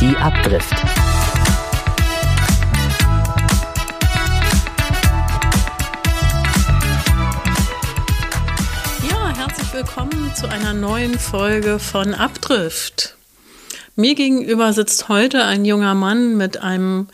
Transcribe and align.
Die 0.00 0.16
Abdrift. 0.16 0.72
Ja, 9.10 9.36
herzlich 9.36 9.74
willkommen 9.74 10.32
zu 10.34 10.48
einer 10.48 10.72
neuen 10.72 11.18
Folge 11.18 11.78
von 11.78 12.14
Abdrift. 12.14 13.16
Mir 13.94 14.14
gegenüber 14.14 14.72
sitzt 14.72 15.10
heute 15.10 15.44
ein 15.44 15.66
junger 15.66 15.94
Mann 15.94 16.38
mit 16.38 16.62
einem 16.62 17.08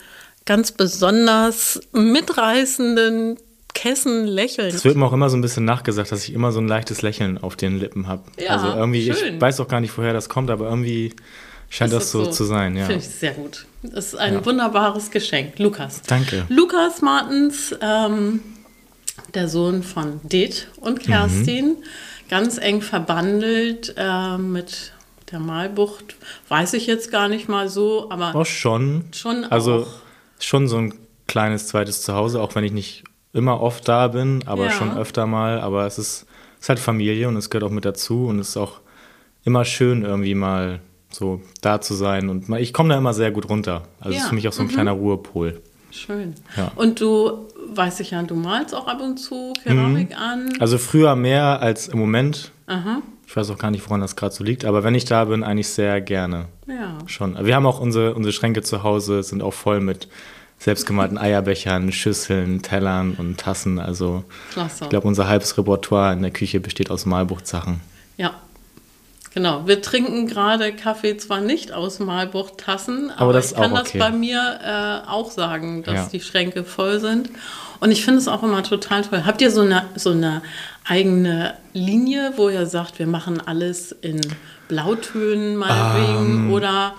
ganz 0.45 0.71
besonders 0.71 1.81
mitreißenden 1.93 3.37
Kessenlächeln. 3.75 4.73
Es 4.73 4.85
wird 4.85 4.95
mir 4.95 5.07
auch 5.07 5.13
immer 5.13 5.29
so 5.29 5.37
ein 5.37 5.43
bisschen 5.43 5.65
nachgesagt, 5.65 6.13
dass 6.13 6.23
ich 6.23 6.33
immer 6.33 6.53
so 6.53 6.61
ein 6.61 6.69
leichtes 6.69 7.03
Lächeln 7.03 7.37
auf 7.37 7.57
den 7.57 7.81
Lippen 7.81 8.07
habe. 8.07 8.23
Ja, 8.39 8.51
also 8.51 8.69
irgendwie, 8.69 9.13
schön. 9.13 9.35
ich 9.35 9.41
weiß 9.41 9.59
auch 9.59 9.67
gar 9.67 9.81
nicht, 9.81 9.99
woher 9.99 10.13
das 10.13 10.29
kommt, 10.29 10.51
aber 10.51 10.69
irgendwie 10.71 11.13
scheint 11.69 11.93
Ist 11.93 11.99
das 11.99 12.11
so, 12.13 12.27
zu 12.27 12.45
sein, 12.45 12.77
ja. 12.77 12.87
Finde 12.87 13.03
ich 13.03 13.09
sehr 13.09 13.33
gut. 13.33 13.67
Das 13.83 14.07
ist 14.07 14.15
ein 14.17 14.35
Ja. 14.35 14.47
wunderbares 14.47 15.11
Geschenk. 15.11 15.59
Lukas. 15.59 16.03
Danke. 16.03 16.45
Lukas 16.49 17.03
Martens, 17.03 17.75
ähm, 17.81 18.41
der 19.35 19.49
Sohn 19.49 19.83
von 19.83 20.21
Det 20.25 20.69
und 20.81 21.01
Kerstin, 21.01 21.69
Mhm. 21.71 21.77
ganz 22.29 22.59
eng 22.59 22.83
verbandelt 22.83 23.95
äh, 23.97 24.39
mit 24.39 24.93
der 25.33 25.41
Malbucht. 25.41 26.17
Weiß 26.49 26.73
ich 26.75 26.87
jetzt 26.87 27.11
gar 27.11 27.29
nicht 27.29 27.49
mal 27.49 27.69
so, 27.69 28.11
aber 28.11 28.33
Oh, 28.35 28.45
schon. 28.45 29.05
Schon 29.15 29.45
Also 29.45 29.83
auch. 29.83 29.87
schon 30.41 30.69
so 30.69 30.77
ein 30.79 30.95
kleines 31.27 31.67
zweites 31.69 32.03
Zuhause, 32.03 32.41
auch 32.41 32.55
wenn 32.55 32.65
ich 32.65 32.73
nicht 32.73 33.05
immer 33.33 33.61
oft 33.61 33.89
da 33.89 34.09
bin, 34.09 34.43
aber 34.47 34.67
Ja. 34.67 34.71
schon 34.71 34.97
öfter 34.97 35.27
mal. 35.27 35.61
Aber 35.61 35.87
es 35.87 35.99
ist, 35.99 36.27
es 36.57 36.63
ist 36.65 36.69
halt 36.69 36.79
Familie 36.79 37.29
und 37.29 37.37
es 37.37 37.51
gehört 37.51 37.65
auch 37.65 37.75
mit 37.75 37.85
dazu 37.85 38.27
und 38.27 38.39
es 38.39 38.51
ist 38.51 38.57
auch 38.57 38.81
immer 39.45 39.65
schön, 39.65 40.03
irgendwie 40.05 40.35
mal 40.35 40.81
so 41.11 41.41
da 41.61 41.81
zu 41.81 41.95
sein. 41.95 42.29
Und 42.29 42.49
ich 42.59 42.73
komme 42.73 42.91
da 42.91 42.99
immer 42.99 43.15
sehr 43.15 43.31
gut 43.31 43.49
runter. 43.49 43.83
Also 44.01 44.11
es 44.11 44.17
Ja. 44.17 44.23
ist 44.23 44.29
für 44.29 44.35
mich 44.35 44.49
auch 44.49 44.53
so 44.53 44.63
ein 44.63 44.69
kleiner 44.69 44.93
Ruhepol. 44.93 45.61
schön. 45.93 46.35
Ja. 46.59 46.73
Und 46.77 47.01
du, 47.01 47.47
weiß 47.75 48.01
ich 48.01 48.11
ja, 48.11 48.23
du 48.23 48.35
malst 48.35 48.75
auch 48.75 48.87
ab 48.87 49.01
und 49.01 49.17
zu 49.19 49.55
Keramik 49.63 50.15
an. 50.19 50.51
Also 50.61 50.77
früher 50.77 51.17
mehr 51.17 51.61
als 51.63 51.89
im 51.89 51.99
Moment. 51.99 52.51
Aha. 52.67 53.01
Ich 53.27 53.35
weiß 53.35 53.51
auch 53.51 53.57
gar 53.59 53.71
nicht, 53.71 53.85
woran 53.89 54.03
das 54.03 54.15
gerade 54.15 54.35
so 54.35 54.45
liegt, 54.45 54.65
aber 54.67 54.85
wenn 54.85 54.95
ich 54.95 55.05
da 55.07 55.25
bin, 55.25 55.43
eigentlich 55.43 55.69
sehr 55.69 56.01
gerne. 56.03 56.47
Ja. 56.67 56.99
Schon. 57.07 57.37
Wir 57.47 57.57
haben 57.57 57.65
auch 57.67 57.81
unsere, 57.81 58.15
unsere 58.15 58.33
Schränke 58.33 58.63
zu 58.63 58.83
Hause, 58.83 59.23
sind 59.23 59.43
auch 59.43 59.55
voll 59.55 59.81
mit 59.81 60.07
selbstgemalten 60.59 61.19
Eierbechern, 61.19 61.91
Schüsseln, 61.93 62.63
Tellern 62.63 63.15
und 63.19 63.39
Tassen. 63.39 63.79
Also 63.79 64.25
Klasse. 64.53 64.85
ich 64.85 64.91
glaube, 64.91 65.09
unser 65.09 65.29
halbes 65.29 65.57
Repertoire 65.59 66.13
in 66.13 66.23
der 66.23 66.31
Küche 66.31 66.61
besteht 66.61 66.91
aus 66.91 67.05
Malbuchtsachen. 67.07 67.81
Ja. 68.17 68.35
Genau, 69.37 69.67
wir 69.67 69.83
trinken 69.83 70.27
gerade 70.27 70.73
Kaffee 70.73 71.19
zwar 71.19 71.43
nicht 71.43 71.71
aus 71.71 71.99
Malbuchtassen, 71.99 73.11
aber, 73.11 73.21
Aber 73.21 73.33
das 73.35 73.51
ich 73.53 73.59
kann 73.59 73.71
auch 73.71 73.81
das 73.81 73.89
okay. 73.91 73.99
bei 73.99 74.11
mir 74.11 74.61
äh, 74.65 75.11
auch 75.11 75.31
sagen, 75.31 75.83
dass 75.83 75.95
Ja. 75.95 76.09
die 76.11 76.21
Schränke 76.23 76.65
voll 76.65 77.01
sind. 77.01 77.29
Und 77.79 77.91
ich 77.91 78.03
finde 78.03 78.21
es 78.21 78.29
auch 78.29 78.43
immer 78.43 78.63
total 78.63 79.03
toll. 79.03 79.25
Habt 79.27 79.43
ihr 79.43 79.51
so 79.51 79.61
eine, 79.61 79.85
so 79.95 80.13
eine 80.13 80.41
eigene 80.87 81.53
Linie, 81.75 82.33
wo 82.37 82.49
ihr 82.49 82.65
sagt, 82.65 82.99
wir 82.99 83.07
machen 83.07 83.39
alles 83.45 83.93
in 83.93 84.23
Blautönen 84.69 85.57
meinetwegen 85.57 86.51
oder 86.51 86.95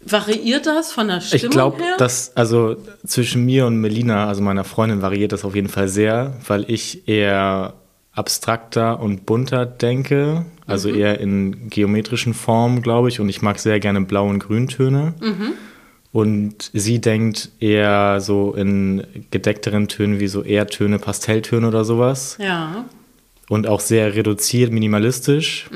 variiert 0.00 0.64
das 0.64 0.90
von 0.90 1.08
der 1.08 1.20
Stimmung 1.20 1.42
Ähm. 1.42 1.48
Ich 1.50 1.54
glaube, 1.54 1.84
dass, 1.98 2.34
also 2.34 2.76
zwischen 3.06 3.44
mir 3.44 3.66
und 3.66 3.76
Melina, 3.76 4.26
also 4.26 4.40
meiner 4.40 4.64
Freundin, 4.64 5.02
variiert 5.02 5.32
das 5.32 5.44
auf 5.44 5.54
jeden 5.54 5.68
Fall 5.68 5.88
sehr, 5.88 6.32
weil 6.46 6.64
ich 6.70 7.06
eher 7.06 7.74
abstrakter 8.14 9.00
und 9.00 9.26
bunter 9.26 9.66
denke, 9.66 10.46
also 10.68 10.88
eher 10.90 11.18
in 11.20 11.68
geometrischen 11.70 12.34
Formen, 12.34 12.82
glaube 12.82 13.08
ich, 13.08 13.18
und 13.20 13.28
ich 13.28 13.42
mag 13.42 13.58
sehr 13.58 13.80
gerne 13.80 14.00
Blau- 14.02 14.28
und 14.28 14.38
Grüntöne. 14.38 15.14
Und 16.12 16.70
sie 16.72 17.00
denkt 17.00 17.50
eher 17.60 18.20
so 18.20 18.54
in 18.54 19.02
gedeckteren 19.30 19.88
Tönen 19.88 20.20
wie 20.20 20.26
so 20.28 20.42
Erdtöne, 20.42 20.98
Pastelltöne 20.98 21.68
oder 21.68 21.84
sowas. 21.84 22.36
ja, 22.40 22.86
Und 23.48 23.66
auch 23.66 23.80
sehr 23.80 24.14
reduziert, 24.14 24.72
minimalistisch. 24.72 25.68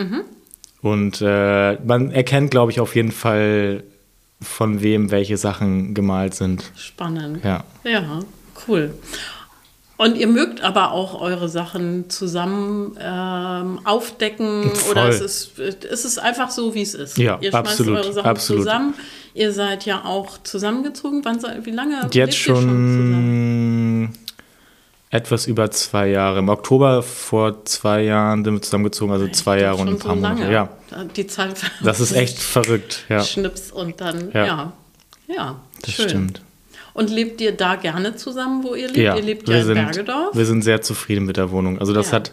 Und 0.81 1.21
äh, 1.23 1.75
man 1.85 2.11
erkennt, 2.11 2.51
glaube 2.51 2.73
ich, 2.73 2.81
auf 2.81 2.97
jeden 2.97 3.13
Fall, 3.13 3.85
von 4.41 4.83
wem 4.83 5.11
welche 5.13 5.37
Sachen 5.37 5.95
gemalt 5.95 6.35
sind. 6.35 6.73
spannend. 6.77 7.45
Ja. 7.45 7.63
Ja, 7.85 8.21
cool. 8.67 8.93
Und 10.03 10.17
ihr 10.17 10.27
mögt 10.27 10.63
aber 10.63 10.91
auch 10.91 11.21
eure 11.21 11.49
Sachen 11.49 12.11
zusammen 12.11 12.97
ähm, 13.01 13.81
aufdecken 13.85 14.71
Voll. 14.75 14.93
oder 14.93 15.09
es 15.09 15.21
ist, 15.21 15.59
es 15.59 16.05
ist 16.05 16.19
einfach 16.19 16.51
so, 16.51 16.75
wie 16.75 16.83
es 16.83 16.95
ist. 16.95 17.19
Ja, 17.19 17.39
ihr 17.41 17.51
schmeißt 17.51 17.69
absolut, 17.69 17.99
eure 17.99 18.13
Sachen 18.13 18.29
absolut. 18.29 18.63
zusammen. 18.65 18.95
Ihr 19.35 19.53
seid 19.53 19.87
ja 19.87 20.05
auch 20.05 20.39
zusammengezogen. 20.43 21.25
Wann 21.25 21.41
wie 21.65 21.71
lange? 21.71 22.09
Jetzt 22.13 22.43
zusammen? 22.43 24.13
schon 24.13 24.19
etwas 25.11 25.47
über 25.47 25.71
zwei 25.71 26.09
Jahre. 26.09 26.41
Im 26.41 26.49
Oktober 26.49 27.03
vor 27.03 27.65
zwei 27.65 28.03
Jahren 28.03 28.45
sind 28.45 28.55
wir 28.55 28.63
zusammengezogen, 28.63 29.13
also 29.13 29.29
zwei 29.29 29.61
Jahre 29.61 29.77
und 29.77 29.87
Schon 29.87 29.97
ein 29.97 29.99
paar 30.01 30.15
so 30.15 30.21
Monate. 30.21 30.53
Ja, 30.53 30.69
Die 31.15 31.27
Zeit 31.29 31.55
das 31.85 32.01
ist 32.01 32.13
echt 32.13 32.39
verrückt. 32.39 33.05
Ja, 33.09 33.23
Schnips 33.23 33.71
und 33.71 34.01
dann, 34.01 34.33
ja. 34.33 34.47
Ja. 34.47 34.73
Ja, 35.29 35.61
das 35.83 35.93
schön. 35.93 36.09
stimmt. 36.09 36.43
Und 36.95 37.11
lebt 37.11 37.41
ihr 37.41 37.53
da 37.53 37.77
gerne 37.77 38.17
zusammen, 38.17 38.63
wo 38.65 38.75
ihr 38.75 38.87
lebt? 38.89 38.97
Ja, 38.99 39.17
ihr 39.17 39.23
lebt 39.23 39.49
ja 39.49 39.59
in 39.59 39.65
sind, 39.65 39.75
Bergedorf. 39.75 40.35
Wir 40.37 40.45
sind 40.47 40.63
sehr 40.63 40.83
zufrieden 40.83 41.25
mit 41.25 41.37
der 41.37 41.51
Wohnung. 41.51 41.79
Also 41.79 41.93
das 41.95 42.11
Ja. 42.11 42.17
hat 42.17 42.33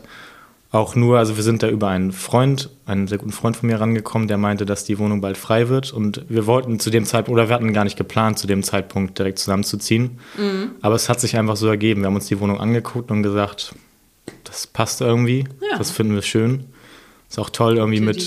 auch 0.72 0.96
nur, 0.96 1.18
also 1.18 1.36
wir 1.36 1.44
sind 1.44 1.64
da 1.64 1.70
über 1.70 1.88
einen 1.88 2.12
Freund, 2.12 2.70
einen 2.86 3.08
sehr 3.08 3.18
guten 3.18 3.32
Freund 3.32 3.58
von 3.58 3.68
mir 3.68 3.80
rangekommen, 3.80 4.28
der 4.28 4.38
meinte, 4.38 4.66
dass 4.68 4.84
die 4.84 5.00
Wohnung 5.00 5.20
bald 5.22 5.38
frei 5.38 5.68
wird. 5.70 5.92
Und 5.94 6.26
wir 6.30 6.46
wollten 6.46 6.80
zu 6.80 6.90
dem 6.92 7.06
Zeitpunkt, 7.06 7.40
oder 7.40 7.50
wir 7.50 7.56
hatten 7.56 7.74
gar 7.74 7.86
nicht 7.86 7.98
geplant, 7.98 8.38
zu 8.38 8.46
dem 8.48 8.62
Zeitpunkt 8.62 9.18
direkt 9.18 9.40
zusammenzuziehen. 9.40 10.20
Mhm. 10.38 10.72
Aber 10.82 10.94
es 10.96 11.10
hat 11.10 11.20
sich 11.22 11.38
einfach 11.38 11.56
so 11.56 11.68
ergeben. 11.68 12.02
Wir 12.02 12.08
haben 12.08 12.16
uns 12.16 12.28
die 12.28 12.40
Wohnung 12.40 12.60
angeguckt 12.60 13.10
und 13.12 13.24
gesagt, 13.24 13.74
das 14.44 14.68
passt 14.68 15.02
irgendwie, 15.02 15.46
Ja. 15.72 15.78
das 15.78 15.90
finden 15.90 16.14
wir 16.14 16.22
schön. 16.22 16.66
Ist 17.30 17.38
auch 17.38 17.52
toll, 17.52 17.78
irgendwie 17.78 18.00
mit 18.00 18.18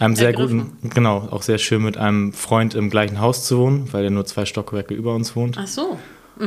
einem 0.00 0.14
sehr 0.14 0.28
ergriffen. 0.28 0.76
guten, 0.80 0.90
genau, 0.90 1.28
auch 1.30 1.42
sehr 1.42 1.58
schön 1.58 1.82
mit 1.82 1.96
einem 1.96 2.32
Freund 2.32 2.74
im 2.74 2.88
gleichen 2.88 3.20
Haus 3.20 3.44
zu 3.44 3.58
wohnen, 3.58 3.92
weil 3.92 4.04
er 4.04 4.10
nur 4.10 4.24
zwei 4.26 4.44
Stockwerke 4.44 4.94
über 4.94 5.14
uns 5.14 5.34
wohnt. 5.34 5.56
Ach 5.58 5.66
so. 5.66 5.98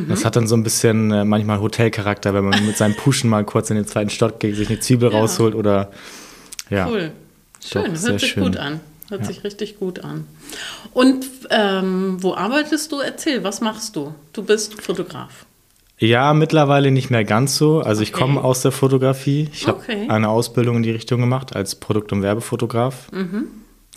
Das 0.09 0.25
hat 0.25 0.36
dann 0.36 0.47
so 0.47 0.56
ein 0.56 0.63
bisschen 0.63 1.12
äh, 1.12 1.25
manchmal 1.25 1.59
Hotelcharakter, 1.59 2.34
wenn 2.34 2.46
man 2.46 2.66
mit 2.66 2.75
seinem 2.75 2.96
Puschen 2.96 3.30
mal 3.30 3.44
kurz 3.46 3.69
in 3.69 3.75
den 3.75 3.86
zweiten 3.86 4.09
Stock 4.09 4.40
geht, 4.40 4.56
sich 4.56 4.68
eine 4.69 4.80
Zwiebel 4.80 5.12
Ja. 5.12 5.19
rausholt 5.19 5.53
oder 5.53 5.91
ja. 6.69 6.88
Cool. 6.88 7.12
Schön, 7.63 7.94
Doch, 7.94 8.02
hört 8.02 8.19
sich 8.19 8.31
schön. 8.31 8.44
gut 8.44 8.57
an. 8.57 8.80
Hört 9.09 9.25
sich 9.25 9.44
richtig 9.44 9.78
gut 9.78 10.03
an. 10.03 10.25
Und 10.94 11.25
ähm, 11.52 12.18
wo 12.22 12.34
arbeitest 12.34 12.92
du? 12.92 13.00
Erzähl, 13.00 13.44
was 13.44 13.62
machst 13.62 13.96
du? 13.96 14.16
Du 14.34 14.44
bist 14.44 14.81
Fotograf. 14.81 15.46
Ja, 15.97 16.33
mittlerweile 16.33 16.91
nicht 16.91 17.09
mehr 17.09 17.23
ganz 17.23 17.56
so. 17.56 17.79
Also 17.79 18.01
ich 18.01 18.13
Okay. 18.13 18.23
komme 18.23 18.44
aus 18.44 18.61
der 18.61 18.72
Fotografie. 18.72 19.50
Ich 19.53 19.67
Okay. 19.67 20.03
habe 20.03 20.13
eine 20.13 20.29
Ausbildung 20.29 20.78
in 20.78 20.83
die 20.83 20.91
Richtung 20.91 21.22
gemacht 21.22 21.56
als 21.56 21.75
Produkt- 21.75 22.11
und 22.11 22.22
Werbefotograf. 22.22 23.11
Mhm. 23.11 23.45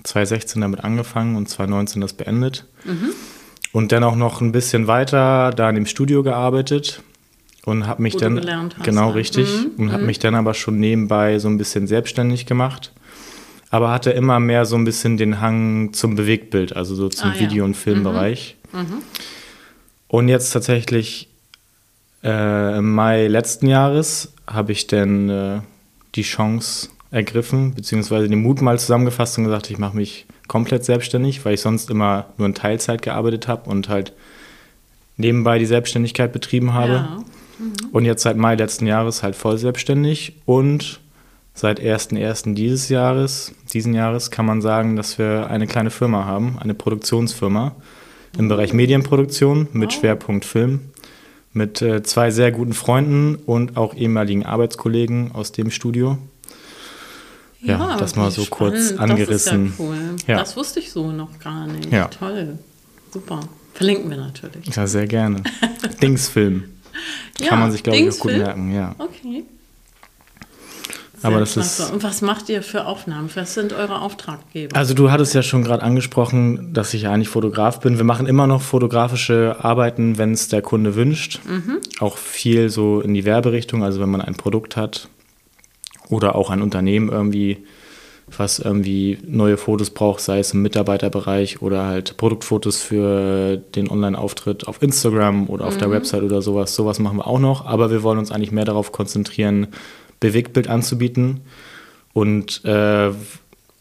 2016 0.04 0.60
damit 0.62 0.84
angefangen 0.84 1.34
und 1.36 1.48
2019 1.48 2.00
das 2.00 2.12
beendet. 2.12 2.66
Mhm. 2.84 3.08
Und 3.72 3.90
dann 3.92 4.04
auch 4.04 4.14
noch 4.14 4.40
ein 4.40 4.52
bisschen 4.52 4.86
weiter 4.86 5.50
da 5.50 5.68
in 5.68 5.74
dem 5.74 5.86
Studio 5.86 6.22
gearbeitet 6.22 7.02
und 7.64 7.86
habe 7.88 8.00
mich 8.02 8.14
Wo 8.14 8.18
dann 8.18 8.38
hast, 8.48 8.82
genau 8.84 9.08
ne? 9.08 9.14
richtig 9.16 9.48
Mhm, 9.48 9.70
und 9.82 9.92
habe 9.92 10.04
mich 10.04 10.20
dann 10.20 10.36
aber 10.36 10.54
schon 10.54 10.78
nebenbei 10.78 11.38
so 11.40 11.48
ein 11.48 11.58
bisschen 11.58 11.86
selbstständig 11.88 12.46
gemacht. 12.46 12.92
Aber 13.70 13.90
hatte 13.90 14.10
immer 14.10 14.40
mehr 14.40 14.64
so 14.64 14.76
ein 14.76 14.84
bisschen 14.84 15.16
den 15.18 15.40
Hang 15.42 15.92
zum 15.92 16.14
Bewegtbild, 16.14 16.74
also 16.76 16.94
so 16.94 17.08
zum 17.10 17.30
Ah, 17.30 17.34
ja. 17.34 17.40
Video- 17.40 17.64
und 17.66 17.74
Filmbereich. 17.76 18.56
Und 20.06 20.28
jetzt 20.28 20.50
tatsächlich 20.52 21.27
äh, 22.22 22.78
im 22.78 22.94
Mai 22.94 23.26
letzten 23.26 23.66
Jahres 23.66 24.32
habe 24.46 24.72
ich 24.72 24.86
dann 24.86 25.28
äh, 25.28 25.60
die 26.14 26.22
Chance 26.22 26.88
ergriffen, 27.10 27.74
beziehungsweise 27.74 28.28
den 28.28 28.42
Mut 28.42 28.60
mal 28.60 28.78
zusammengefasst 28.78 29.38
und 29.38 29.44
gesagt, 29.44 29.70
ich 29.70 29.78
mache 29.78 29.96
mich 29.96 30.26
komplett 30.46 30.84
selbstständig, 30.84 31.44
weil 31.44 31.54
ich 31.54 31.60
sonst 31.60 31.90
immer 31.90 32.26
nur 32.36 32.46
in 32.46 32.54
Teilzeit 32.54 33.02
gearbeitet 33.02 33.48
habe 33.48 33.68
und 33.70 33.88
halt 33.88 34.12
nebenbei 35.16 35.58
die 35.58 35.66
Selbstständigkeit 35.66 36.32
betrieben 36.32 36.74
habe. 36.74 36.92
Ja. 36.92 37.18
Und 37.92 38.04
jetzt 38.04 38.22
seit 38.22 38.36
Mai 38.36 38.54
letzten 38.54 38.86
Jahres 38.86 39.22
halt 39.22 39.34
voll 39.34 39.58
selbstständig 39.58 40.34
und 40.44 41.00
seit 41.54 41.80
1.1. 41.80 42.54
dieses 42.54 42.88
Jahres, 42.88 43.52
diesen 43.72 43.94
Jahres 43.94 44.30
kann 44.30 44.46
man 44.46 44.62
sagen, 44.62 44.94
dass 44.94 45.18
wir 45.18 45.50
eine 45.50 45.66
kleine 45.66 45.90
Firma 45.90 46.24
haben, 46.24 46.56
eine 46.60 46.74
Produktionsfirma 46.74 47.74
im 48.38 48.48
Bereich 48.48 48.72
Medienproduktion 48.72 49.66
mit 49.72 49.90
Wow. 49.90 50.00
Schwerpunkt 50.00 50.44
Film, 50.44 50.92
mit 51.58 51.82
äh, 51.82 52.02
zwei 52.02 52.30
sehr 52.30 52.52
guten 52.52 52.72
Freunden 52.72 53.34
und 53.34 53.76
auch 53.76 53.94
ehemaligen 53.94 54.46
Arbeitskollegen 54.46 55.32
aus 55.32 55.52
dem 55.52 55.70
Studio. 55.70 56.16
Ja, 57.60 57.96
das 57.96 58.16
mal 58.16 58.30
so 58.30 58.46
kurz 58.46 58.90
spannend. 58.90 59.00
angerissen. 59.00 59.70
Das 59.70 59.78
ja 59.78 59.84
cool. 59.84 59.98
Ja. 60.26 60.38
Das 60.38 60.56
wusste 60.56 60.78
ich 60.80 60.90
so 60.92 61.10
noch 61.10 61.38
gar 61.40 61.66
nicht. 61.66 61.92
Ja. 61.92 62.06
Toll. 62.06 62.58
Super. 63.12 63.40
Verlinken 63.74 64.08
wir 64.10 64.16
natürlich. 64.16 64.74
Ja, 64.74 64.86
sehr 64.86 65.06
gerne. 65.06 65.42
Dingsfilm. 66.02 66.64
Ja, 67.40 67.48
Kann 67.48 67.60
man 67.60 67.72
sich, 67.72 67.82
glaube 67.82 67.98
ich, 67.98 68.10
auch 68.10 68.18
gut 68.18 68.32
merken, 68.32 68.72
ja. 68.74 68.94
Okay. 68.98 69.44
Sehr 71.20 71.30
Aber 71.30 71.40
das 71.40 71.54
klasse. 71.54 71.82
ist. 71.84 71.92
Und 71.92 72.02
was 72.04 72.22
macht 72.22 72.48
ihr 72.48 72.62
für 72.62 72.86
Aufnahmen? 72.86 73.28
Was 73.34 73.54
sind 73.54 73.72
eure 73.72 74.00
Auftraggeber? 74.00 74.76
Also 74.76 74.94
du 74.94 75.10
hattest 75.10 75.34
ja 75.34 75.42
schon 75.42 75.64
gerade 75.64 75.82
angesprochen, 75.82 76.72
dass 76.72 76.94
ich 76.94 77.08
eigentlich 77.08 77.28
Fotograf 77.28 77.80
bin. 77.80 77.96
Wir 77.96 78.04
machen 78.04 78.26
immer 78.26 78.46
noch 78.46 78.62
fotografische 78.62 79.56
Arbeiten, 79.60 80.16
wenn 80.18 80.32
es 80.32 80.48
der 80.48 80.62
Kunde 80.62 80.94
wünscht. 80.94 81.40
Auch 81.98 82.16
viel 82.16 82.70
so 82.70 83.00
in 83.00 83.14
die 83.14 83.24
Werberichtung, 83.24 83.82
also 83.82 84.00
wenn 84.00 84.10
man 84.10 84.20
ein 84.20 84.34
Produkt 84.34 84.76
hat 84.76 85.08
oder 86.08 86.36
auch 86.36 86.50
ein 86.50 86.62
Unternehmen 86.62 87.08
irgendwie, 87.08 87.58
was 88.36 88.58
irgendwie 88.58 89.18
neue 89.26 89.56
Fotos 89.56 89.90
braucht, 89.90 90.20
sei 90.20 90.38
es 90.38 90.52
im 90.52 90.62
Mitarbeiterbereich 90.62 91.62
oder 91.62 91.86
halt 91.86 92.16
Produktfotos 92.16 92.80
für 92.82 93.56
den 93.56 93.90
Online-Auftritt 93.90 94.68
auf 94.68 94.82
Instagram 94.82 95.48
oder 95.48 95.66
auf 95.66 95.78
der 95.78 95.90
Website 95.90 96.22
oder 96.22 96.42
sowas. 96.42 96.74
Sowas 96.74 96.98
machen 96.98 97.18
wir 97.18 97.26
auch 97.26 97.40
noch, 97.40 97.66
aber 97.66 97.90
wir 97.90 98.02
wollen 98.02 98.18
uns 98.18 98.30
eigentlich 98.30 98.52
mehr 98.52 98.64
darauf 98.66 98.92
konzentrieren, 98.92 99.68
Bewegtbild 100.20 100.68
anzubieten 100.68 101.40
und 102.12 102.64
äh, 102.64 103.10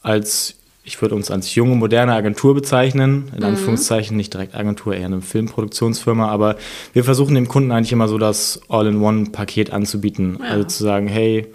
als 0.02 0.58
ich 0.88 1.02
würde 1.02 1.16
uns 1.16 1.30
als 1.30 1.54
junge, 1.54 1.76
moderne 1.76 2.14
Agentur 2.14 2.56
bezeichnen, 2.56 3.30
in 3.36 3.44
Anführungszeichen, 3.44 4.16
nicht 4.16 4.34
direkt 4.34 4.56
Agentur, 4.56 4.96
eher 4.96 5.08
eine 5.08 5.20
Filmproduktionsfirma, 5.20 6.30
aber 6.30 6.56
wir 6.94 7.04
versuchen 7.04 7.36
dem 7.36 7.50
Kunden 7.50 7.74
eigentlich 7.74 7.92
immer 7.92 8.08
so 8.08 8.18
das 8.18 8.62
All-in-One-Paket 8.70 9.74
anzubieten. 9.74 10.38
Ja. 10.42 10.52
Also 10.52 10.64
zu 10.64 10.84
sagen, 10.86 11.10
hey, 11.10 11.46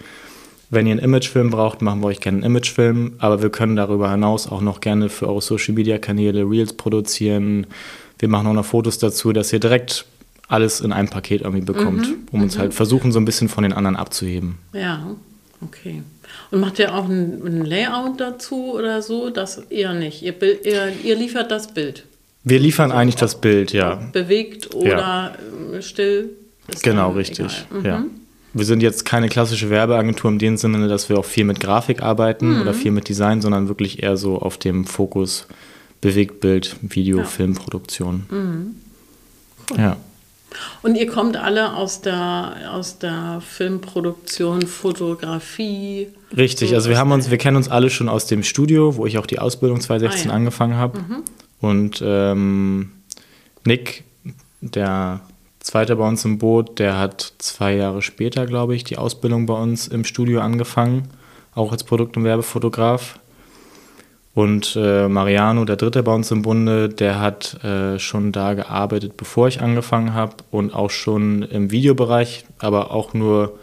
wenn 0.68 0.86
ihr 0.86 0.92
einen 0.92 1.00
Imagefilm 1.00 1.48
braucht, 1.48 1.80
machen 1.80 2.02
wir 2.02 2.08
euch 2.08 2.20
gerne 2.20 2.38
einen 2.38 2.44
Imagefilm, 2.44 3.12
aber 3.18 3.42
wir 3.42 3.48
können 3.48 3.74
darüber 3.74 4.10
hinaus 4.10 4.46
auch 4.46 4.60
noch 4.60 4.80
gerne 4.80 5.08
für 5.08 5.28
eure 5.28 5.40
Social-Media-Kanäle 5.40 6.42
Reels 6.42 6.74
produzieren. 6.74 7.66
Wir 8.18 8.28
machen 8.28 8.48
auch 8.48 8.54
noch 8.54 8.66
Fotos 8.66 8.98
dazu, 8.98 9.32
dass 9.32 9.50
ihr 9.50 9.60
direkt 9.60 10.04
alles 10.52 10.80
in 10.80 10.92
einem 10.92 11.08
Paket 11.08 11.42
irgendwie 11.42 11.64
bekommt, 11.64 12.06
um 12.30 12.42
uns 12.42 12.58
halt 12.58 12.74
versuchen, 12.74 13.10
so 13.12 13.18
ein 13.18 13.24
bisschen 13.24 13.48
von 13.48 13.62
den 13.62 13.72
anderen 13.72 13.96
abzuheben. 13.96 14.58
Ja, 14.72 15.06
okay. 15.60 16.02
Und 16.50 16.60
macht 16.60 16.78
ihr 16.78 16.94
auch 16.94 17.08
ein, 17.08 17.42
ein 17.44 17.64
Layout 17.64 18.20
dazu 18.20 18.74
oder 18.74 19.02
so? 19.02 19.30
Das 19.30 19.58
eher 19.70 19.92
nicht. 19.94 20.22
Ihr, 20.22 20.34
ihr, 20.64 20.92
ihr 21.04 21.16
liefert 21.16 21.50
das 21.50 21.72
Bild. 21.74 22.04
Wir 22.44 22.58
liefern 22.58 22.90
eigentlich 22.92 23.16
das 23.16 23.40
Bild, 23.40 23.72
ja. 23.72 24.00
Bewegt 24.12 24.74
oder 24.74 25.36
äh, 25.72 25.80
still. 25.82 26.30
Ist 26.68 26.82
Genau, 26.82 27.10
richtig. 27.12 27.66
Mhm. 27.70 27.84
Ja. 27.84 28.04
Wir 28.54 28.64
sind 28.66 28.82
jetzt 28.82 29.04
keine 29.04 29.28
klassische 29.28 29.70
Werbeagentur 29.70 30.30
in 30.30 30.38
dem 30.38 30.56
Sinne, 30.56 30.86
dass 30.88 31.08
wir 31.08 31.18
auch 31.18 31.24
viel 31.24 31.44
mit 31.44 31.60
Grafik 31.60 32.02
arbeiten 32.02 32.54
Mhm. 32.56 32.60
oder 32.62 32.74
viel 32.74 32.90
mit 32.90 33.08
Design, 33.08 33.40
sondern 33.40 33.68
wirklich 33.68 34.02
eher 34.02 34.16
so 34.16 34.38
auf 34.38 34.58
dem 34.58 34.84
Fokus 34.84 35.46
Bewegtbild, 36.00 36.76
Video, 36.82 37.18
Ja. 37.18 37.22
Mhm. 37.22 37.28
Filmproduktion. 37.28 38.74
Ja. 39.76 39.96
Und 40.82 40.96
ihr 40.96 41.06
kommt 41.06 41.36
alle 41.36 41.74
aus 41.74 42.00
der, 42.00 42.70
aus 42.72 42.98
der 42.98 43.40
Filmproduktion, 43.46 44.62
Fotografie. 44.66 46.08
Richtig, 46.36 46.70
So 46.70 46.74
also 46.76 46.90
wir 46.90 46.98
haben 46.98 47.12
uns, 47.12 47.30
wir 47.30 47.38
kennen 47.38 47.56
uns 47.56 47.68
alle 47.68 47.90
schon 47.90 48.08
aus 48.08 48.26
dem 48.26 48.42
Studio, 48.42 48.96
wo 48.96 49.06
ich 49.06 49.18
auch 49.18 49.26
die 49.26 49.38
Ausbildung 49.38 49.80
2016 49.80 50.30
Ah, 50.30 50.32
ja. 50.32 50.36
angefangen 50.36 50.76
habe. 50.76 51.00
Und 51.60 52.02
ähm, 52.04 52.92
Nick, 53.64 54.04
der 54.60 55.20
zweite 55.60 55.96
bei 55.96 56.08
uns 56.08 56.24
im 56.24 56.38
Boot, 56.38 56.78
der 56.78 56.98
hat 56.98 57.34
zwei 57.38 57.74
Jahre 57.76 58.02
später, 58.02 58.46
glaube 58.46 58.74
ich, 58.74 58.84
die 58.84 58.98
Ausbildung 58.98 59.46
bei 59.46 59.54
uns 59.54 59.86
im 59.88 60.04
Studio 60.04 60.40
angefangen, 60.40 61.08
auch 61.54 61.70
als 61.72 61.84
Produkt- 61.84 62.16
und 62.16 62.24
Werbefotograf. 62.24 63.18
Und 64.34 64.76
äh, 64.76 65.08
Mariano, 65.08 65.64
der 65.66 65.76
dritte 65.76 66.02
bei 66.02 66.14
uns 66.14 66.30
im 66.30 66.40
Bunde, 66.40 66.88
der 66.88 67.20
hat 67.20 67.62
äh, 67.64 67.98
schon 67.98 68.32
da 68.32 68.54
gearbeitet, 68.54 69.16
bevor 69.18 69.46
ich 69.48 69.60
angefangen 69.60 70.14
habe 70.14 70.36
und 70.50 70.74
auch 70.74 70.90
schon 70.90 71.42
im 71.42 71.70
Videobereich, 71.70 72.46
aber 72.58 72.92
auch 72.92 73.12
nur 73.12 73.58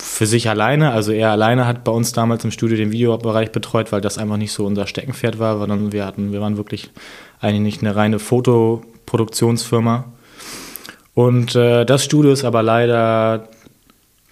für 0.00 0.26
sich 0.26 0.48
alleine. 0.48 0.90
Also 0.90 1.12
er 1.12 1.30
alleine 1.30 1.66
hat 1.66 1.84
bei 1.84 1.92
uns 1.92 2.12
damals 2.12 2.44
im 2.44 2.50
Studio 2.50 2.76
den 2.76 2.90
Videobereich 2.90 3.52
betreut, 3.52 3.92
weil 3.92 4.00
das 4.00 4.18
einfach 4.18 4.38
nicht 4.38 4.52
so 4.52 4.66
unser 4.66 4.88
Steckenpferd 4.88 5.38
war, 5.38 5.58
sondern 5.58 5.92
wir 5.92 6.04
hatten, 6.04 6.32
wir 6.32 6.40
waren 6.40 6.56
wirklich 6.56 6.90
eigentlich 7.40 7.60
nicht 7.60 7.82
eine 7.82 7.94
reine 7.94 8.18
Fotoproduktionsfirma. 8.18 10.04
Und 11.14 11.54
äh, 11.54 11.84
das 11.84 12.04
Studio 12.04 12.32
ist 12.32 12.44
aber 12.44 12.62
leider, 12.62 13.48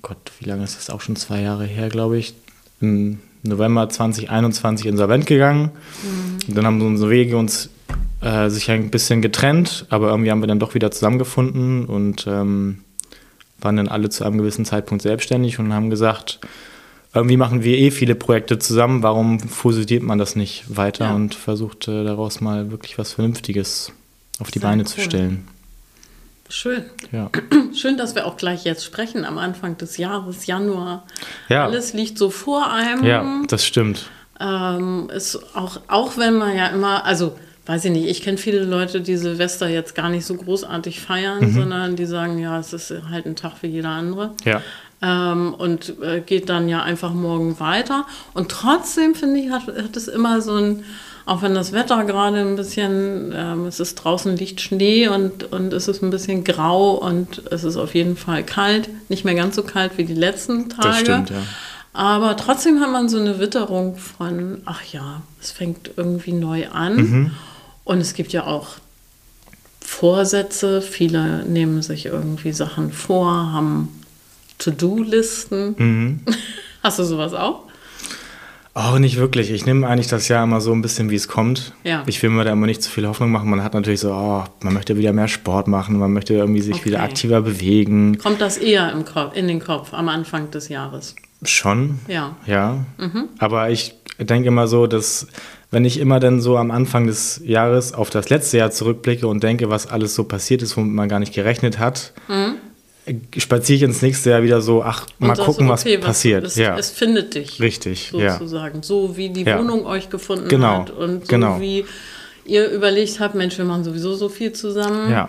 Gott, 0.03 0.33
wie 0.41 0.47
lange 0.49 0.65
ist 0.65 0.77
das 0.77 0.91
auch 0.91 1.01
schon 1.01 1.15
zwei 1.15 1.43
Jahre 1.43 1.65
her, 1.65 1.91
glaube 1.91 2.19
ich, 2.19 2.35
im 2.81 3.21
November 3.43 3.89
2021 3.89 4.87
insolvent 4.87 5.27
gegangen. 5.27 5.71
Und 6.49 6.57
dann 6.57 6.67
haben 6.67 6.81
unsere 6.83 7.11
Wege 7.11 7.37
uns 7.37 7.71
äh, 8.21 8.51
sich 8.51 8.71
ein 8.71 8.91
bisschen 8.91 9.23
getrennt, 9.23 9.87
aber 9.89 10.11
irgendwie 10.11 10.31
haben 10.31 10.41
wir 10.43 10.47
dann 10.47 10.59
doch 10.59 10.75
wieder 10.75 10.91
zusammengefunden 10.91 11.87
und 11.87 12.27
ähm, 12.27 12.81
waren 13.61 13.77
dann 13.77 13.89
alle 13.89 14.11
zu 14.11 14.25
einem 14.25 14.39
gewissen 14.39 14.65
Zeitpunkt 14.65 15.03
selbstständig 15.03 15.59
und 15.59 15.73
haben 15.73 15.91
gesagt, 15.91 16.41
irgendwie 17.15 17.37
machen 17.37 17.65
wir 17.65 17.77
eh 17.77 17.91
viele 17.91 18.15
Projekte 18.15 18.59
zusammen, 18.59 19.03
warum 19.03 19.41
fusioniert 19.41 20.03
man 20.03 20.19
das 20.19 20.37
nicht 20.37 20.65
weiter 20.69 21.07
Ja. 21.07 21.15
und 21.15 21.35
versucht 21.35 21.89
äh, 21.89 22.05
daraus 22.05 22.41
mal 22.41 22.71
wirklich 22.71 22.99
was 22.99 23.13
Vernünftiges 23.13 23.93
auf 24.39 24.51
die 24.51 24.61
Beine 24.61 24.85
zu 24.85 24.99
cool. 24.99 25.05
stellen. 25.05 25.49
Schön. 26.51 26.85
Ja. 27.13 27.31
Schön, 27.75 27.97
dass 27.97 28.15
wir 28.15 28.27
auch 28.27 28.37
gleich 28.37 28.65
jetzt 28.65 28.85
sprechen 28.85 29.25
am 29.25 29.39
Anfang 29.39 29.79
des 29.79 29.97
Jahres, 29.97 30.47
Januar. 30.47 31.05
Ja. 31.49 31.65
Alles 31.65 31.93
liegt 31.95 32.19
so 32.19 32.29
vor 32.31 32.71
einem. 32.73 33.05
ja, 33.05 33.25
das 33.49 33.65
stimmt. 33.65 34.11
Ähm, 34.41 35.11
ist 35.15 35.39
auch, 35.55 35.81
auch 35.89 36.17
wenn 36.17 36.35
man 36.35 36.57
ja 36.57 36.67
immer, 36.69 37.05
also 37.05 37.37
weiß 37.67 37.85
ich 37.85 37.93
nicht, 37.93 38.09
ich 38.09 38.23
kenne 38.23 38.37
viele 38.39 38.65
Leute, 38.65 39.01
die 39.01 39.17
Silvester 39.17 39.69
jetzt 39.69 39.95
gar 39.95 40.09
nicht 40.09 40.25
so 40.27 40.35
großartig 40.35 41.01
feiern, 41.01 41.39
Mhm. 41.41 41.55
sondern 41.55 41.97
die 41.97 42.07
sagen, 42.07 42.39
ja, 42.39 42.59
es 42.59 42.73
ist 42.73 42.93
halt 43.11 43.27
ein 43.27 43.37
Tag 43.37 43.53
wie 43.63 43.69
jeder 43.69 43.91
andere. 43.91 44.33
Ja. 44.45 44.61
Ähm, 45.03 45.55
und 45.55 45.95
äh, 46.03 46.21
geht 46.21 46.49
dann 46.49 46.69
ja 46.69 46.83
einfach 46.83 47.13
morgen 47.13 47.61
weiter. 47.61 48.07
Und 48.35 48.51
trotzdem, 48.51 49.15
finde 49.15 49.41
ich, 49.41 49.51
hat, 49.51 49.67
hat 49.69 49.97
es 49.97 50.09
immer 50.09 50.41
so 50.41 50.57
ein, 50.57 50.85
auch 51.27 51.43
wenn 51.43 51.55
das 51.55 51.73
Wetter 51.73 52.05
gerade 52.05 52.39
ein 52.39 52.57
bisschen, 52.57 53.33
ähm, 53.35 53.67
es 53.67 53.81
ist 53.81 53.97
draußen 53.97 54.37
liegt 54.37 54.61
Schnee 54.61 55.09
und, 55.09 55.53
und 55.53 55.73
es 55.73 55.89
ist 55.89 56.03
ein 56.03 56.11
bisschen 56.11 56.45
grau 56.45 56.93
und 56.95 57.43
es 57.51 57.65
ist 57.65 57.77
auf 57.77 57.95
jeden 57.95 58.17
Fall 58.17 58.43
kalt. 58.43 58.89
Nicht 59.09 59.25
mehr 59.25 59.35
ganz 59.35 59.57
so 59.57 59.63
kalt 59.63 59.97
wie 59.97 60.05
die 60.05 60.15
letzten 60.15 60.69
Tage. 60.69 60.89
Das 60.89 60.99
stimmt, 60.99 61.31
ja. 61.31 61.43
Aber 61.93 62.37
trotzdem 62.37 62.81
hat 62.81 62.91
man 62.91 63.09
so 63.09 63.19
eine 63.19 63.39
Witterung 63.41 63.97
von, 63.97 64.63
ach 64.65 64.85
ja, 64.85 65.23
es 65.41 65.51
fängt 65.51 65.91
irgendwie 65.97 66.33
neu 66.33 66.69
an. 66.69 66.97
Mhm. 66.97 67.31
Und 67.85 68.01
es 68.01 68.15
gibt 68.15 68.33
ja 68.33 68.47
auch 68.47 68.77
Vorsätze. 69.81 70.83
Viele 70.83 71.45
nehmen 71.47 71.83
sich 71.83 72.07
irgendwie 72.07 72.53
Sachen 72.53 72.93
vor, 72.93 73.53
haben 73.53 73.89
To-Do-Listen. 74.59 75.75
Mhm. 75.77 76.21
Hast 76.83 76.99
du 76.99 77.05
sowas 77.05 77.35
auch? 77.35 77.65
Oh, 78.75 78.99
nicht 78.99 79.17
wirklich. 79.17 79.51
Ich 79.51 79.67
nehme 79.67 79.87
eigentlich 79.89 80.07
das 80.07 80.29
Jahr 80.29 80.45
immer 80.45 80.61
so 80.61 80.73
ein 80.73 80.81
bisschen, 80.81 81.11
wie 81.11 81.17
es 81.17 81.27
kommt. 81.27 81.73
Ja. 81.83 82.05
Ich 82.07 82.23
will 82.23 82.31
mir 82.31 82.45
da 82.45 82.53
immer 82.53 82.67
nicht 82.67 82.83
zu 82.83 82.91
viel 82.91 83.07
Hoffnung 83.07 83.31
machen. 83.33 83.51
Man 83.51 83.65
hat 83.65 83.75
natürlich 83.75 84.01
so, 84.01 84.13
oh, 84.13 84.45
man 84.63 84.75
möchte 84.75 84.97
wieder 84.97 85.13
mehr 85.13 85.27
Sport 85.29 85.67
machen, 85.67 85.99
man 85.99 86.13
möchte 86.13 86.35
irgendwie 86.35 86.61
sich 86.61 86.77
Okay. 86.77 86.85
wieder 86.87 87.03
aktiver 87.03 87.43
bewegen. 87.43 88.17
Kommt 88.19 88.41
das 88.41 88.59
eher 88.59 88.93
im 88.93 89.05
Kopf, 89.05 89.37
in 89.37 89.49
den 89.49 89.59
Kopf 89.61 89.93
am 89.93 90.09
Anfang 90.09 90.51
des 90.53 90.69
Jahres? 90.69 91.17
Schon. 91.43 91.99
Ja. 92.07 92.37
Ja. 92.47 92.85
Mhm. 92.99 93.29
Aber 93.39 93.71
ich 93.71 93.95
denke 94.19 94.49
immer 94.49 94.69
so, 94.69 94.87
dass 94.87 95.27
wenn 95.73 95.85
ich 95.85 95.99
immer 95.99 96.21
dann 96.21 96.41
so 96.41 96.57
am 96.57 96.71
Anfang 96.71 97.07
des 97.07 97.41
Jahres 97.45 97.93
auf 97.93 98.11
das 98.11 98.29
letzte 98.29 98.59
Jahr 98.59 98.71
zurückblicke 98.71 99.27
und 99.27 99.43
denke, 99.43 99.71
was 99.71 99.87
alles 99.89 100.15
so 100.15 100.25
passiert 100.25 100.63
ist, 100.63 100.77
womit 100.77 100.93
man 100.93 101.09
gar 101.09 101.19
nicht 101.19 101.33
gerechnet 101.35 101.79
hat, 101.79 102.13
spaziere 103.39 103.77
ich 103.77 103.83
ins 103.83 104.03
nächste 104.03 104.31
Jahr 104.31 104.43
wieder 104.43 104.61
so, 104.61 104.83
ach, 104.83 105.07
mal 105.19 105.35
gucken, 105.37 105.71
okay, 105.71 105.99
was 105.99 106.07
passiert. 106.07 106.45
Es, 106.45 106.57
ja. 106.57 106.77
es 106.79 106.91
findet 106.91 107.35
dich. 107.35 107.61
Richtig, 107.61 108.13
ja. 108.13 108.33
sozusagen. 108.35 108.83
So 108.83 109.17
wie 109.17 109.31
die 109.31 109.43
Ja. 109.43 109.59
Wohnung 109.59 109.87
euch 109.87 110.11
gefunden 110.11 110.49
Genau, 110.49 110.81
hat 110.81 110.91
und 110.91 111.23
so 111.27 111.29
genau. 111.29 111.61
wie 111.61 111.85
ihr 112.45 112.69
überlegt 112.71 113.21
habt, 113.21 113.35
Mensch, 113.35 113.59
wir 113.59 113.65
machen 113.65 113.85
sowieso 113.85 114.15
so 114.15 114.29
viel 114.29 114.53
zusammen. 114.53 115.11
ja. 115.11 115.29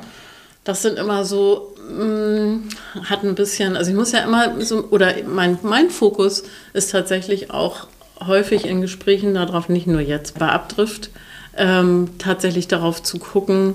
Das 0.63 0.83
sind 0.83 0.99
immer 0.99 1.25
so, 1.25 1.73
mh, 1.97 2.59
hat 3.05 3.23
ein 3.23 3.33
bisschen, 3.33 3.75
also 3.75 3.89
ich 3.89 3.97
muss 3.97 4.11
ja 4.11 4.19
immer 4.19 4.61
so, 4.63 4.85
oder 4.91 5.11
mein, 5.27 5.57
mein 5.63 5.89
Fokus 5.89 6.43
ist 6.73 6.91
tatsächlich 6.91 7.49
auch 7.49 7.87
häufig 8.27 8.65
in 8.67 8.79
Gesprächen 8.81 9.33
darauf, 9.33 9.69
nicht 9.69 9.87
nur 9.87 10.01
jetzt 10.01 10.37
bei 10.37 10.47
Abdrift, 10.49 11.09
ähm, 11.57 12.09
tatsächlich 12.19 12.67
darauf 12.67 13.01
zu 13.01 13.17
gucken, 13.17 13.73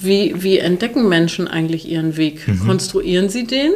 wie, 0.00 0.42
wie 0.42 0.58
entdecken 0.58 1.08
Menschen 1.08 1.48
eigentlich 1.48 1.88
ihren 1.88 2.16
Weg? 2.16 2.46
Konstruieren 2.66 3.28
sie 3.28 3.46
den? 3.46 3.72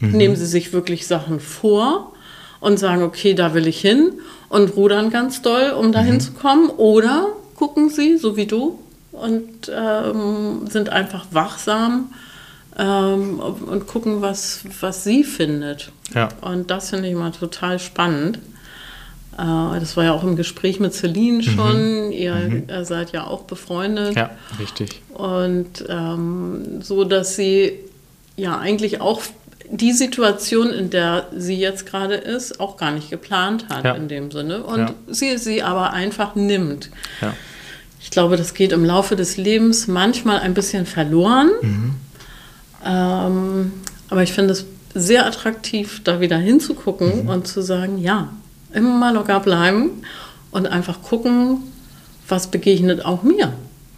Nehmen 0.00 0.36
sie 0.36 0.46
sich 0.46 0.72
wirklich 0.72 1.06
Sachen 1.06 1.40
vor 1.40 2.12
und 2.60 2.78
sagen, 2.78 3.02
okay, 3.02 3.34
da 3.34 3.52
will 3.54 3.66
ich 3.66 3.80
hin 3.80 4.12
und 4.48 4.76
rudern 4.76 5.10
ganz 5.10 5.42
doll, 5.42 5.70
um 5.70 5.92
dahin 5.92 6.20
zu 6.20 6.32
kommen? 6.32 6.70
Oder 6.70 7.28
gucken 7.54 7.90
sie, 7.90 8.16
so 8.16 8.36
wie 8.36 8.46
du, 8.46 8.78
und 9.12 9.70
ähm, 9.74 10.66
sind 10.68 10.88
einfach 10.88 11.26
wachsam 11.30 12.12
ähm, 12.78 13.38
und 13.40 13.86
gucken, 13.86 14.22
was, 14.22 14.60
was 14.80 15.04
sie 15.04 15.24
findet. 15.24 15.92
Ja. 16.14 16.28
Und 16.40 16.70
das 16.70 16.90
finde 16.90 17.08
ich 17.08 17.14
mal 17.14 17.32
total 17.32 17.78
spannend. 17.78 18.38
Äh, 19.40 19.80
das 19.80 19.96
war 19.96 20.04
ja 20.04 20.12
auch 20.12 20.22
im 20.24 20.36
Gespräch 20.36 20.78
mit 20.80 20.92
Celine 20.92 21.42
schon. 21.42 22.12
Ihr 22.12 22.64
äh, 22.68 22.84
seid 22.84 23.12
ja 23.12 23.26
auch 23.26 23.42
befreundet. 23.44 24.14
Ja, 24.16 24.30
richtig. 24.58 25.00
Und 25.14 25.84
ähm, 25.88 26.82
so, 26.82 27.04
dass 27.04 27.36
sie 27.36 27.72
ja 28.36 28.58
eigentlich 28.58 29.00
auch 29.00 29.22
die 29.72 29.92
Situation, 29.92 30.70
in 30.70 30.90
der 30.90 31.26
sie 31.36 31.54
jetzt 31.56 31.86
gerade 31.86 32.14
ist, 32.14 32.58
auch 32.58 32.76
gar 32.76 32.90
nicht 32.90 33.08
geplant 33.08 33.66
hat 33.68 33.84
Ja. 33.84 33.94
in 33.94 34.08
dem 34.08 34.30
Sinne 34.32 34.64
und 34.64 34.78
Ja. 34.80 34.94
sie 35.08 35.38
sie 35.38 35.62
aber 35.62 35.92
einfach 35.92 36.34
nimmt. 36.34 36.90
Ja. 37.20 37.34
Ich 38.02 38.10
glaube, 38.10 38.36
das 38.36 38.54
geht 38.54 38.72
im 38.72 38.84
Laufe 38.84 39.14
des 39.14 39.36
Lebens 39.36 39.86
manchmal 39.86 40.40
ein 40.40 40.54
bisschen 40.54 40.86
verloren. 40.86 41.50
Mhm. 41.62 41.94
Ähm, 42.84 43.72
aber 44.08 44.22
ich 44.22 44.32
finde 44.32 44.52
es 44.54 44.64
sehr 44.94 45.26
attraktiv, 45.26 46.00
da 46.02 46.20
wieder 46.20 46.36
hinzugucken 46.38 47.24
Mhm. 47.24 47.28
und 47.28 47.46
zu 47.46 47.60
sagen, 47.62 47.98
ja, 47.98 48.28
immer 48.72 48.96
mal 48.96 49.14
locker 49.14 49.40
bleiben 49.40 49.90
und 50.50 50.66
einfach 50.66 51.02
gucken, 51.02 51.58
was 52.28 52.48
begegnet 52.50 53.04
auch 53.04 53.22
mir. 53.22 53.52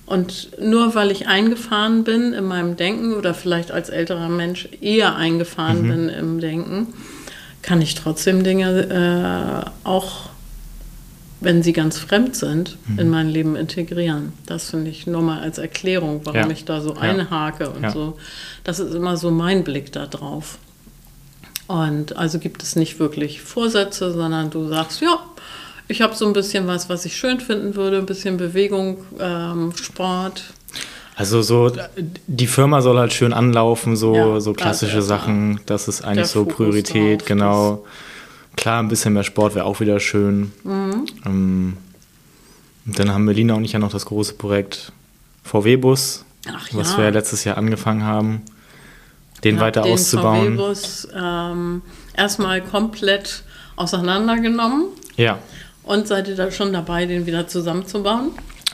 Und 0.07 0.49
nur 0.61 0.95
weil 0.95 1.11
ich 1.11 1.26
eingefahren 1.29 2.05
bin 2.05 2.33
in 2.33 2.45
meinem 2.45 2.76
Denken 2.76 3.14
oder 3.14 3.35
vielleicht 3.35 3.71
als 3.71 3.88
älterer 3.88 4.29
Mensch 4.29 4.69
eher 4.81 5.17
eingefahren 5.17 5.85
bin 5.88 6.09
im 6.09 6.41
Denken, 6.41 6.88
kann 7.62 7.81
ich 7.81 7.95
trotzdem 7.95 8.43
Dinge 8.43 9.71
äh, 9.85 9.87
auch, 9.88 10.29
wenn 11.41 11.62
sie 11.62 11.73
ganz 11.73 11.99
fremd 11.99 12.37
sind, 12.37 12.76
in 12.97 13.09
mein 13.11 13.29
Leben 13.29 13.57
integrieren. 13.57 14.33
Das 14.47 14.71
finde 14.71 14.91
ich 14.91 15.07
nur 15.07 15.23
mal 15.23 15.41
als 15.41 15.59
Erklärung, 15.59 16.21
warum 16.25 16.41
Ja. 16.41 16.50
ich 16.50 16.64
da 16.64 16.81
so 16.81 16.95
Ja. 16.95 17.00
einhake 17.00 17.71
und 17.71 17.83
Ja. 17.85 17.91
so. 17.91 18.19
Das 18.64 18.79
ist 18.81 18.95
immer 18.95 19.17
so 19.17 19.31
mein 19.31 19.64
Blick 19.64 19.93
da 19.93 20.07
drauf. 20.07 20.59
Und 21.73 22.19
also 22.19 22.38
gibt 22.38 22.62
es 22.62 22.76
nicht 22.76 23.00
wirklich 23.00 23.41
Vorsätze, 23.41 24.12
sondern 24.12 24.50
du 24.50 24.69
sagst, 24.69 25.00
ja, 25.00 25.19
ich 25.88 26.02
habe 26.02 26.14
so 26.14 26.26
ein 26.26 26.35
bisschen 26.35 26.67
was, 26.67 26.91
was 26.91 27.07
ich 27.07 27.17
schön 27.17 27.41
finden 27.41 27.76
würde, 27.76 27.97
ein 27.97 28.05
bisschen 28.05 28.37
Bewegung, 28.37 28.99
ähm, 29.19 29.73
Sport. 29.75 30.52
Also 31.17 31.41
so, 31.41 31.73
die 32.26 32.47
Firma 32.47 32.83
soll 32.83 32.99
halt 32.99 33.14
schön 33.14 33.33
anlaufen, 33.33 33.97
so, 33.97 34.14
Ja, 34.14 34.41
so 34.41 34.52
klassische 34.52 34.97
erstmal. 34.97 35.19
Sachen. 35.19 35.61
Das 35.64 35.88
ist 35.88 36.05
eigentlich 36.05 36.26
so 36.26 36.41
Fokus 36.41 36.57
Priorität, 36.57 37.23
drauf, 37.23 37.29
genau. 37.29 37.85
Klar, 38.55 38.83
ein 38.83 38.88
bisschen 38.88 39.14
mehr 39.14 39.25
Sport 39.25 39.55
wäre 39.55 39.64
auch 39.64 39.81
wieder 39.81 39.99
schön. 39.99 40.52
Mhm. 40.64 41.07
Ähm, 41.25 41.76
und 42.85 42.99
dann 42.99 43.14
haben 43.14 43.25
Melina 43.25 43.55
und 43.55 43.64
ich 43.64 43.73
ja 43.73 43.79
noch 43.79 43.93
das 43.93 44.05
große 44.05 44.35
Projekt 44.35 44.93
VW-Bus, 45.45 46.26
was 46.73 46.91
ja. 46.93 46.99
wir 46.99 47.05
ja 47.05 47.11
letztes 47.11 47.45
Jahr 47.45 47.57
angefangen 47.57 48.05
haben, 48.05 48.43
den 49.44 49.58
weiter 49.61 49.82
den 49.82 49.92
auszubauen. 49.94 50.56
VW-Bus 50.56 51.08
ähm, 51.14 51.82
erstmal 52.16 52.61
komplett 52.62 53.42
auseinandergenommen 53.76 54.87
Ja, 55.16 55.38
und 55.84 56.06
seid 56.06 56.28
ihr 56.28 56.37
da 56.37 56.50
schon 56.50 56.72
dabei, 56.72 57.06
den 57.06 57.26
wieder 57.26 57.46
zusammenzubauen? 57.49 58.30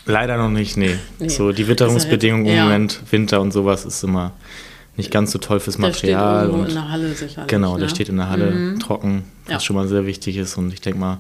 leider 0.07 0.37
noch 0.39 0.49
nicht, 0.51 0.77
nee. 0.79 0.97
Nee. 1.19 1.29
So, 1.29 1.53
die 1.53 1.69
Witterungsbedingungen 1.69 2.47
ja 2.47 2.63
im 2.63 2.63
Moment, 2.65 3.01
Winter 3.11 3.41
und 3.43 3.53
sowas 3.53 3.85
ist 3.85 4.03
immer 4.05 4.33
nicht 4.97 5.11
ganz 5.11 5.31
so 5.33 5.39
toll 5.39 5.61
fürs 5.61 5.77
Der 5.77 5.93
steht 5.93 6.11
Material. 6.15 6.51
und 6.51 6.69
in 6.69 6.75
der 6.75 6.91
Halle 6.91 7.13
sicherlich. 7.15 7.47
Genau, 7.49 7.75
ne? 7.75 7.81
der 7.81 7.89
steht 7.89 8.09
in 8.09 8.17
der 8.17 8.29
Halle 8.31 8.77
trocken, 8.81 9.25
was 9.45 9.53
Ja. 9.53 9.61
schon 9.61 9.77
mal 9.77 9.87
sehr 9.87 10.07
wichtig 10.07 10.37
ist. 10.39 10.57
Und 10.57 10.73
ich 10.73 10.81
denke 10.81 10.99
mal, 10.99 11.19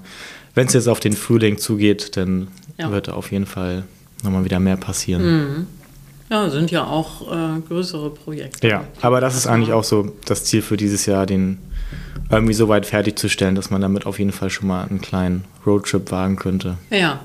wenn 0.54 0.66
es 0.66 0.72
jetzt 0.72 0.88
auf 0.88 1.00
den 1.00 1.12
Frühling 1.12 1.58
zugeht, 1.58 2.16
dann 2.16 2.48
Ja. 2.78 2.90
wird 2.90 3.08
da 3.08 3.12
auf 3.12 3.30
jeden 3.30 3.46
Fall 3.46 3.84
nochmal 4.24 4.44
wieder 4.44 4.58
mehr 4.58 4.76
passieren. 4.78 5.66
Ja, 6.30 6.50
sind 6.50 6.70
ja 6.70 6.85
auch 6.85 7.32
äh, 7.32 7.61
größere 7.66 8.11
Projekte. 8.11 8.68
Ja, 8.68 8.85
aber 9.00 9.20
das 9.20 9.35
ist 9.35 9.47
eigentlich 9.47 9.73
auch 9.73 9.85
so 9.85 10.12
das 10.26 10.44
Ziel 10.44 10.62
für 10.62 10.76
dieses 10.76 11.06
Jahr, 11.06 11.25
den 11.25 11.58
irgendwie 12.30 12.54
so 12.54 12.68
weit 12.68 12.85
fertigzustellen, 12.85 13.54
dass 13.54 13.70
man 13.70 13.80
damit 13.80 14.04
auf 14.04 14.18
jeden 14.18 14.32
Fall 14.32 14.50
schon 14.50 14.68
mal 14.68 14.87
einen 14.87 15.00
kleinen 15.00 15.44
Roadtrip 15.66 16.11
wagen 16.11 16.37
könnte. 16.37 16.76
Ja. 16.90 17.20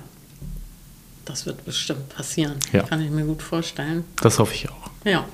Das 1.26 1.46
wird 1.46 1.64
bestimmt 1.66 2.10
passieren. 2.10 2.56
Ja. 2.72 2.84
Kann 2.84 3.02
ich 3.02 3.10
mir 3.10 3.24
gut 3.24 3.42
vorstellen. 3.42 4.04
Das 4.22 4.40
hoffe 4.40 4.54
ich 4.54 4.70
auch. 4.70 4.90
Ja. 5.06 5.26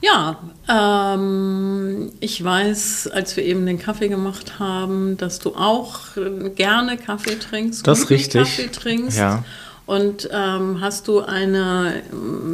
Ja, 0.00 0.40
ähm, 0.68 2.10
ich 2.18 2.42
weiß, 2.42 3.08
als 3.12 3.36
wir 3.36 3.44
eben 3.44 3.64
den 3.66 3.78
Kaffee 3.78 4.08
gemacht 4.08 4.58
haben, 4.58 5.16
dass 5.16 5.38
du 5.38 5.54
auch 5.54 6.16
äh, 6.16 6.50
gerne 6.50 6.96
Kaffee 6.96 7.38
trinkst. 7.38 7.86
Das 7.86 8.00
ist 8.00 8.10
richtig. 8.10 8.42
Kaffee 8.42 8.66
trinkst. 8.66 9.16
Ja. 9.16 9.44
Und 9.86 10.28
ähm, 10.32 10.80
hast 10.80 11.08
du 11.08 11.20
eine, 11.20 12.02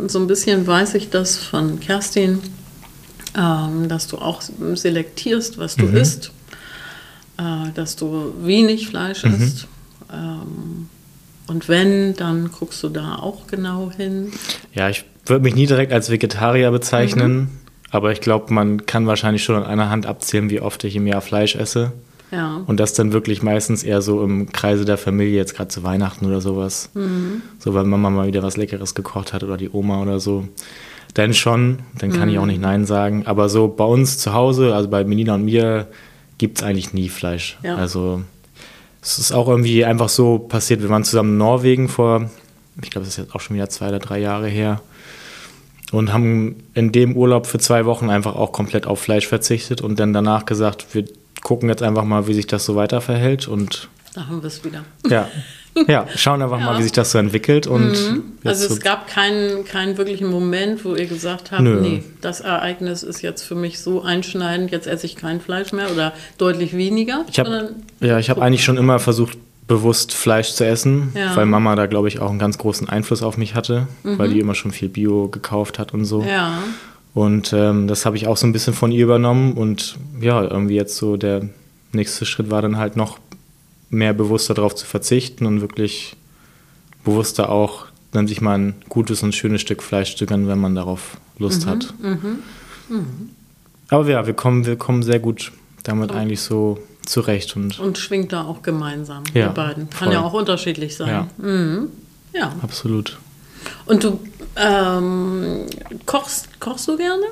so 0.06 0.18
ein 0.18 0.26
bisschen 0.26 0.66
weiß 0.66 0.94
ich 0.94 1.10
das 1.10 1.36
von 1.36 1.78
Kerstin, 1.78 2.40
ähm, 3.36 3.88
dass 3.88 4.06
du 4.06 4.16
auch 4.18 4.40
selektierst, 4.74 5.58
was 5.58 5.76
du 5.76 5.86
isst, 5.86 6.32
äh, 7.38 7.70
dass 7.74 7.96
du 7.96 8.32
wenig 8.42 8.88
Fleisch 8.88 9.24
isst. 9.24 9.66
Ähm, 10.12 10.88
und 11.46 11.68
wenn, 11.68 12.14
dann 12.16 12.50
guckst 12.50 12.82
du 12.82 12.88
da 12.88 13.16
auch 13.16 13.46
genau 13.46 13.90
hin. 13.94 14.32
Ja, 14.74 14.88
ich 14.88 15.04
würde 15.26 15.44
mich 15.44 15.54
nie 15.54 15.66
direkt 15.66 15.92
als 15.92 16.10
Vegetarier 16.10 16.70
bezeichnen, 16.70 17.36
Mhm. 17.36 17.48
aber 17.90 18.12
ich 18.12 18.20
glaube, 18.22 18.52
man 18.52 18.86
kann 18.86 19.06
wahrscheinlich 19.06 19.44
schon 19.44 19.56
an 19.56 19.64
einer 19.64 19.90
Hand 19.90 20.06
abzählen, 20.06 20.48
wie 20.50 20.60
oft 20.60 20.82
ich 20.84 20.96
im 20.96 21.06
Jahr 21.06 21.20
Fleisch 21.20 21.54
esse. 21.56 21.92
Ja. 22.30 22.62
Und 22.66 22.78
das 22.78 22.92
dann 22.92 23.12
wirklich 23.12 23.42
meistens 23.42 23.82
eher 23.82 24.02
so 24.02 24.22
im 24.22 24.52
Kreise 24.52 24.84
der 24.84 24.98
Familie, 24.98 25.36
jetzt 25.36 25.54
gerade 25.54 25.68
zu 25.68 25.82
Weihnachten 25.82 26.26
oder 26.26 26.40
sowas. 26.40 26.90
So, 27.58 27.74
weil 27.74 27.84
Mama 27.84 28.10
mal 28.10 28.26
wieder 28.26 28.42
was 28.42 28.56
Leckeres 28.56 28.94
gekocht 28.94 29.32
hat 29.32 29.42
oder 29.44 29.56
die 29.56 29.70
Oma 29.70 30.02
oder 30.02 30.20
so. 30.20 30.46
Dann 31.14 31.32
schon, 31.32 31.80
dann 31.98 32.12
kann 32.12 32.28
ich 32.28 32.38
auch 32.38 32.46
nicht 32.46 32.60
Nein 32.60 32.84
sagen. 32.84 33.26
Aber 33.26 33.48
so 33.48 33.68
bei 33.68 33.84
uns 33.84 34.18
zu 34.18 34.34
Hause, 34.34 34.74
also 34.74 34.88
bei 34.88 35.04
Melina 35.04 35.34
und 35.34 35.44
mir, 35.44 35.88
gibt 36.36 36.58
es 36.58 36.64
eigentlich 36.64 36.92
nie 36.92 37.08
Fleisch. 37.08 37.58
Ja. 37.62 37.76
Also 37.76 38.22
es 39.02 39.18
ist 39.18 39.32
auch 39.32 39.48
irgendwie 39.48 39.84
einfach 39.84 40.08
so 40.08 40.38
passiert. 40.38 40.82
Wir 40.82 40.90
waren 40.90 41.04
zusammen 41.04 41.32
in 41.32 41.38
Norwegen 41.38 41.88
vor, 41.88 42.30
ich 42.82 42.90
glaube, 42.90 43.04
das 43.06 43.14
ist 43.14 43.24
jetzt 43.24 43.34
auch 43.34 43.40
schon 43.40 43.56
wieder 43.56 43.68
zwei 43.68 43.88
oder 43.88 43.98
drei 43.98 44.20
Jahre 44.20 44.48
her. 44.48 44.80
Und 45.90 46.12
haben 46.12 46.56
in 46.74 46.92
dem 46.92 47.16
Urlaub 47.16 47.46
für 47.46 47.58
zwei 47.58 47.86
Wochen 47.86 48.10
einfach 48.10 48.36
auch 48.36 48.52
komplett 48.52 48.86
auf 48.86 49.00
Fleisch 49.00 49.26
verzichtet 49.26 49.80
und 49.80 49.98
dann 49.98 50.12
danach 50.12 50.44
gesagt, 50.44 50.86
wir 50.92 51.04
gucken 51.42 51.68
jetzt 51.68 51.82
einfach 51.82 52.04
mal, 52.04 52.26
wie 52.26 52.34
sich 52.34 52.46
das 52.46 52.64
so 52.64 52.76
weiter 52.76 53.00
verhält 53.00 53.48
und 53.48 53.88
Da 54.14 54.26
haben 54.26 54.42
wir 54.42 54.46
es 54.48 54.64
wieder. 54.64 54.84
ja, 55.08 55.28
ja 55.86 56.06
schauen 56.16 56.42
einfach 56.42 56.58
mal, 56.60 56.78
wie 56.78 56.82
sich 56.82 56.92
das 56.92 57.12
so 57.12 57.18
entwickelt 57.18 57.66
und 57.66 57.90
jetzt 57.92 58.46
Also 58.46 58.68
so, 58.68 58.74
es 58.74 58.80
gab 58.80 59.06
keinen, 59.06 59.64
keinen 59.64 59.96
wirklichen 59.98 60.28
Moment, 60.28 60.84
wo 60.84 60.94
ihr 60.94 61.06
gesagt 61.06 61.52
habt, 61.52 61.62
Nö. 61.62 61.80
nee, 61.80 62.02
das 62.20 62.40
Ereignis 62.40 63.02
ist 63.02 63.22
jetzt 63.22 63.42
für 63.42 63.54
mich 63.54 63.78
so 63.80 64.02
einschneidend, 64.02 64.70
jetzt 64.70 64.86
esse 64.86 65.06
ich 65.06 65.16
kein 65.16 65.40
Fleisch 65.40 65.72
mehr 65.72 65.90
oder 65.92 66.12
deutlich 66.38 66.76
weniger. 66.76 67.24
ich 67.28 67.36
sondern- 67.36 67.76
ja, 68.00 68.18
ich 68.18 68.30
habe 68.30 68.42
eigentlich 68.42 68.64
schon 68.64 68.76
immer 68.76 68.98
versucht 68.98 69.38
bewusst 69.68 70.14
Fleisch 70.14 70.52
zu 70.54 70.64
essen, 70.64 71.12
Ja. 71.14 71.36
weil 71.36 71.44
Mama 71.44 71.76
da 71.76 71.84
glaube 71.84 72.08
ich 72.08 72.20
auch 72.20 72.30
einen 72.30 72.38
ganz 72.38 72.56
großen 72.56 72.88
Einfluss 72.88 73.22
auf 73.22 73.36
mich 73.36 73.54
hatte, 73.54 73.86
weil 74.02 74.30
die 74.30 74.40
immer 74.40 74.54
schon 74.54 74.70
viel 74.72 74.88
Bio 74.88 75.28
gekauft 75.28 75.78
hat 75.78 75.92
und 75.92 76.06
so. 76.06 76.22
Ja, 76.22 76.62
Und 77.18 77.52
ähm, 77.52 77.88
das 77.88 78.06
habe 78.06 78.16
ich 78.16 78.28
auch 78.28 78.36
so 78.36 78.46
ein 78.46 78.52
bisschen 78.52 78.74
von 78.74 78.92
ihr 78.92 79.02
übernommen. 79.02 79.54
Und 79.54 79.96
ja, 80.20 80.40
irgendwie 80.42 80.76
jetzt 80.76 80.96
so 80.96 81.16
der 81.16 81.48
nächste 81.92 82.24
Schritt 82.24 82.48
war 82.48 82.62
dann 82.62 82.76
halt 82.76 82.94
noch 82.96 83.18
mehr 83.90 84.12
bewusster 84.12 84.54
darauf 84.54 84.76
zu 84.76 84.86
verzichten 84.86 85.44
und 85.44 85.60
wirklich 85.60 86.14
bewusster 87.04 87.48
auch 87.50 87.86
dann 88.12 88.28
sich 88.28 88.40
mal 88.40 88.56
ein 88.56 88.74
gutes 88.88 89.24
und 89.24 89.34
schönes 89.34 89.62
Stück 89.62 89.82
Fleisch 89.82 90.14
zu 90.14 90.26
gönnen, 90.26 90.46
wenn 90.46 90.60
man 90.60 90.76
darauf 90.76 91.16
Lust 91.38 91.66
hat. 91.66 91.92
Aber 93.88 94.08
ja, 94.08 94.26
wir 94.26 94.34
kommen, 94.34 94.64
wir 94.66 94.76
kommen 94.76 95.02
sehr 95.02 95.18
gut 95.18 95.50
damit 95.82 96.12
eigentlich 96.12 96.40
so 96.40 96.78
zurecht. 97.04 97.56
Und 97.56 97.80
und 97.80 97.98
schwingt 97.98 98.32
da 98.32 98.44
auch 98.44 98.62
gemeinsam, 98.62 99.24
Ja, 99.34 99.46
ihr 99.46 99.48
beiden. 99.48 99.90
Kann 99.90 100.06
voll. 100.06 100.12
ja 100.12 100.22
auch 100.22 100.34
unterschiedlich 100.34 100.94
sein. 100.96 101.26
ja, 101.42 102.38
Ja. 102.40 102.52
absolut. 102.62 103.18
Und 103.86 104.04
du 104.04 104.20
ähm, 104.56 105.66
kochst, 106.06 106.60
kochst 106.60 106.88
du 106.88 106.96
gerne? 106.96 107.24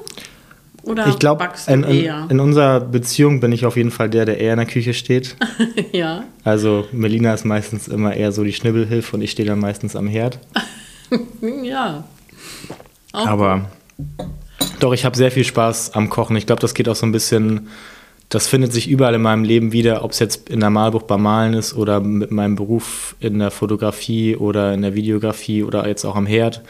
Oder 0.87 1.09
Ich 1.09 1.19
glaube, 1.19 1.49
du 1.67 1.73
in, 1.73 1.83
in, 1.83 2.05
eher? 2.05 2.27
in 2.29 2.39
unserer 2.39 2.79
Beziehung 2.81 3.41
bin 3.41 3.51
ich 3.51 3.67
auf 3.67 3.77
jeden 3.77 3.91
Fall 3.91 4.09
der, 4.09 4.25
der 4.25 4.39
eher 4.39 4.53
in 4.53 4.59
der 4.59 4.67
Küche 4.67 4.95
steht. 4.95 5.37
ja. 5.93 6.25
Also 6.45 6.87
Melina 6.93 7.35
ist 7.35 7.45
meistens 7.45 7.89
immer 7.89 8.15
eher 8.15 8.31
so 8.31 8.45
die 8.45 8.53
Schnibbelhilfe 8.53 9.17
und 9.17 9.23
ich 9.23 9.33
stehe 9.33 9.49
dann 9.49 9.59
meistens 9.59 9.97
am 9.97 10.07
Herd. 10.07 10.39
Ja. 11.63 12.03
Auch 13.13 13.27
Aber 13.29 13.71
doch, 14.81 14.93
ich 14.93 15.05
habe 15.05 15.17
sehr 15.17 15.31
viel 15.31 15.45
Spaß 15.45 15.95
am 15.95 16.11
Kochen. 16.11 16.37
Ich 16.37 16.47
glaube, 16.47 16.61
das 16.61 16.75
geht 16.75 16.89
auch 16.89 16.97
so 16.97 17.07
ein 17.07 17.13
bisschen, 17.13 17.69
das 18.29 18.49
findet 18.49 18.73
sich 18.73 18.89
überall 18.89 19.15
in 19.15 19.23
meinem 19.23 19.45
Leben 19.45 19.71
wieder, 19.71 20.05
ob 20.05 20.11
es 20.11 20.19
jetzt 20.19 20.49
in 20.51 20.59
der 20.59 20.71
Malbuch 20.71 21.03
beim 21.03 21.23
Malen 21.23 21.55
ist 21.55 21.75
oder 21.75 22.01
mit 22.01 22.33
meinem 22.33 22.57
Beruf 22.57 23.15
in 23.21 23.39
der 23.39 23.53
Fotografie 23.53 24.35
oder 24.35 24.75
in 24.75 24.83
der 24.83 24.95
Videografie 24.95 25.63
oder 25.63 25.87
jetzt 25.87 26.05
auch 26.05 26.17
am 26.17 26.27
Herd. 26.27 26.63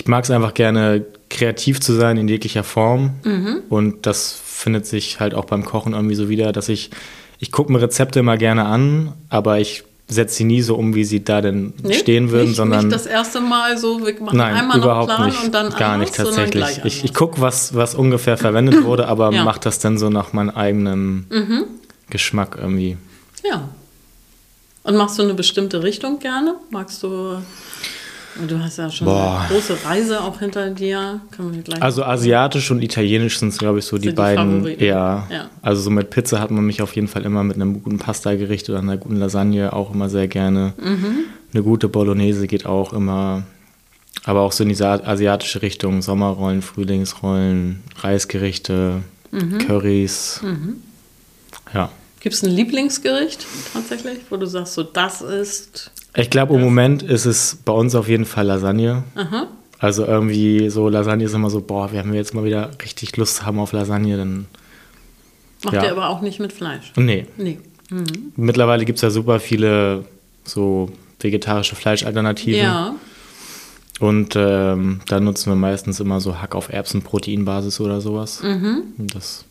Ich 0.00 0.06
mag 0.06 0.22
es 0.24 0.30
einfach 0.30 0.54
gerne, 0.54 1.04
kreativ 1.28 1.80
zu 1.80 1.92
sein 1.92 2.16
in 2.18 2.28
jeglicher 2.28 2.62
Form. 2.62 3.10
Und 3.68 4.06
das 4.06 4.40
findet 4.44 4.86
sich 4.86 5.18
halt 5.18 5.34
auch 5.34 5.44
beim 5.44 5.64
Kochen 5.64 5.92
irgendwie 5.92 6.14
so 6.14 6.28
wieder, 6.28 6.52
dass 6.52 6.68
ich, 6.68 6.90
ich 7.40 7.50
gucke 7.50 7.72
mir 7.72 7.80
Rezepte 7.82 8.20
immer 8.20 8.36
gerne 8.36 8.64
an, 8.64 9.12
aber 9.28 9.58
ich 9.58 9.82
setze 10.06 10.36
sie 10.36 10.44
nie 10.44 10.62
so 10.62 10.76
um, 10.76 10.94
wie 10.94 11.04
sie 11.04 11.22
da 11.24 11.40
denn 11.42 11.74
Nee, 11.82 11.94
stehen 11.94 12.30
würden, 12.30 12.46
nicht, 12.48 12.56
sondern 12.56 12.86
nicht 12.86 12.94
das 12.94 13.06
erste 13.06 13.40
Mal 13.40 13.76
so, 13.76 14.06
wir 14.06 14.14
machen 14.22 14.38
Nein, 14.38 14.54
einmal 14.54 14.78
überhaupt 14.78 15.08
noch 15.08 15.16
Plan 15.16 15.28
nicht. 15.30 15.44
und 15.44 15.54
dann 15.54 15.70
Gar 15.70 15.94
anders, 15.94 16.10
nicht 16.10 16.16
tatsächlich. 16.16 16.80
Ich, 16.84 17.04
ich 17.04 17.12
gucke, 17.12 17.40
was, 17.42 17.74
was 17.74 17.94
ungefähr 17.94 18.38
verwendet 18.38 18.84
wurde, 18.84 19.06
aber 19.08 19.32
Ja. 19.32 19.40
Mhm. 19.40 19.44
mache 19.46 19.60
das 19.60 19.80
dann 19.80 19.98
so 19.98 20.08
nach 20.10 20.32
meinem 20.32 20.50
eigenen 20.50 21.26
Geschmack 22.08 22.56
irgendwie. 22.58 22.96
Ja. 23.44 23.68
Und 24.84 24.96
machst 24.96 25.18
du 25.18 25.22
eine 25.24 25.34
bestimmte 25.34 25.82
Richtung 25.82 26.20
gerne? 26.20 26.54
Magst 26.70 27.02
du 27.02 27.36
Du 28.46 28.58
hast 28.62 28.78
ja 28.78 28.90
schon 28.90 29.06
Boah. 29.06 29.40
eine 29.40 29.48
große 29.54 29.76
Reise 29.84 30.20
auch 30.22 30.38
hinter 30.38 30.70
dir. 30.70 31.20
Also 31.80 32.04
asiatisch 32.04 32.70
und 32.70 32.82
italienisch 32.82 33.38
sind, 33.38 33.56
glaube 33.58 33.80
ich, 33.80 33.84
so 33.84 33.98
die 33.98 34.08
die 34.08 34.14
beiden. 34.14 34.64
Ja. 34.78 35.26
Ja. 35.30 35.50
Also 35.62 35.82
so 35.82 35.90
mit 35.90 36.10
Pizza 36.10 36.38
hat 36.40 36.50
man 36.50 36.64
mich 36.64 36.80
auf 36.82 36.94
jeden 36.94 37.08
Fall 37.08 37.24
immer 37.24 37.42
mit 37.42 37.56
einem 37.56 37.82
guten 37.82 37.98
Pasta-Gericht 37.98 38.68
oder 38.70 38.78
einer 38.78 38.96
guten 38.96 39.16
Lasagne 39.16 39.72
auch 39.72 39.92
immer 39.92 40.08
sehr 40.08 40.28
gerne. 40.28 40.74
Mhm. 40.80 41.24
Eine 41.52 41.62
gute 41.62 41.88
Bolognese 41.88 42.46
geht 42.46 42.66
auch 42.66 42.92
immer. 42.92 43.42
Aber 44.24 44.40
auch 44.42 44.52
so 44.52 44.62
in 44.62 44.68
diese 44.68 44.86
asiatische 44.88 45.62
Richtung. 45.62 46.02
Sommerrollen, 46.02 46.62
Frühlingsrollen, 46.62 47.82
Reisgerichte, 48.00 49.02
Mhm. 49.30 49.58
Currys. 49.58 50.40
Ja. 51.74 51.90
Gibt 52.20 52.34
es 52.34 52.42
ein 52.42 52.50
Lieblingsgericht 52.50 53.46
tatsächlich, 53.74 54.18
wo 54.30 54.36
du 54.38 54.46
sagst, 54.46 54.74
so 54.74 54.82
das 54.82 55.20
ist. 55.22 55.90
Ich 56.16 56.30
glaube, 56.30 56.54
im 56.54 56.60
Moment 56.60 57.02
ist 57.02 57.26
es 57.26 57.58
bei 57.64 57.72
uns 57.72 57.94
auf 57.94 58.08
jeden 58.08 58.24
Fall 58.24 58.46
Lasagne. 58.46 59.04
Aha. 59.14 59.46
Also 59.78 60.04
irgendwie 60.04 60.68
so 60.70 60.88
Lasagne 60.88 61.24
ist 61.24 61.34
immer 61.34 61.50
so, 61.50 61.60
boah, 61.60 61.92
wenn 61.92 62.10
wir 62.10 62.18
jetzt 62.18 62.34
mal 62.34 62.44
wieder 62.44 62.70
richtig 62.82 63.16
Lust 63.16 63.44
haben 63.46 63.58
auf 63.60 63.72
Lasagne, 63.72 64.16
dann. 64.16 64.46
Macht 65.64 65.74
Ja. 65.74 65.84
ihr 65.84 65.92
aber 65.92 66.08
auch 66.08 66.20
nicht 66.20 66.40
mit 66.40 66.52
Fleisch. 66.52 66.92
Nee. 66.96 67.26
Nee. 67.36 67.58
Mittlerweile 68.36 68.84
gibt 68.84 68.96
es 68.98 69.02
ja 69.02 69.10
super 69.10 69.40
viele 69.40 70.04
so 70.44 70.90
vegetarische 71.20 71.74
Fleischalternativen. 71.76 72.60
Ja. 72.60 72.94
Und 74.00 74.34
ähm, 74.36 75.00
da 75.08 75.18
nutzen 75.20 75.50
wir 75.50 75.56
meistens 75.56 75.98
immer 75.98 76.20
so 76.20 76.40
Hack 76.40 76.54
auf 76.54 76.72
Erbsenproteinbasis 76.72 77.80
oder 77.80 78.00
sowas. 78.00 78.42
Mhm. 78.42 78.82
Das, 78.98 79.44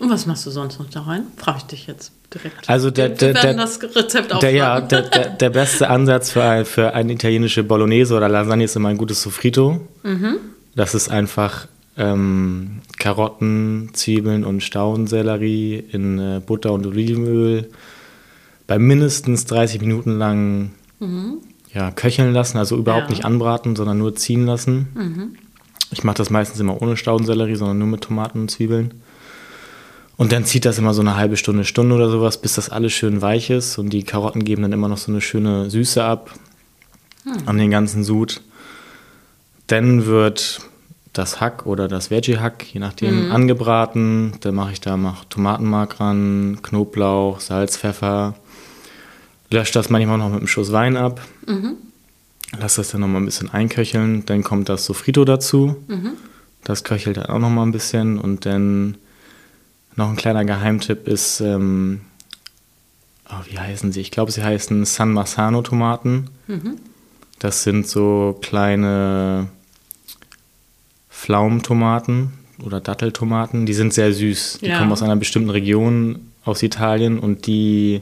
Und 0.00 0.10
was 0.10 0.26
machst 0.26 0.46
du 0.46 0.50
sonst 0.50 0.78
noch 0.78 0.88
da 0.90 1.02
rein? 1.02 1.24
Frage 1.36 1.58
ich 1.58 1.64
dich 1.64 1.86
jetzt 1.88 2.12
direkt. 2.32 2.68
Also 2.68 2.90
der- 2.90 3.08
der- 3.08 3.34
der- 3.34 3.54
das 3.54 3.82
Rezept 3.82 4.30
der, 4.30 4.36
aufschreiben. 4.36 4.56
ja, 4.56 4.80
der, 4.80 5.02
der, 5.02 5.28
der 5.30 5.50
beste 5.60 5.88
Ansatz 5.90 6.30
für, 6.30 6.44
ein, 6.44 6.64
für 6.64 6.94
eine 6.94 7.12
italienische 7.12 7.64
Bolognese 7.64 8.14
oder 8.16 8.28
Lasagne 8.28 8.64
ist 8.64 8.76
immer 8.76 8.90
ein 8.90 8.96
gutes 8.98 9.22
Sofrito. 9.22 9.80
Das 10.76 10.94
ist 10.94 11.08
einfach 11.10 11.66
ähm, 11.96 12.80
Karotten, 12.98 13.90
Zwiebeln 13.94 14.44
und 14.44 14.62
Staudensellerie 14.62 15.76
in 15.90 16.18
äh, 16.18 16.40
Butter 16.44 16.72
und 16.72 16.86
Olivenöl 16.86 17.68
bei 18.68 18.78
mindestens 18.78 19.46
30 19.46 19.80
Minuten 19.80 20.18
lang 20.18 20.70
ja, 21.72 21.90
köcheln 21.90 22.32
lassen, 22.32 22.58
also 22.58 22.76
überhaupt 22.76 23.04
Ja. 23.04 23.10
nicht 23.10 23.24
anbraten, 23.24 23.74
sondern 23.76 23.98
nur 23.98 24.14
ziehen 24.14 24.46
lassen. 24.46 25.34
Ich 25.90 26.04
mache 26.04 26.16
das 26.18 26.28
meistens 26.30 26.60
immer 26.60 26.80
ohne 26.82 26.96
Staudensellerie, 26.96 27.54
sondern 27.56 27.78
nur 27.78 27.88
mit 27.88 28.02
Tomaten 28.02 28.40
und 28.42 28.50
Zwiebeln. 28.50 28.94
Und 30.18 30.32
dann 30.32 30.44
zieht 30.44 30.64
das 30.64 30.78
immer 30.78 30.92
so 30.94 31.00
eine 31.00 31.14
halbe 31.14 31.36
Stunde, 31.36 31.64
Stunde 31.64 31.94
oder 31.94 32.10
sowas, 32.10 32.40
bis 32.40 32.54
das 32.54 32.68
alles 32.68 32.92
schön 32.92 33.22
weich 33.22 33.50
ist. 33.50 33.78
Und 33.78 33.90
die 33.90 34.02
Karotten 34.02 34.44
geben 34.44 34.62
dann 34.62 34.72
immer 34.72 34.88
noch 34.88 34.98
so 34.98 35.12
eine 35.12 35.20
schöne 35.20 35.70
Süße 35.70 36.02
ab 36.04 36.34
an 37.46 37.56
den 37.56 37.70
ganzen 37.70 38.02
Sud. 38.02 38.40
Dann 39.68 40.06
wird 40.06 40.60
das 41.12 41.40
Hack 41.40 41.66
oder 41.66 41.86
das 41.86 42.10
Veggie-Hack, 42.10 42.66
je 42.74 42.80
nachdem, 42.80 43.30
angebraten. 43.30 44.32
Dann 44.40 44.56
mache 44.56 44.72
ich 44.72 44.80
da 44.80 44.96
mach 44.96 45.24
Tomatenmark 45.26 46.00
ran, 46.00 46.58
Knoblauch, 46.62 47.38
Salz, 47.38 47.76
Pfeffer. 47.76 48.34
Lösche 49.50 49.72
das 49.72 49.88
manchmal 49.88 50.18
noch 50.18 50.30
mit 50.30 50.38
einem 50.38 50.48
Schuss 50.48 50.72
Wein 50.72 50.96
ab. 50.96 51.20
Lass 52.58 52.74
das 52.74 52.90
dann 52.90 53.02
noch 53.02 53.08
mal 53.08 53.18
ein 53.20 53.24
bisschen 53.24 53.50
einköcheln. 53.50 54.26
Dann 54.26 54.42
kommt 54.42 54.68
das 54.68 54.84
Sofrito 54.84 55.24
dazu. 55.24 55.76
Das 56.64 56.82
köchelt 56.82 57.18
dann 57.18 57.26
auch 57.26 57.38
noch 57.38 57.50
mal 57.50 57.62
ein 57.62 57.72
bisschen. 57.72 58.18
Und 58.18 58.46
dann 58.46 58.96
noch 59.98 60.08
ein 60.08 60.16
kleiner 60.16 60.44
Geheimtipp 60.44 61.06
ist, 61.06 61.40
ähm, 61.40 62.00
oh, 63.28 63.34
wie 63.50 63.58
heißen 63.58 63.92
sie? 63.92 64.00
Ich 64.00 64.10
glaube, 64.10 64.32
sie 64.32 64.42
heißen 64.42 64.84
San 64.86 65.12
Marzano 65.12 65.60
Tomaten. 65.62 66.30
Das 67.38 67.62
sind 67.64 67.86
so 67.86 68.38
kleine 68.40 69.48
Pflaumentomaten 71.10 72.32
oder 72.64 72.80
Datteltomaten. 72.80 73.66
Die 73.66 73.74
sind 73.74 73.92
sehr 73.92 74.12
süß. 74.12 74.58
Die 74.62 74.66
Ja. 74.66 74.78
kommen 74.78 74.92
aus 74.92 75.02
einer 75.02 75.16
bestimmten 75.16 75.50
Region 75.50 76.20
aus 76.44 76.62
Italien 76.62 77.18
und 77.18 77.46
die 77.46 78.00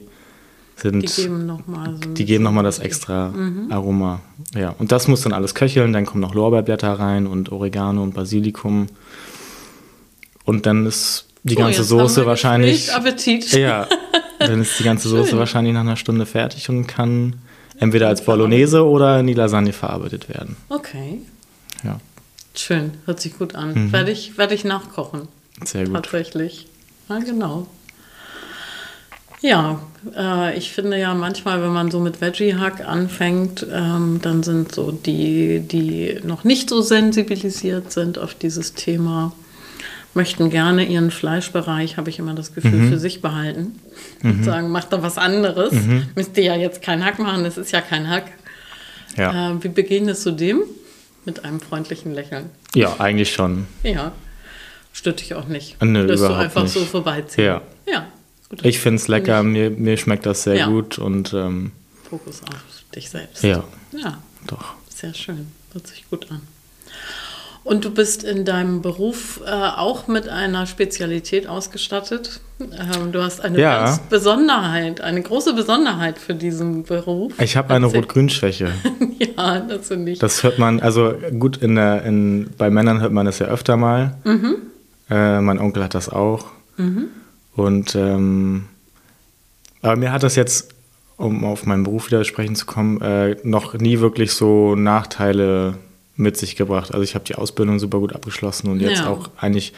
sind 0.76 1.03
Die 1.03 1.23
geben 1.23 1.47
nochmal 1.47 1.97
so. 2.03 2.11
die 2.12 2.25
geben 2.26 2.45
nochmal 2.45 2.62
das 2.65 2.79
extra 2.79 3.33
Aroma. 3.71 4.21
Ja, 4.55 4.75
und 4.79 4.93
das 4.93 5.09
muss 5.09 5.23
dann 5.23 5.33
alles 5.33 5.55
köcheln. 5.55 5.92
Dann 5.92 6.05
kommen 6.07 6.20
noch 6.20 6.35
Lorbeerblätter 6.35 6.92
rein 6.99 7.27
und 7.27 7.51
Oregano 7.51 8.03
und 8.03 8.14
Basilikum. 8.14 8.87
Und 10.44 10.66
dann 10.66 10.85
ist 10.87 11.27
die 11.48 11.54
So, 11.54 11.61
ganze 11.61 11.85
Soße 11.85 12.26
wahrscheinlich. 12.26 12.92
Appetit. 12.92 13.50
Ja, 13.52 13.87
dann 14.38 14.61
ist 14.62 14.78
die 14.78 14.85
ganze 14.85 15.09
Soße 15.09 15.38
wahrscheinlich 15.38 15.72
nach 15.74 15.80
einer 15.80 15.96
Stunde 15.96 16.26
fertig 16.26 16.68
und 16.68 16.87
kann 16.87 17.37
entweder 17.78 18.09
als 18.09 18.24
Bolognese 18.24 18.85
oder 18.85 19.20
in 19.20 19.26
die 19.26 19.35
Lasagne 19.35 19.72
verarbeitet 19.72 20.28
werden. 20.28 20.56
Okay. 20.68 21.20
Ja, 21.85 22.00
Schön. 22.54 22.92
Hört 23.04 23.20
sich 23.20 23.37
gut 23.38 23.54
an. 23.54 23.92
Werde, 23.92 24.11
ich, 24.11 24.38
werde 24.38 24.54
ich 24.54 24.64
nachkochen. 24.64 25.28
sehr 25.64 25.85
gut. 25.85 25.94
Tatsächlich. 25.94 26.66
Ja, 27.09 27.18
genau. 27.18 27.66
Ja, 29.42 29.80
äh, 30.16 30.56
ich 30.56 30.72
finde 30.72 30.98
ja 30.98 31.12
manchmal, 31.14 31.62
wenn 31.62 31.72
man 31.72 31.90
so 31.90 32.00
mit 32.00 32.20
Veggie-Hack 32.22 32.88
anfängt, 32.88 33.66
ähm, 33.70 34.20
dann 34.22 34.42
sind 34.42 34.74
so 34.74 34.90
die, 34.90 35.61
die 35.61 36.18
noch 36.24 36.44
nicht 36.44 36.70
so 36.70 36.80
sensibilisiert 36.80 37.92
sind 37.92 38.18
auf 38.18 38.35
dieses 38.35 38.72
Thema, 38.72 39.32
möchten 40.16 40.50
gerne 40.50 40.85
ihren 40.85 41.11
Fleischbereich, 41.11 41.96
habe 41.96 42.11
ich 42.11 42.18
immer 42.18 42.35
das 42.35 42.55
Gefühl, 42.55 42.72
Mhm. 42.72 42.90
für 42.90 42.98
sich 42.98 43.22
behalten. 43.22 43.79
Und 44.22 44.44
sagen, 44.44 44.70
macht 44.70 44.92
doch 44.92 45.02
was 45.02 45.18
anderes. 45.18 45.72
Müsst 46.14 46.37
ihr 46.37 46.44
ja 46.44 46.57
jetzt 46.57 46.83
keinen 46.83 47.05
Hack 47.05 47.18
machen, 47.18 47.44
das 47.44 47.57
ist 47.59 47.70
ja 47.72 47.81
kein 47.81 48.09
Hack. 48.09 48.24
Ja, 49.16 49.52
Äh, 49.52 49.62
wie 49.62 49.68
begegnest 49.68 50.26
du 50.26 50.31
dem? 50.33 50.62
Mit 51.24 51.44
einem 51.44 51.61
freundlichen 51.61 52.14
Lächeln. 52.14 52.50
ja 52.74 52.94
eigentlich 53.00 53.33
schon. 53.33 53.66
Ja, 53.83 54.12
stört 54.92 55.20
dich 55.20 55.35
auch 55.35 55.46
nicht. 55.48 55.76
Nö, 55.83 56.02
Lässt 56.02 56.22
du 56.22 56.26
überhaupt 56.26 56.44
einfach 56.44 56.62
nicht. 56.64 56.72
so 56.74 56.85
vorbeiziehen. 56.85 57.44
Ja. 57.46 57.62
Ja, 57.90 58.07
gut. 58.48 58.64
Ich 58.64 58.79
finde 58.81 59.00
es 59.00 59.09
lecker, 59.09 59.42
mir, 59.42 59.70
mir 59.70 59.96
schmeckt 59.96 60.24
das 60.26 60.44
sehr 60.44 60.55
Ja. 60.57 60.66
gut 60.68 60.98
und 60.98 61.33
ähm, 61.35 61.72
Fokus 62.09 62.42
auf 62.42 62.62
dich 62.94 63.11
selbst. 63.11 63.42
ja, 63.42 63.64
Ja, 63.92 64.18
doch. 64.46 64.74
sehr 64.88 65.14
schön. 65.14 65.48
Hört 65.72 65.87
sich 65.88 66.09
gut 66.09 66.31
an. 66.31 66.42
Und 67.66 67.85
du 67.85 67.90
bist 67.90 68.22
in 68.22 68.44
deinem 68.44 68.81
Beruf 68.81 69.40
äh, 69.44 69.50
auch 69.50 70.07
mit 70.07 70.29
einer 70.29 70.66
Spezialität 70.66 71.48
ausgestattet. 71.48 72.40
Ähm, 72.61 73.11
du 73.11 73.20
hast 73.20 73.40
eine 73.40 73.59
Ja. 73.61 73.85
ganz 73.85 73.98
Besonderheit, 74.09 75.00
eine 75.00 75.20
große 75.20 75.52
Besonderheit 75.52 76.16
für 76.18 76.35
diesen 76.35 76.85
Beruf. 76.85 77.33
Ich 77.40 77.57
habe 77.57 77.74
eine. 77.74 77.87
Rot-Grün-Schwäche. 77.87 78.70
Ja, 79.18 79.61
das 79.61 79.88
finde 79.88 80.12
ich. 80.12 80.18
Das 80.18 80.42
hört 80.42 80.59
man, 80.59 80.79
also 80.81 81.14
gut, 81.38 81.57
in 81.57 81.74
der, 81.76 82.02
in, 82.05 82.50
bei 82.59 82.68
Männern 82.70 83.00
hört 83.00 83.12
man 83.12 83.24
das 83.26 83.38
ja 83.38 83.46
öfter 83.46 83.76
mal. 83.79 84.14
Äh, 85.11 85.40
mein 85.40 85.59
Onkel 85.59 85.83
hat 85.83 85.94
das 85.94 86.09
auch. 86.11 86.46
Und 87.57 87.94
ähm, 87.94 88.64
aber 89.81 89.96
mir 89.96 90.12
hat 90.12 90.22
das 90.22 90.37
jetzt, 90.37 90.74
um 91.16 91.44
auf 91.44 91.64
meinen 91.64 91.83
Beruf 91.85 92.07
wieder 92.09 92.24
sprechen 92.24 92.57
zu 92.57 92.66
kommen, 92.66 93.00
äh, 93.00 93.37
noch 93.42 93.72
nie 93.74 94.00
wirklich 94.00 94.33
so 94.33 94.74
Nachteile 94.74 95.74
mit 96.18 96.37
sich 96.38 96.57
gebracht. 96.57 96.92
Also 96.92 97.02
ich 97.02 97.14
habe 97.14 97.24
die 97.26 97.35
Ausbildung 97.35 97.79
super 97.79 97.98
gut 97.98 98.14
abgeschlossen 98.14 98.70
und 98.70 98.81
jetzt 98.81 99.00
Ja. 99.00 99.09
auch 99.11 99.29
eigentlich, 99.37 99.74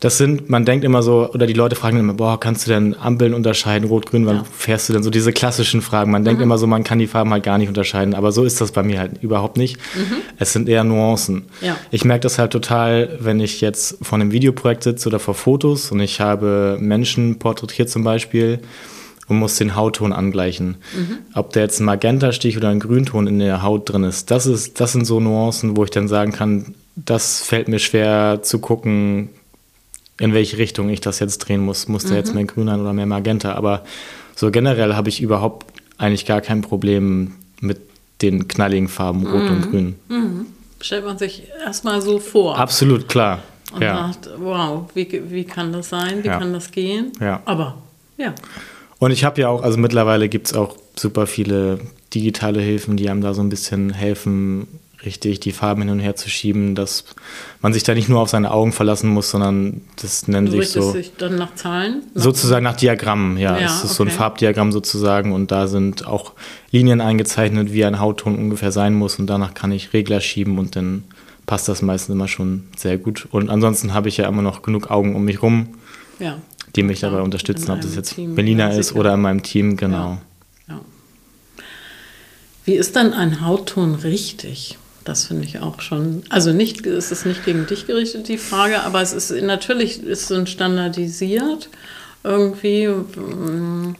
das 0.00 0.18
sind, 0.18 0.50
man 0.50 0.64
denkt 0.66 0.84
immer 0.84 1.02
so, 1.02 1.30
oder 1.32 1.46
die 1.46 1.54
Leute 1.54 1.76
fragen 1.76 1.98
immer, 1.98 2.12
boah, 2.14 2.38
kannst 2.38 2.66
du 2.66 2.70
denn 2.70 2.94
Ampeln 2.94 3.32
unterscheiden, 3.32 3.88
rot, 3.88 4.04
grün, 4.06 4.26
wann 4.26 4.36
Ja. 4.36 4.44
fährst 4.56 4.88
du 4.88 4.92
denn? 4.92 5.02
So 5.02 5.08
diese 5.10 5.32
klassischen 5.32 5.80
Fragen. 5.80 6.10
Man 6.10 6.24
denkt 6.24 6.42
immer 6.42 6.58
so, 6.58 6.66
man 6.66 6.84
kann 6.84 6.98
die 6.98 7.06
Farben 7.06 7.30
halt 7.32 7.42
gar 7.42 7.56
nicht 7.56 7.68
unterscheiden, 7.68 8.14
aber 8.14 8.32
so 8.32 8.44
ist 8.44 8.60
das 8.60 8.72
bei 8.72 8.82
mir 8.82 8.98
halt 8.98 9.22
überhaupt 9.22 9.56
nicht. 9.56 9.78
Es 10.38 10.52
sind 10.52 10.68
eher 10.68 10.84
Nuancen. 10.84 11.44
Ja. 11.62 11.76
Ich 11.90 12.04
merke 12.04 12.20
das 12.20 12.38
halt 12.38 12.50
total, 12.52 13.16
wenn 13.20 13.40
ich 13.40 13.60
jetzt 13.62 13.96
vor 14.02 14.18
einem 14.18 14.30
Videoprojekt 14.30 14.82
sitze 14.82 15.08
oder 15.08 15.18
vor 15.18 15.34
Fotos 15.34 15.90
und 15.90 16.00
ich 16.00 16.20
habe 16.20 16.76
Menschen 16.80 17.38
porträtiert 17.38 17.88
zum 17.88 18.04
Beispiel 18.04 18.58
und 19.28 19.38
muss 19.38 19.56
den 19.56 19.76
Hautton 19.76 20.12
angleichen. 20.12 20.76
Ob 21.34 21.52
der 21.52 21.62
jetzt 21.62 21.80
ein 21.80 21.84
Magentastich 21.84 22.56
oder 22.56 22.68
ein 22.68 22.80
Grünton 22.80 23.26
in 23.26 23.38
der 23.38 23.62
Haut 23.62 23.90
drin 23.90 24.04
ist, 24.04 24.30
das 24.30 24.46
ist, 24.46 24.80
das 24.80 24.92
sind 24.92 25.04
so 25.04 25.20
Nuancen, 25.20 25.76
wo 25.76 25.84
ich 25.84 25.90
dann 25.90 26.08
sagen 26.08 26.32
kann, 26.32 26.74
das 26.96 27.42
fällt 27.42 27.68
mir 27.68 27.78
schwer 27.78 28.40
zu 28.42 28.58
gucken, 28.58 29.28
in 30.20 30.32
welche 30.34 30.58
Richtung 30.58 30.88
ich 30.88 31.00
das 31.00 31.20
jetzt 31.20 31.38
drehen 31.38 31.60
muss. 31.60 31.86
Muss 31.88 32.04
der 32.06 32.16
jetzt 32.16 32.34
mehr 32.34 32.44
grün 32.44 32.66
sein 32.66 32.80
oder 32.80 32.92
mehr 32.92 33.06
Magenta? 33.06 33.52
Aber 33.54 33.84
so 34.34 34.50
generell 34.50 34.94
habe 34.96 35.08
ich 35.08 35.20
überhaupt 35.20 35.66
eigentlich 35.98 36.26
gar 36.26 36.40
kein 36.40 36.60
Problem 36.62 37.32
mit 37.60 37.78
den 38.22 38.48
knalligen 38.48 38.88
Farben 38.88 39.26
Rot 39.26 39.48
und 39.48 39.70
Grün. 39.70 39.94
Stellt 40.80 41.04
man 41.04 41.18
sich 41.18 41.44
erstmal 41.64 42.00
so 42.02 42.18
vor. 42.18 42.58
Absolut 42.58 43.08
klar. 43.08 43.42
und 43.72 43.82
Ja. 43.82 44.08
sagt, 44.12 44.30
wow, 44.38 44.88
wie, 44.94 45.22
wie 45.30 45.44
kann 45.44 45.72
das 45.72 45.88
sein? 45.90 46.22
Wie 46.24 46.28
Ja. 46.28 46.38
kann 46.38 46.52
das 46.52 46.70
gehen? 46.70 47.12
Ja. 47.20 47.40
Aber, 47.44 47.76
ja. 48.16 48.34
Und 48.98 49.10
ich 49.12 49.24
habe 49.24 49.40
ja 49.40 49.48
auch, 49.48 49.62
also 49.62 49.78
mittlerweile 49.78 50.28
gibt 50.28 50.48
es 50.48 50.54
auch 50.54 50.76
super 50.96 51.26
viele 51.26 51.78
digitale 52.14 52.60
Hilfen, 52.60 52.96
die 52.96 53.08
einem 53.08 53.20
da 53.20 53.34
so 53.34 53.42
ein 53.42 53.48
bisschen 53.48 53.90
helfen, 53.90 54.66
richtig 55.04 55.38
die 55.40 55.52
Farben 55.52 55.82
hin 55.82 55.90
und 55.90 56.00
her 56.00 56.16
zu 56.16 56.28
schieben, 56.28 56.74
dass 56.74 57.04
man 57.60 57.72
sich 57.72 57.84
da 57.84 57.94
nicht 57.94 58.08
nur 58.08 58.20
auf 58.20 58.28
seine 58.28 58.50
Augen 58.50 58.72
verlassen 58.72 59.10
muss, 59.10 59.30
sondern 59.30 59.82
das 60.00 60.26
nennt 60.26 60.50
sich 60.50 60.70
so. 60.70 60.92
dich 60.92 61.12
dann 61.16 61.36
nach 61.36 61.54
Zahlen? 61.54 62.02
Sozusagen 62.14 62.64
nach 62.64 62.76
Diagrammen, 62.76 63.36
ja. 63.36 63.58
Ja, 63.58 63.66
es 63.66 63.84
ist 63.84 63.94
so 63.94 64.02
ein 64.02 64.08
okay. 64.08 64.16
Farbdiagramm 64.16 64.72
sozusagen 64.72 65.32
und 65.32 65.52
da 65.52 65.68
sind 65.68 66.06
auch 66.06 66.32
Linien 66.72 67.00
eingezeichnet, 67.00 67.72
wie 67.72 67.84
ein 67.84 68.00
Hautton 68.00 68.36
ungefähr 68.36 68.72
sein 68.72 68.94
muss 68.94 69.20
und 69.20 69.28
danach 69.28 69.54
kann 69.54 69.70
ich 69.70 69.92
Regler 69.92 70.20
schieben 70.20 70.58
und 70.58 70.74
dann 70.74 71.04
passt 71.46 71.68
das 71.68 71.80
meistens 71.80 72.14
immer 72.14 72.28
schon 72.28 72.64
sehr 72.76 72.98
gut. 72.98 73.28
Und 73.30 73.50
ansonsten 73.50 73.94
habe 73.94 74.08
ich 74.08 74.16
ja 74.16 74.28
immer 74.28 74.42
noch 74.42 74.62
genug 74.62 74.90
Augen 74.90 75.14
um 75.14 75.24
mich 75.24 75.42
rum, 75.42 75.68
Ja. 76.18 76.38
Die 76.78 76.84
mich 76.84 77.00
Ja, 77.00 77.10
dabei 77.10 77.22
unterstützen, 77.22 77.70
ob 77.72 77.80
das 77.80 77.94
jetzt 77.96 78.14
Team, 78.14 78.34
Melina 78.34 78.70
ja, 78.72 78.78
ist 78.78 78.94
oder 78.94 79.14
in 79.14 79.20
meinem 79.20 79.42
Team, 79.42 79.76
genau. 79.76 80.18
ja. 80.68 80.80
Wie 82.64 82.74
ist 82.74 82.96
dann 82.96 83.12
ein 83.14 83.44
Hautton 83.44 83.94
richtig? 83.96 84.78
Das 85.04 85.26
finde 85.26 85.44
ich 85.44 85.60
auch 85.60 85.80
schon. 85.80 86.22
Also 86.28 86.52
nicht, 86.52 86.86
es 86.86 87.10
ist 87.10 87.24
nicht 87.24 87.44
gegen 87.44 87.66
dich 87.66 87.86
gerichtet, 87.86 88.28
die 88.28 88.36
Frage, 88.36 88.82
aber 88.82 89.00
es 89.00 89.12
ist 89.14 89.30
natürlich 89.42 90.02
ist 90.02 90.30
es 90.30 90.50
standardisiert. 90.50 91.70
Irgendwie 92.24 92.88
mm, 92.88 93.94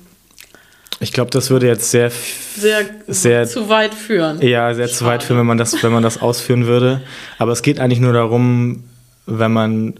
Ich 1.01 1.12
glaube, 1.12 1.31
das 1.31 1.49
würde 1.49 1.67
jetzt 1.67 1.91
sehr, 1.91 2.12
sehr, 2.57 2.85
Sehr- 3.07 3.47
zu 3.47 3.69
weit 3.71 3.95
führen. 3.95 4.43
ja, 4.43 4.75
sehr 4.75 4.88
zu 4.88 5.07
weit 5.07 5.23
Schade. 5.23 5.27
führen, 5.27 5.38
wenn 5.41 5.47
man 5.47 5.57
das, 5.59 5.83
wenn 5.83 5.93
man 5.93 6.03
das 6.03 6.21
ausführen 6.21 6.67
würde. 6.67 7.01
Aber 7.38 7.53
es 7.53 7.62
geht 7.62 7.81
eigentlich 7.81 8.01
nur 8.01 8.12
darum, 8.12 8.85
wenn 9.25 9.53
man, 9.53 9.95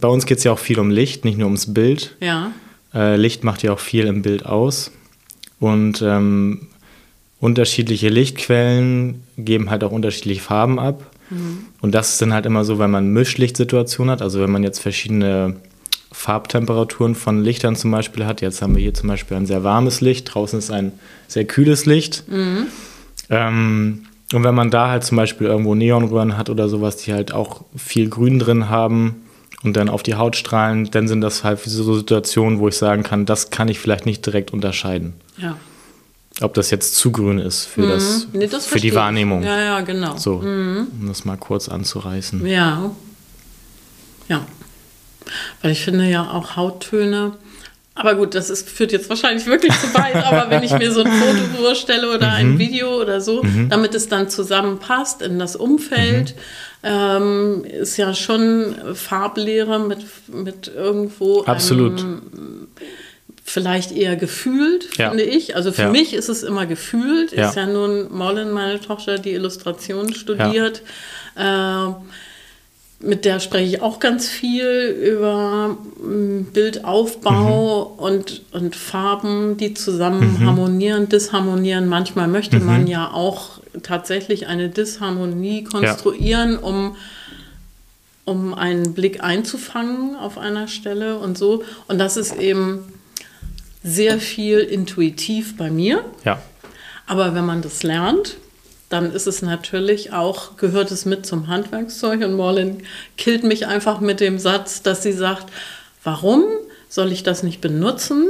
bei 0.00 0.08
uns 0.08 0.26
geht 0.26 0.38
es 0.38 0.44
ja 0.44 0.52
auch 0.52 0.58
viel 0.58 0.78
um 0.78 0.90
Licht, 0.90 1.24
nicht 1.24 1.38
nur 1.38 1.46
ums 1.46 1.72
Bild. 1.72 2.16
Ja, 2.20 2.52
Äh, 2.94 3.16
Licht 3.16 3.44
macht 3.44 3.62
ja 3.62 3.72
auch 3.72 3.78
viel 3.80 4.06
im 4.06 4.22
Bild 4.22 4.46
aus. 4.46 4.90
Und 5.58 6.02
ähm, 6.02 6.68
unterschiedliche 7.40 8.08
Lichtquellen 8.08 9.22
geben 9.36 9.70
halt 9.70 9.84
auch 9.84 9.90
unterschiedliche 9.92 10.40
Farben 10.40 10.78
ab. 10.78 11.10
Und 11.80 11.92
das 11.94 12.10
ist 12.10 12.22
dann 12.22 12.32
halt 12.32 12.46
immer 12.46 12.64
so, 12.64 12.78
wenn 12.78 12.90
man 12.90 13.08
Mischlichtsituationen 13.12 14.12
hat, 14.12 14.22
also 14.22 14.40
wenn 14.40 14.50
man 14.50 14.62
jetzt 14.62 14.78
verschiedene 14.78 15.56
Farbtemperaturen 16.12 17.14
von 17.14 17.42
Lichtern 17.42 17.74
zum 17.74 17.90
Beispiel 17.90 18.24
hat. 18.26 18.40
Jetzt 18.40 18.62
haben 18.62 18.74
wir 18.76 18.82
hier 18.82 18.94
zum 18.94 19.08
Beispiel 19.08 19.36
ein 19.36 19.46
sehr 19.46 19.64
warmes 19.64 20.00
Licht, 20.00 20.32
draußen 20.32 20.58
ist 20.58 20.70
ein 20.70 20.92
sehr 21.26 21.44
kühles 21.44 21.84
Licht. 21.84 22.22
Ähm, 23.28 24.04
und 24.32 24.44
wenn 24.44 24.54
man 24.54 24.70
da 24.70 24.88
halt 24.88 25.04
zum 25.04 25.16
Beispiel 25.16 25.46
irgendwo 25.48 25.74
Neonröhren 25.74 26.36
hat 26.36 26.48
oder 26.48 26.68
sowas, 26.68 26.96
die 26.98 27.12
halt 27.12 27.32
auch 27.32 27.64
viel 27.76 28.08
Grün 28.08 28.38
drin 28.38 28.68
haben 28.68 29.16
und 29.66 29.76
dann 29.76 29.88
auf 29.88 30.02
die 30.02 30.14
Haut 30.14 30.36
strahlen, 30.36 30.90
dann 30.90 31.08
sind 31.08 31.20
das 31.20 31.44
halt 31.44 31.60
so 31.60 31.94
Situationen, 31.94 32.58
wo 32.58 32.68
ich 32.68 32.76
sagen 32.76 33.02
kann, 33.02 33.26
das 33.26 33.50
kann 33.50 33.68
ich 33.68 33.78
vielleicht 33.78 34.06
nicht 34.06 34.24
direkt 34.24 34.52
unterscheiden. 34.52 35.14
ja. 35.38 35.56
Ob 36.42 36.52
das 36.52 36.70
jetzt 36.70 36.96
zu 36.96 37.12
grün 37.12 37.38
ist 37.38 37.64
für, 37.64 37.88
das, 37.88 38.26
Nee, 38.34 38.46
das 38.46 38.66
für 38.66 38.78
die. 38.78 38.94
Wahrnehmung. 38.94 39.42
Ja, 39.42 39.58
ja, 39.58 39.80
genau. 39.80 40.18
So, 40.18 40.34
um 40.34 41.06
das 41.08 41.24
mal 41.24 41.38
kurz 41.38 41.66
anzureißen. 41.70 42.46
Ja. 42.46 42.90
Ja. 44.28 44.44
Weil 45.62 45.70
ich 45.70 45.82
finde 45.82 46.04
ja 46.10 46.30
auch 46.30 46.56
Hauttöne. 46.56 47.32
Aber 47.98 48.14
gut, 48.14 48.34
das 48.34 48.50
ist, 48.50 48.68
führt 48.68 48.92
jetzt 48.92 49.08
wahrscheinlich 49.08 49.46
wirklich 49.46 49.72
zu 49.80 49.92
weit. 49.94 50.14
aber 50.16 50.50
wenn 50.50 50.62
ich 50.62 50.70
mir 50.72 50.92
so 50.92 51.02
ein 51.02 51.10
Foto 51.10 51.44
vorstelle 51.62 52.14
oder 52.14 52.30
ein 52.32 52.58
Video 52.58 53.00
oder 53.00 53.20
so, 53.22 53.42
damit 53.70 53.94
es 53.94 54.08
dann 54.08 54.28
zusammenpasst 54.28 55.22
in 55.22 55.38
das 55.38 55.56
Umfeld, 55.56 56.34
ähm, 56.82 57.64
ist 57.64 57.96
ja 57.96 58.12
schon 58.14 58.74
Farblehre 58.94 59.78
mit, 59.80 60.04
mit 60.28 60.68
irgendwo 60.68 61.42
Absolut. 61.44 61.98
einem 62.00 62.68
vielleicht 63.44 63.92
eher 63.92 64.16
gefühlt, 64.16 64.96
Ja. 64.98 65.08
finde 65.10 65.24
ich. 65.24 65.56
Also 65.56 65.72
für 65.72 65.82
Ja. 65.82 65.88
mich 65.90 66.12
ist 66.14 66.28
es 66.28 66.42
immer 66.42 66.66
gefühlt. 66.66 67.32
Ja. 67.32 67.48
Ist 67.48 67.56
ja 67.56 67.66
nun 67.66 68.12
Mollen, 68.12 68.50
meine 68.52 68.80
Tochter, 68.80 69.18
die 69.18 69.32
Illustration 69.32 70.12
studiert. 70.12 70.82
Äh, 71.36 71.86
mit 73.00 73.24
der 73.24 73.40
spreche 73.40 73.76
ich 73.76 73.82
auch 73.82 74.00
ganz 74.00 74.26
viel 74.28 74.88
über 75.14 75.76
mm, 76.02 76.44
Bildaufbau 76.52 77.94
Mhm. 77.96 78.02
und, 78.02 78.42
und 78.52 78.74
Farben, 78.76 79.56
die 79.58 79.74
zusammen 79.74 80.44
harmonieren, 80.44 81.08
disharmonieren. 81.08 81.88
Manchmal 81.88 82.26
möchte 82.28 82.58
Mhm. 82.58 82.66
man 82.66 82.86
ja 82.86 83.10
auch 83.12 83.60
tatsächlich 83.82 84.46
eine 84.46 84.68
Disharmonie 84.70 85.64
konstruieren, 85.64 86.58
um 86.58 86.96
um 88.24 88.54
einen 88.54 88.92
Blick 88.92 89.22
einzufangen 89.22 90.16
auf 90.16 90.36
einer 90.36 90.66
Stelle 90.66 91.16
und 91.18 91.38
so. 91.38 91.62
Und 91.86 91.98
das 91.98 92.16
ist 92.16 92.34
eben 92.36 92.92
sehr 93.84 94.18
viel 94.18 94.58
intuitiv 94.58 95.56
bei 95.56 95.70
mir. 95.70 96.04
Ja, 96.24 96.42
Aber 97.06 97.36
wenn 97.36 97.46
man 97.46 97.62
das 97.62 97.84
lernt, 97.84 98.36
dann 98.88 99.12
ist 99.12 99.26
es 99.26 99.42
natürlich 99.42 100.12
auch, 100.12 100.56
gehört 100.56 100.90
es 100.92 101.04
mit 101.04 101.26
zum 101.26 101.48
Handwerkszeug. 101.48 102.22
Und 102.22 102.34
Morlin 102.34 102.82
killt 103.16 103.42
mich 103.44 103.66
einfach 103.66 104.00
mit 104.00 104.20
dem 104.20 104.38
Satz, 104.38 104.82
dass 104.82 105.02
sie 105.02 105.12
sagt, 105.12 105.46
warum 106.04 106.44
soll 106.88 107.10
ich 107.12 107.22
das 107.24 107.42
nicht 107.42 107.60
benutzen, 107.60 108.26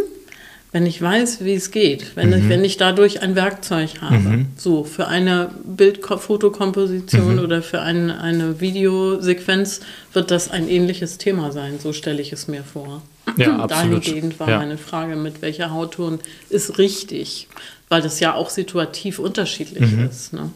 wenn 0.72 0.84
ich 0.84 1.00
weiß, 1.00 1.42
wie 1.44 1.54
es 1.54 1.70
geht, 1.70 2.16
wenn, 2.16 2.32
ich, 2.32 2.48
wenn 2.48 2.62
ich 2.64 2.76
dadurch 2.76 3.22
ein 3.22 3.34
Werkzeug 3.34 4.00
habe. 4.02 4.44
So, 4.58 4.84
für 4.84 5.06
eine 5.08 5.50
Bildfotokomposition 5.64 7.38
oder 7.38 7.62
für 7.62 7.80
ein, 7.80 8.10
eine 8.10 8.60
Videosequenz 8.60 9.80
wird 10.12 10.30
das 10.30 10.50
ein 10.50 10.68
ähnliches 10.68 11.18
Thema 11.18 11.52
sein, 11.52 11.78
so 11.82 11.92
stelle 11.92 12.20
ich 12.20 12.32
es 12.32 12.48
mir 12.48 12.62
vor. 12.62 13.02
Ja, 13.36 13.56
absolut. 13.58 14.06
Dahingehend 14.06 14.38
war 14.40 14.48
Ja. 14.50 14.58
meine 14.58 14.78
Frage, 14.78 15.16
mit 15.16 15.40
welcher 15.42 15.72
Hautton 15.72 16.20
ist 16.50 16.78
richtig, 16.78 17.48
weil 17.88 18.02
das 18.02 18.20
ja 18.20 18.34
auch 18.34 18.50
situativ 18.50 19.18
unterschiedlich 19.18 19.92
Mhm. 19.92 20.06
ist. 20.06 20.32
Ne? 20.32 20.50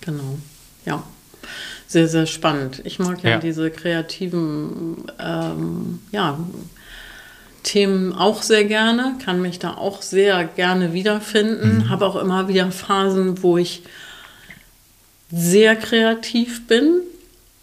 Genau, 0.00 0.38
ja. 0.86 1.02
Sehr, 1.86 2.08
sehr 2.08 2.26
spannend. 2.26 2.80
Ich 2.84 2.98
mag 2.98 3.22
ja, 3.22 3.30
Ja. 3.30 3.38
diese 3.38 3.70
kreativen 3.70 5.04
ähm, 5.20 6.00
ja, 6.12 6.38
Themen 7.62 8.12
auch 8.12 8.42
sehr 8.42 8.64
gerne, 8.64 9.16
kann 9.24 9.40
mich 9.40 9.58
da 9.58 9.74
auch 9.74 10.02
sehr 10.02 10.44
gerne 10.44 10.92
wiederfinden. 10.92 11.78
Mhm. 11.78 11.88
Habe 11.90 12.06
auch 12.06 12.16
immer 12.16 12.48
wieder 12.48 12.70
Phasen, 12.72 13.42
wo 13.42 13.56
ich 13.58 13.82
sehr 15.30 15.76
kreativ 15.76 16.66
bin. 16.66 17.00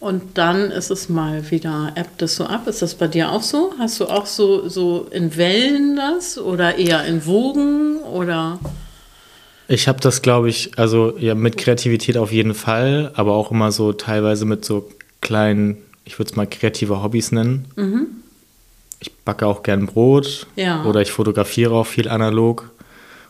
Und 0.02 0.36
dann 0.36 0.72
ist 0.72 0.90
es 0.90 1.08
mal 1.08 1.48
wieder, 1.52 1.92
ebbt 1.94 2.22
es 2.22 2.34
so 2.34 2.44
ab. 2.44 2.66
Ist 2.66 2.82
das 2.82 2.96
bei 2.96 3.06
dir 3.06 3.30
auch 3.30 3.42
so? 3.44 3.72
Hast 3.78 4.00
du 4.00 4.06
auch 4.06 4.26
so, 4.26 4.68
so 4.68 5.06
in 5.12 5.36
Wellen 5.36 5.94
das 5.94 6.38
oder 6.38 6.76
eher 6.76 7.04
in 7.04 7.24
Wogen 7.24 7.98
oder? 7.98 8.58
ich 9.68 9.86
habe 9.86 10.00
das, 10.00 10.20
glaube 10.20 10.48
ich, 10.48 10.76
also 10.76 11.16
ja, 11.18 11.36
mit 11.36 11.56
Kreativität 11.56 12.16
auf 12.18 12.32
jeden 12.32 12.52
Fall, 12.52 13.12
aber 13.14 13.32
auch 13.34 13.52
immer 13.52 13.70
so 13.70 13.92
teilweise 13.92 14.44
mit 14.44 14.64
so 14.64 14.90
kleinen, 15.20 15.78
ich 16.04 16.18
würde 16.18 16.30
es 16.30 16.36
mal 16.36 16.46
kreative 16.48 17.00
Hobbys 17.02 17.30
nennen. 17.32 17.66
Ich 18.98 19.14
backe 19.24 19.46
auch 19.46 19.62
gern 19.62 19.86
Brot 19.86 20.48
Ja. 20.56 20.84
oder 20.84 21.00
ich 21.00 21.12
fotografiere 21.12 21.72
auch 21.74 21.86
viel 21.86 22.08
analog 22.08 22.70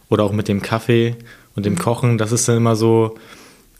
oder 0.08 0.24
auch 0.24 0.32
mit 0.32 0.48
dem 0.48 0.62
Kaffee 0.62 1.16
und 1.54 1.66
dem 1.66 1.78
Kochen. 1.78 2.16
Das 2.18 2.32
ist 2.32 2.48
dann 2.48 2.56
immer 2.56 2.76
so 2.76 3.14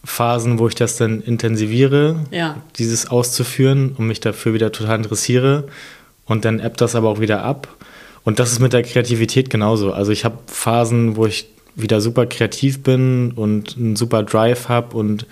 Phasen, 0.05 0.59
wo 0.59 0.69
ich 0.69 0.75
das 0.75 0.97
dann 0.97 1.21
intensiviere, 1.23 2.17
Ja. 2.31 2.57
dieses 2.77 3.09
auszuführen 3.09 3.95
und 3.97 4.07
mich 4.07 4.21
dafür 4.21 4.53
wieder 4.55 4.73
total 4.73 4.97
interessiere. 4.99 5.65
Und 6.27 6.45
dann 6.45 6.61
ebbt 6.61 6.81
das 6.81 6.95
aber 6.95 7.09
auch 7.09 7.21
wieder 7.21 7.43
ab. 7.45 7.69
Und 8.25 8.39
das 8.39 8.53
ist 8.53 8.61
mit 8.61 8.73
der 8.73 8.83
Kreativität 8.83 9.51
genauso. 9.51 9.93
Also 9.93 10.13
ich 10.13 10.25
habe 10.25 10.39
Phasen, 10.47 11.17
wo 11.17 11.27
ich 11.27 11.49
wieder 11.75 12.01
super 12.01 12.27
kreativ 12.27 12.83
bin 12.83 13.33
und 13.33 13.77
einen 13.77 13.97
super 13.97 14.23
Drive 14.23 14.69
habe 14.69 14.97
und 14.97 15.27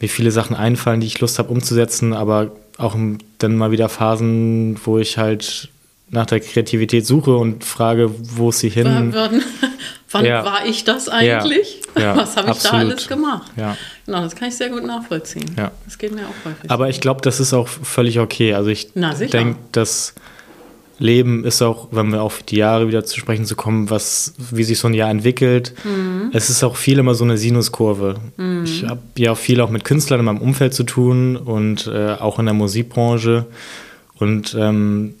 mir 0.00 0.08
viele 0.08 0.30
Sachen 0.30 0.54
einfallen, 0.56 1.00
die 1.00 1.06
ich 1.06 1.20
Lust 1.20 1.38
habe 1.38 1.50
umzusetzen, 1.50 2.12
aber 2.12 2.50
auch 2.76 2.96
dann 3.38 3.56
mal 3.56 3.70
wieder 3.70 3.88
Phasen, 3.88 4.78
wo 4.84 4.98
ich 4.98 5.18
halt 5.18 5.68
nach 6.10 6.26
der 6.26 6.40
Kreativität 6.40 7.06
suche 7.06 7.36
und 7.36 7.64
frage, 7.64 8.10
wo 8.36 8.50
ist 8.50 8.60
sie 8.60 8.68
hin? 8.70 9.12
Wann, 9.12 9.42
wann 10.10 10.24
Ja. 10.24 10.44
war 10.44 10.64
ich 10.66 10.84
das 10.84 11.08
eigentlich? 11.08 11.82
Ja, 11.98 12.16
Was 12.16 12.36
habe 12.36 12.50
ich 12.50 12.58
da 12.58 12.68
absolut. 12.70 12.92
alles 12.92 13.08
gemacht? 13.08 13.52
Ja. 13.56 13.76
Genau, 14.06 14.22
das 14.22 14.34
kann 14.34 14.48
ich 14.48 14.56
sehr 14.56 14.70
gut 14.70 14.84
nachvollziehen. 14.84 15.44
Ja. 15.56 15.70
Das 15.84 15.98
geht 15.98 16.14
mir 16.14 16.22
auch 16.22 16.44
häufig. 16.48 16.70
Aber 16.70 16.88
ich 16.88 17.00
glaube, 17.00 17.20
das 17.20 17.40
ist 17.40 17.52
auch 17.52 17.68
völlig 17.68 18.18
okay. 18.18 18.54
Also 18.54 18.70
ich 18.70 18.92
denke, 18.94 19.56
das 19.72 20.14
Leben 21.00 21.44
ist 21.44 21.62
auch, 21.62 21.88
wenn 21.92 22.10
wir 22.10 22.22
auf 22.22 22.42
die 22.42 22.56
Jahre 22.56 22.88
wieder 22.88 23.04
zu 23.04 23.20
sprechen 23.20 23.44
zu 23.44 23.54
kommen, 23.54 23.88
was, 23.90 24.34
wie 24.50 24.64
sich 24.64 24.78
so 24.78 24.88
ein 24.88 24.94
Jahr 24.94 25.10
entwickelt. 25.10 25.74
Mhm. 25.84 26.30
Es 26.32 26.50
ist 26.50 26.64
auch 26.64 26.74
viel 26.76 26.98
immer 26.98 27.14
so 27.14 27.22
eine 27.24 27.36
Sinuskurve. 27.36 28.16
Ich 28.64 28.84
habe 28.84 29.00
ja 29.16 29.32
auch 29.32 29.38
viel 29.38 29.60
auch 29.60 29.70
mit 29.70 29.84
Künstlern 29.84 30.20
in 30.20 30.26
meinem 30.26 30.40
Umfeld 30.40 30.74
zu 30.74 30.82
tun 30.84 31.36
und 31.36 31.86
äh, 31.86 32.14
auch 32.14 32.38
in 32.38 32.46
der 32.46 32.54
Musikbranche. 32.54 33.46
Und 34.16 34.56
ähm, 34.58 35.14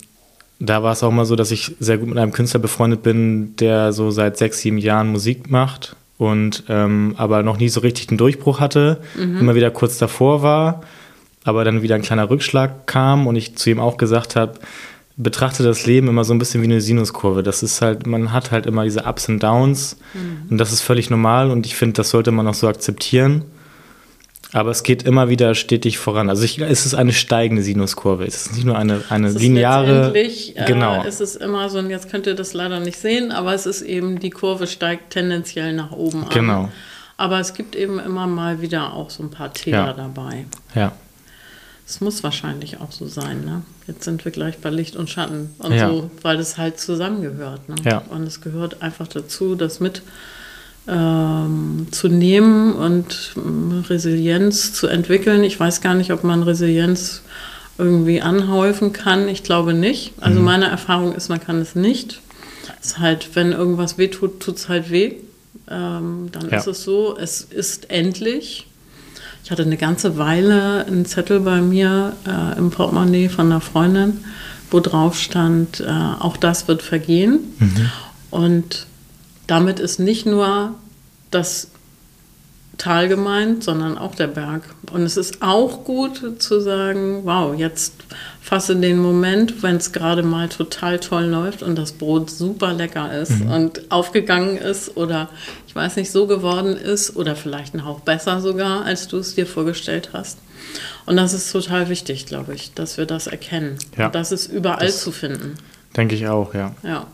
da 0.60 0.82
war 0.82 0.92
es 0.92 1.02
auch 1.02 1.10
mal 1.12 1.24
so, 1.24 1.36
dass 1.36 1.50
ich 1.50 1.76
sehr 1.78 1.98
gut 1.98 2.08
mit 2.08 2.18
einem 2.18 2.32
Künstler 2.32 2.60
befreundet 2.60 3.02
bin, 3.02 3.54
der 3.56 3.92
so 3.92 4.10
seit 4.10 4.36
sechs, 4.36 4.60
sieben 4.60 4.78
Jahren 4.78 5.08
Musik 5.08 5.50
macht 5.50 5.96
und 6.16 6.64
ähm, 6.68 7.14
aber 7.16 7.42
noch 7.42 7.58
nie 7.58 7.68
so 7.68 7.80
richtig 7.80 8.08
einen 8.08 8.18
Durchbruch 8.18 8.58
hatte, 8.58 9.00
immer 9.40 9.54
wieder 9.54 9.70
kurz 9.70 9.98
davor 9.98 10.42
war, 10.42 10.82
aber 11.44 11.64
dann 11.64 11.82
wieder 11.82 11.94
ein 11.94 12.02
kleiner 12.02 12.28
Rückschlag 12.28 12.86
kam 12.86 13.26
und 13.26 13.36
ich 13.36 13.56
zu 13.56 13.70
ihm 13.70 13.78
auch 13.78 13.96
gesagt 13.96 14.34
habe, 14.34 14.54
betrachte 15.16 15.62
das 15.62 15.86
Leben 15.86 16.08
immer 16.08 16.24
so 16.24 16.32
ein 16.34 16.38
bisschen 16.38 16.60
wie 16.62 16.66
eine 16.66 16.80
Sinuskurve. 16.80 17.42
Das 17.42 17.62
ist 17.62 17.80
halt, 17.82 18.06
man 18.06 18.32
hat 18.32 18.50
halt 18.50 18.66
immer 18.66 18.84
diese 18.84 19.04
Ups 19.04 19.28
und 19.28 19.42
Downs 19.42 19.96
und 20.50 20.58
das 20.58 20.72
ist 20.72 20.80
völlig 20.80 21.10
normal 21.10 21.50
und 21.50 21.66
ich 21.66 21.76
finde, 21.76 21.94
das 21.94 22.10
sollte 22.10 22.32
man 22.32 22.46
auch 22.48 22.54
so 22.54 22.68
akzeptieren. 22.68 23.44
Aber 24.52 24.70
es 24.70 24.82
geht 24.82 25.02
immer 25.02 25.28
wieder 25.28 25.54
stetig 25.54 25.98
voran. 25.98 26.30
Also 26.30 26.42
ich, 26.42 26.58
es 26.58 26.86
ist 26.86 26.94
eine 26.94 27.12
steigende 27.12 27.62
Sinuskurve. 27.62 28.24
Es 28.24 28.46
ist 28.46 28.54
nicht 28.54 28.64
nur 28.64 28.78
eine, 28.78 29.02
eine 29.10 29.28
Es 29.28 29.34
lineare. 29.38 30.12
letztendlich, 30.12 30.54
Genau. 30.66 31.02
Äh, 31.04 31.08
es 31.08 31.20
ist 31.20 31.36
immer 31.36 31.68
so, 31.68 31.78
und 31.80 31.90
jetzt 31.90 32.10
könnt 32.10 32.26
ihr 32.26 32.34
das 32.34 32.54
leider 32.54 32.80
nicht 32.80 32.98
sehen, 32.98 33.30
aber 33.30 33.52
es 33.54 33.66
ist 33.66 33.82
eben, 33.82 34.18
die 34.20 34.30
Kurve 34.30 34.66
steigt 34.66 35.10
tendenziell 35.10 35.74
nach 35.74 35.92
oben 35.92 36.22
an. 36.24 36.30
Genau. 36.30 36.68
Aber 37.18 37.40
es 37.40 37.52
gibt 37.52 37.76
eben 37.76 37.98
immer 37.98 38.26
mal 38.26 38.62
wieder 38.62 38.94
auch 38.94 39.10
so 39.10 39.22
ein 39.22 39.30
paar 39.30 39.52
Täler 39.52 39.88
Ja. 39.88 39.92
dabei. 39.92 40.46
ja. 40.74 40.92
Es 41.86 42.02
muss 42.02 42.22
wahrscheinlich 42.22 42.80
auch 42.82 42.92
so 42.92 43.06
sein, 43.06 43.46
ne? 43.46 43.62
Jetzt 43.86 44.04
sind 44.04 44.22
wir 44.26 44.30
gleich 44.30 44.58
bei 44.58 44.68
Licht 44.68 44.94
und 44.94 45.08
Schatten 45.08 45.54
und 45.58 45.72
Ja. 45.72 45.88
so, 45.88 46.10
weil 46.20 46.36
das 46.36 46.58
halt 46.58 46.78
zusammengehört. 46.78 47.66
Ne? 47.70 47.76
Ja. 47.82 48.02
Und 48.10 48.24
es 48.24 48.42
gehört 48.42 48.82
einfach 48.82 49.08
dazu, 49.08 49.54
das 49.54 49.80
mit 49.80 50.02
ähm, 50.88 51.86
zu 51.90 52.08
nehmen 52.08 52.72
und 52.72 53.32
ähm, 53.36 53.84
Resilienz 53.88 54.72
zu 54.72 54.86
entwickeln. 54.86 55.44
Ich 55.44 55.58
weiß 55.60 55.80
gar 55.80 55.94
nicht, 55.94 56.12
ob 56.12 56.24
man 56.24 56.42
Resilienz 56.42 57.22
irgendwie 57.76 58.20
anhäufen 58.22 58.92
kann. 58.92 59.28
Ich 59.28 59.42
glaube 59.44 59.74
nicht. 59.74 60.16
Mhm. 60.16 60.22
Also 60.22 60.40
meine 60.40 60.66
Erfahrung 60.68 61.14
ist, 61.14 61.28
man 61.28 61.40
kann 61.40 61.60
es 61.60 61.74
nicht. 61.74 62.20
Es 62.80 62.88
ist 62.92 62.98
halt, 62.98 63.30
wenn 63.34 63.52
irgendwas 63.52 63.98
weh 63.98 64.08
tut, 64.08 64.46
es 64.48 64.68
halt 64.68 64.90
weh. 64.90 65.14
Ähm, 65.70 66.28
dann 66.32 66.48
Ja. 66.50 66.58
ist 66.58 66.66
es 66.66 66.82
so, 66.84 67.16
es 67.18 67.42
ist 67.42 67.90
endlich. 67.90 68.66
Ich 69.44 69.50
hatte 69.50 69.62
eine 69.62 69.76
ganze 69.76 70.16
Weile 70.18 70.84
einen 70.86 71.06
Zettel 71.06 71.40
bei 71.40 71.60
mir 71.60 72.14
äh, 72.26 72.58
im 72.58 72.70
Portemonnaie 72.70 73.28
von 73.28 73.46
einer 73.46 73.60
Freundin, 73.60 74.24
wo 74.70 74.80
drauf 74.80 75.18
stand, 75.18 75.80
äh, 75.80 75.86
auch 75.86 76.36
das 76.36 76.68
wird 76.68 76.82
vergehen. 76.82 77.38
Und 78.30 78.86
damit 79.48 79.80
ist 79.80 79.98
nicht 79.98 80.26
nur 80.26 80.74
das 81.32 81.68
Tal 82.78 83.08
gemeint, 83.08 83.64
sondern 83.64 83.98
auch 83.98 84.14
der 84.14 84.28
Berg. 84.28 84.62
Und 84.92 85.02
es 85.02 85.16
ist 85.16 85.42
auch 85.42 85.82
gut 85.82 86.40
zu 86.40 86.60
sagen, 86.60 87.22
wow, 87.24 87.52
jetzt 87.58 87.94
fasse 88.40 88.76
den 88.76 88.98
Moment, 88.98 89.64
wenn 89.64 89.76
es 89.76 89.92
gerade 89.92 90.22
mal 90.22 90.48
total 90.48 91.00
toll 91.00 91.24
läuft 91.24 91.64
und 91.64 91.76
das 91.76 91.90
Brot 91.90 92.30
super 92.30 92.72
lecker 92.72 93.12
ist 93.20 93.32
und 93.42 93.90
aufgegangen 93.90 94.56
ist 94.56 94.96
oder 94.96 95.28
ich 95.66 95.74
weiß 95.74 95.96
nicht, 95.96 96.12
so 96.12 96.28
geworden 96.28 96.76
ist 96.76 97.16
oder 97.16 97.34
vielleicht 97.34 97.74
ein 97.74 97.84
Hauch 97.84 98.00
besser 98.00 98.40
sogar, 98.40 98.84
als 98.84 99.08
du 99.08 99.18
es 99.18 99.34
dir 99.34 99.46
vorgestellt 99.46 100.10
hast. 100.12 100.38
Und 101.04 101.16
das 101.16 101.32
ist 101.32 101.50
total 101.50 101.88
wichtig, 101.88 102.26
glaube 102.26 102.54
ich, 102.54 102.74
dass 102.74 102.96
wir 102.96 103.06
das 103.06 103.26
erkennen. 103.26 103.78
Ja. 103.96 104.06
Und 104.06 104.14
das 104.14 104.30
ist 104.30 104.46
überall 104.46 104.90
zu 104.92 105.10
finden. 105.10 105.54
Denke 105.96 106.14
ich 106.14 106.28
auch, 106.28 106.54
ja. 106.54 106.74
Ja, 106.84 107.06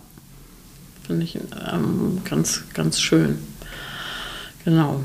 finde 1.06 1.24
ich 1.24 1.36
ähm, 1.36 2.22
ganz, 2.24 2.64
ganz 2.74 3.00
schön. 3.00 3.38
Genau. 4.64 5.00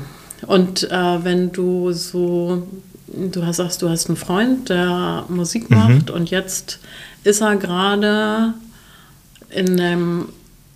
Und 0.46 0.90
äh, 0.90 1.24
wenn 1.24 1.52
du 1.52 1.92
so, 1.92 2.66
du 3.08 3.44
hast 3.44 3.56
sagst, 3.56 3.82
du 3.82 3.88
hast 3.88 4.08
einen 4.08 4.16
Freund, 4.16 4.68
der 4.68 5.24
Musik 5.28 5.70
macht 5.70 6.10
und 6.10 6.30
jetzt 6.30 6.80
ist 7.24 7.42
er 7.42 7.56
gerade 7.56 8.54
in 9.50 9.78
einem 9.78 10.28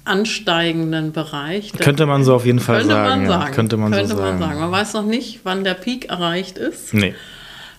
ansteigenden 0.04 1.12
Bereich. 1.12 1.72
Könnte 1.72 2.04
man 2.04 2.24
so 2.24 2.34
auf 2.34 2.44
jeden 2.44 2.60
Fall 2.60 2.80
könnte 2.80 2.94
sagen. 2.94 3.08
Man 3.08 3.22
ja. 3.22 3.40
sagen. 3.40 3.54
Könnte 3.54 3.76
man 3.78 3.92
könnte 3.92 4.08
so 4.08 4.16
man 4.16 4.24
sagen. 4.24 4.38
sagen. 4.38 4.60
Man 4.60 4.70
weiß 4.70 4.92
noch 4.94 5.06
nicht, 5.06 5.40
wann 5.44 5.64
der 5.64 5.74
Peak 5.74 6.10
erreicht 6.10 6.58
ist. 6.58 6.92
Nee. 6.92 7.14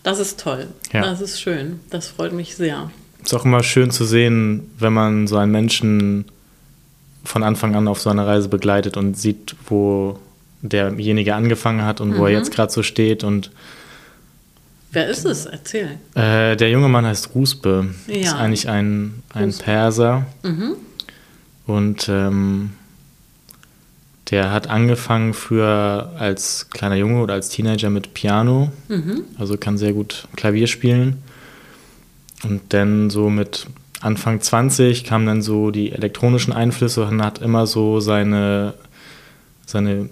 Das 0.01 0.19
ist 0.19 0.39
toll. 0.39 0.67
Ja. 0.91 1.01
Das 1.01 1.21
ist 1.21 1.39
schön. 1.39 1.79
Das 1.89 2.07
freut 2.07 2.33
mich 2.33 2.55
sehr. 2.55 2.89
Ist 3.23 3.33
auch 3.33 3.45
immer 3.45 3.63
schön 3.63 3.91
zu 3.91 4.05
sehen, 4.05 4.71
wenn 4.77 4.93
man 4.93 5.27
so 5.27 5.37
einen 5.37 5.51
Menschen 5.51 6.25
von 7.25 7.43
Anfang 7.43 7.75
an 7.75 7.87
auf 7.87 7.99
so 7.99 8.09
einer 8.09 8.25
Reise 8.25 8.47
begleitet 8.49 8.95
und 8.97 9.17
sieht, 9.17 9.55
wo 9.67 10.17
derjenige 10.61 11.35
angefangen 11.35 11.83
hat 11.83 11.99
und 12.01 12.11
Mhm. 12.11 12.17
wo 12.17 12.25
er 12.25 12.31
jetzt 12.31 12.51
gerade 12.51 12.71
so 12.71 12.81
steht. 12.83 13.23
Und 13.23 13.51
Wer 14.91 15.07
ist 15.09 15.25
es? 15.25 15.45
Erzähl. 15.45 15.89
äh, 16.15 16.55
der 16.55 16.69
junge 16.69 16.87
Mann 16.87 17.05
heißt 17.05 17.35
Rusbe. 17.35 17.93
Ja. 18.07 18.15
Ist 18.15 18.33
eigentlich 18.33 18.69
ein, 18.69 19.21
ein. 19.33 19.51
Perser. 19.53 20.25
Mhm. 20.43 20.75
Und 21.67 22.07
ähm, 22.09 22.71
der 24.31 24.51
hat 24.51 24.67
angefangen 24.69 25.33
früher 25.33 26.13
als 26.17 26.69
kleiner 26.71 26.95
Junge 26.95 27.21
oder 27.21 27.33
als 27.35 27.49
Teenager 27.49 27.89
mit 27.89 28.13
Piano. 28.13 28.71
Mhm. 28.87 29.21
Also 29.37 29.57
kann 29.57 29.77
sehr 29.77 29.93
gut 29.93 30.27
Klavier 30.35 30.67
spielen. 30.67 31.21
Und 32.43 32.61
dann 32.73 33.09
so 33.09 33.29
mit 33.29 33.67
Anfang 34.01 34.41
20 34.41 35.03
kamen 35.03 35.25
dann 35.25 35.41
so 35.41 35.71
die 35.71 35.91
elektronischen 35.91 36.53
Einflüsse 36.53 37.05
und 37.05 37.23
hat 37.23 37.39
immer 37.39 37.65
so 37.65 37.99
seine, 37.99 38.73
seine 39.65 40.09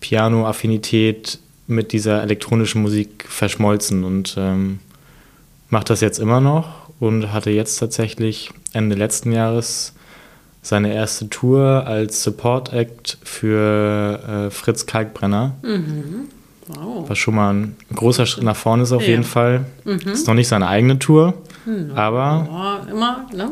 Piano-Affinität 0.00 1.38
mit 1.66 1.92
dieser 1.92 2.22
elektronischen 2.22 2.82
Musik 2.82 3.26
verschmolzen 3.28 4.04
und 4.04 4.36
ähm, 4.38 4.80
macht 5.70 5.90
das 5.90 6.00
jetzt 6.00 6.18
immer 6.18 6.40
noch 6.40 6.88
und 6.98 7.32
hatte 7.32 7.50
jetzt 7.50 7.78
tatsächlich 7.78 8.50
Ende 8.72 8.96
letzten 8.96 9.32
Jahres 9.32 9.94
seine 10.62 10.92
erste 10.92 11.28
Tour 11.28 11.86
als 11.86 12.22
Support 12.22 12.72
Act 12.72 13.18
für 13.22 14.48
äh, 14.48 14.50
Fritz 14.50 14.86
Kalkbrenner, 14.86 15.56
Wow. 16.68 17.08
was 17.08 17.18
schon 17.18 17.34
mal 17.34 17.54
ein 17.54 17.76
großer 17.94 18.26
Schritt 18.26 18.44
nach 18.44 18.56
vorne 18.56 18.82
ist 18.82 18.92
auf 18.92 19.02
Ja. 19.02 19.08
jeden 19.08 19.24
Fall. 19.24 19.64
Ist 19.84 20.26
noch 20.26 20.34
nicht 20.34 20.48
seine 20.48 20.68
eigene 20.68 20.98
Tour, 20.98 21.34
aber 21.94 22.46
Oh, 22.86 22.90
immer, 22.90 23.26
ne? 23.34 23.50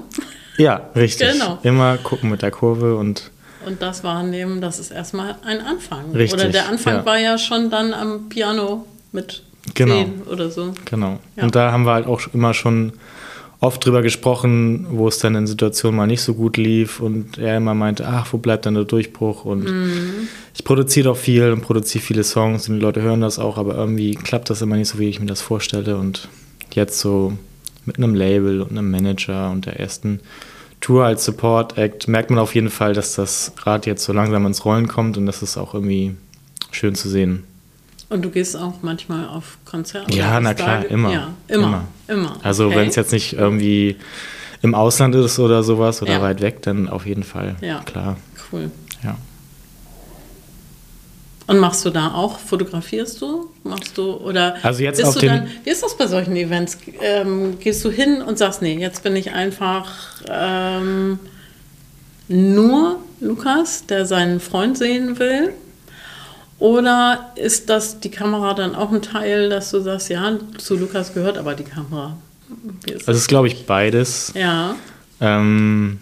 ja, 0.59 0.83
richtig. 0.95 1.33
Genau. 1.33 1.59
Immer 1.63 1.97
gucken 1.99 2.31
mit 2.31 2.43
der 2.43 2.51
Kurve 2.51 2.97
und 2.97 3.31
Und 3.67 3.81
das 3.83 4.05
wahrnehmen, 4.05 4.61
das 4.61 4.79
ist 4.79 4.91
erstmal 4.93 5.37
ein 5.45 5.61
Anfang. 5.61 6.13
Richtig, 6.13 6.41
Oder 6.41 6.51
der 6.51 6.69
Anfang 6.69 6.97
ja. 6.97 7.07
war 7.07 7.19
ja 7.19 7.37
schon 7.39 7.71
dann 7.71 7.93
am 7.95 8.29
Piano 8.29 8.85
mit 9.13 9.43
Genau. 9.75 10.05
oder 10.31 10.49
so. 10.51 10.73
Genau. 10.85 11.19
Ja. 11.37 11.43
Und 11.43 11.57
da 11.57 11.73
haben 11.73 11.85
wir 11.85 11.93
halt 11.95 12.07
auch 12.07 12.21
immer 12.33 12.55
schon 12.55 12.93
oft 13.61 13.85
drüber 13.85 14.03
gesprochen, 14.03 14.87
wo 14.91 15.09
es 15.09 15.19
dann 15.19 15.35
in 15.35 15.47
Situationen 15.47 15.97
mal 15.97 16.07
nicht 16.07 16.21
so 16.23 16.35
gut 16.35 16.57
lief 16.57 17.01
und 17.01 17.39
er 17.39 17.57
immer 17.57 17.75
meinte, 17.75 18.07
ach, 18.07 18.33
wo 18.33 18.39
bleibt 18.39 18.67
denn 18.67 18.75
der 18.75 18.85
Durchbruch? 18.85 19.45
Und 19.45 19.65
Mhm. 19.65 20.29
ich 20.55 20.65
produziere 20.65 21.05
doch 21.05 21.17
viel 21.17 21.51
und 21.53 21.63
produziere 21.63 22.05
viele 22.05 22.23
Songs 22.25 22.69
und 22.69 22.77
die 22.77 22.81
Leute 22.83 23.03
hören 23.03 23.21
das 23.23 23.39
auch, 23.39 23.57
aber 23.57 23.75
irgendwie 23.75 24.15
klappt 24.15 24.51
das 24.51 24.63
immer 24.63 24.77
nicht 24.77 24.89
so, 24.89 24.99
wie 24.99 25.09
ich 25.09 25.21
mir 25.21 25.27
das 25.27 25.41
vorstelle. 25.41 25.97
Und 25.97 26.29
jetzt 26.75 26.99
so 27.01 27.33
mit 27.87 27.97
einem 27.97 28.15
Label 28.15 28.61
und 28.61 28.73
einem 28.73 28.91
Manager 28.91 29.51
und 29.51 29.65
der 29.67 29.81
ersten 29.81 30.21
Tour 30.81 31.05
als 31.05 31.25
Support 31.25 31.79
Act 31.79 32.07
merkt 32.09 32.29
man 32.31 32.39
auf 32.39 32.55
jeden 32.55 32.69
Fall, 32.71 32.93
dass 32.93 33.15
das 33.15 33.53
Rad 33.63 33.87
jetzt 33.87 34.05
so 34.05 34.13
langsam 34.13 34.45
ins 34.45 34.65
Rollen 34.67 34.87
kommt 34.89 35.17
und 35.17 35.25
das 35.27 35.43
ist 35.43 35.57
auch 35.57 35.73
irgendwie 35.73 36.15
schön 36.71 36.95
zu 36.95 37.09
sehen. 37.09 37.45
Und 38.09 38.23
du 38.25 38.31
gehst 38.31 38.57
auch 38.57 38.75
manchmal 38.83 39.27
auf 39.29 39.59
Konzerte? 39.65 40.15
Ja, 40.15 40.39
na 40.41 40.55
klar, 40.55 40.85
immer. 40.87 41.13
Ja, 41.13 41.29
immer. 41.49 41.85
Immer. 42.07 42.37
Also 42.43 42.67
Okay. 42.67 42.77
wenn 42.77 42.89
es 42.89 42.95
jetzt 42.97 43.13
nicht 43.13 43.33
irgendwie 43.33 43.97
im 44.63 44.75
Ausland 44.75 45.15
ist 45.17 45.39
oder 45.41 45.63
sowas 45.65 46.03
oder 46.03 46.13
Ja. 46.13 46.23
weit 46.23 46.41
weg, 46.41 46.63
dann 46.63 46.89
auf 46.89 47.05
jeden 47.05 47.25
Fall. 47.25 47.57
Ja. 47.61 47.81
Klar. 47.81 48.17
Cool. 48.53 48.71
Ja. 49.03 49.17
Und 51.49 51.59
machst 51.59 51.85
du 51.85 51.91
da 51.91 52.13
auch, 52.13 52.39
fotografierst 52.41 53.21
du? 53.21 53.51
Machst 53.63 53.97
du, 53.99 54.15
oder 54.15 54.57
Also 54.63 54.83
jetzt 54.83 54.97
bist 54.97 55.09
auf 55.09 55.19
du 55.19 55.27
dann, 55.27 55.47
wie 55.65 55.71
ist 55.71 55.83
das 55.83 55.97
bei 55.97 56.07
solchen 56.09 56.35
Events? 56.35 56.79
Ähm, 57.01 57.59
gehst 57.61 57.85
du 57.85 57.91
hin 57.91 58.21
und 58.23 58.37
sagst, 58.39 58.63
nee, 58.63 58.77
jetzt 58.79 59.03
bin 59.05 59.15
ich 59.15 59.33
einfach 59.33 59.89
ähm, 60.29 61.21
nur 62.29 62.99
Lukas, 63.21 63.87
der 63.87 64.07
seinen 64.07 64.41
Freund 64.41 64.77
sehen 64.77 65.19
will? 65.21 65.53
Oder 66.59 67.33
ist 67.37 67.69
das 67.69 68.01
die 68.01 68.11
Kamera 68.11 68.55
dann 68.55 68.75
auch 68.75 68.91
ein 68.93 69.03
Teil, 69.03 69.51
dass 69.51 69.71
du 69.71 69.81
sagst, 69.81 70.09
ja, 70.09 70.33
zu 70.57 70.77
Lukas 70.77 71.13
gehört 71.13 71.37
aber 71.39 71.55
die 71.55 71.65
Kamera? 71.65 72.17
Also 72.97 73.11
es 73.13 73.19
ist, 73.19 73.29
glaube 73.29 73.49
ich, 73.49 73.67
beides. 73.67 74.33
ja, 74.35 74.75
Ähm, 75.21 75.99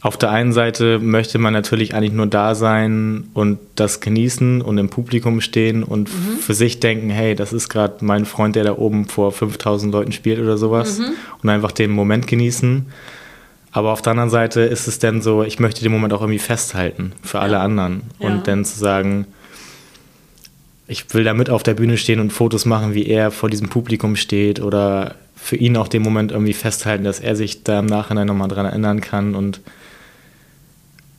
auf 0.00 0.16
der 0.18 0.30
einen 0.30 0.52
Seite 0.52 0.98
möchte 0.98 1.38
man 1.38 1.52
natürlich 1.52 1.94
eigentlich 1.94 2.12
nur 2.12 2.26
da 2.26 2.54
sein 2.54 3.28
und 3.34 3.58
das 3.74 4.00
genießen 4.00 4.60
und 4.60 4.76
im 4.78 4.88
Publikum 4.90 5.40
stehen 5.40 5.82
und 5.82 6.08
Mhm. 6.10 6.36
für 6.38 6.52
sich 6.54 6.78
denken, 6.78 7.08
hey, 7.10 7.34
das 7.34 7.52
ist 7.52 7.68
gerade 7.70 8.04
mein 8.04 8.24
Freund, 8.26 8.54
der 8.54 8.64
da 8.64 8.76
oben 8.76 9.06
vor 9.08 9.32
5000 9.32 9.92
Leuten 9.92 10.12
spielt 10.12 10.40
oder 10.40 10.58
sowas 10.58 10.98
Mhm. 10.98 11.06
und 11.42 11.48
einfach 11.48 11.72
den 11.72 11.90
Moment 11.90 12.26
genießen. 12.26 12.86
Aber 13.72 13.92
auf 13.92 14.02
der 14.02 14.12
anderen 14.12 14.30
Seite 14.30 14.60
ist 14.60 14.86
es 14.88 14.98
dann 15.00 15.22
so, 15.22 15.42
ich 15.42 15.58
möchte 15.58 15.82
den 15.82 15.90
Moment 15.90 16.12
auch 16.12 16.20
irgendwie 16.20 16.38
festhalten 16.38 17.12
für 17.22 17.40
alle 17.40 17.58
anderen 17.60 18.02
Ja. 18.20 18.28
und 18.28 18.46
dann 18.46 18.64
zu 18.64 18.78
sagen, 18.78 19.26
ich 20.86 21.12
will 21.14 21.24
da 21.24 21.34
mit 21.34 21.50
auf 21.50 21.62
der 21.62 21.74
Bühne 21.74 21.96
stehen 21.96 22.20
und 22.20 22.32
Fotos 22.32 22.64
machen, 22.66 22.94
wie 22.94 23.06
er 23.06 23.30
vor 23.30 23.48
diesem 23.50 23.68
Publikum 23.68 24.16
steht 24.16 24.60
oder 24.60 25.14
für 25.36 25.56
ihn 25.56 25.76
auch 25.76 25.88
den 25.88 26.02
Moment 26.02 26.32
irgendwie 26.32 26.52
festhalten, 26.54 27.04
dass 27.04 27.20
er 27.20 27.36
sich 27.36 27.64
da 27.64 27.78
im 27.80 27.86
Nachhinein 27.86 28.26
nochmal 28.26 28.48
dran 28.48 28.66
erinnern 28.66 29.00
kann 29.00 29.34
und 29.34 29.60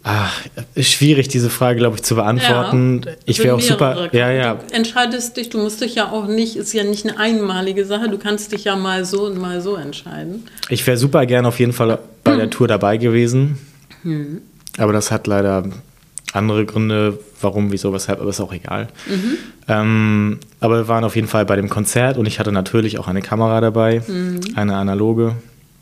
ach, 0.04 0.40
ist 0.76 0.92
schwierig, 0.92 1.28
diese 1.30 1.50
Frage, 1.50 1.80
glaube 1.80 1.96
ich, 1.96 2.04
zu 2.04 2.16
beantworten. 2.16 3.02
Ja, 3.06 3.12
ich 3.26 3.44
wäre 3.44 3.56
auch 3.56 3.62
super, 3.62 4.10
ja, 4.14 4.32
ja, 4.32 4.54
Du 4.56 4.74
entscheidest 4.76 5.36
dich, 5.38 5.50
du 5.50 5.58
musst 5.58 5.82
dich 5.82 5.96
ja 5.96 6.12
auch 6.12 6.28
nicht, 6.28 6.56
ist 6.56 6.74
ja 6.74 6.84
nicht 6.84 7.08
eine 7.08 7.18
einmalige 7.20 7.86
Sache, 7.86 8.10
du 8.10 8.18
kannst 8.20 8.52
dich 8.52 8.64
ja 8.66 8.76
mal 8.76 9.04
so 9.06 9.26
und 9.26 9.40
mal 9.40 9.62
so 9.62 9.76
entscheiden. 9.76 10.44
ich 10.70 10.86
wäre 10.86 10.98
super 10.98 11.26
gern 11.26 11.46
auf 11.46 11.60
jeden 11.60 11.74
Fall 11.74 12.00
bei 12.24 12.36
der 12.38 12.50
Tour 12.50 12.68
dabei 12.68 12.98
gewesen, 12.98 13.58
Hm. 14.04 14.42
aber 14.78 14.94
das 14.94 15.10
hat 15.10 15.26
leider 15.26 15.64
andere 16.36 16.66
Gründe, 16.66 17.20
warum, 17.42 17.72
wieso, 17.72 17.94
weshalb, 17.94 18.20
aber 18.20 18.30
ist 18.30 18.42
auch 18.42 18.54
egal. 18.54 18.88
Mhm. 19.08 19.38
Ähm, 19.68 20.40
aber 20.60 20.78
wir 20.78 20.88
waren 20.88 21.04
auf 21.04 21.16
jeden 21.16 21.28
Fall 21.28 21.46
bei 21.46 21.56
dem 21.56 21.70
Konzert 21.70 22.18
und 22.18 22.26
ich 22.26 22.40
hatte 22.40 22.52
natürlich 22.52 23.00
auch 23.00 23.08
eine 23.08 23.22
Kamera 23.22 23.62
dabei, 23.62 24.02
mhm. 24.08 24.42
eine 24.56 24.76
analoge. 24.76 25.36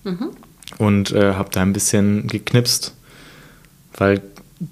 Mhm. 0.04 0.30
Und 0.78 1.12
äh, 1.12 1.34
habe 1.34 1.50
da 1.52 1.62
ein 1.62 1.74
bisschen 1.74 2.28
geknipst, 2.28 2.96
weil 3.96 4.22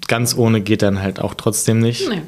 ganz 0.08 0.36
ohne 0.36 0.60
geht 0.60 0.82
dann 0.82 1.00
halt 1.00 1.20
auch 1.20 1.34
trotzdem 1.34 1.78
nicht. 1.78 2.08
Nee. 2.08 2.22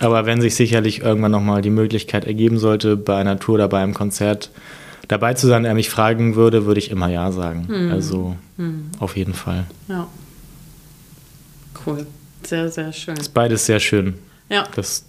Aber 0.00 0.26
wenn 0.26 0.40
sich 0.40 0.54
sicherlich 0.54 1.02
irgendwann 1.02 1.32
nochmal 1.32 1.62
die 1.62 1.70
Möglichkeit 1.70 2.24
ergeben 2.24 2.58
sollte, 2.58 2.96
bei 2.96 3.16
einer 3.16 3.38
Tour 3.38 3.56
oder 3.56 3.68
bei 3.68 3.82
einem 3.82 3.94
Konzert 3.94 4.50
dabei 5.08 5.34
zu 5.34 5.46
sein, 5.46 5.64
er 5.64 5.74
mich 5.74 5.90
fragen 5.90 6.36
würde, 6.36 6.64
würde 6.64 6.78
ich 6.78 6.90
immer 6.90 7.08
Ja 7.08 7.32
sagen. 7.32 7.66
Mhm. 7.68 7.90
Also 7.90 8.36
mhm. 8.56 8.90
auf 8.98 9.16
jeden 9.16 9.34
Fall. 9.34 9.66
Ja. 9.88 10.06
Cool. 11.86 12.06
Sehr, 12.46 12.70
sehr 12.70 12.92
schön. 12.92 13.16
Ist 13.16 13.34
beides 13.34 13.66
sehr 13.66 13.80
schön. 13.80 14.14
Ja. 14.48 14.64
Das 14.74 15.04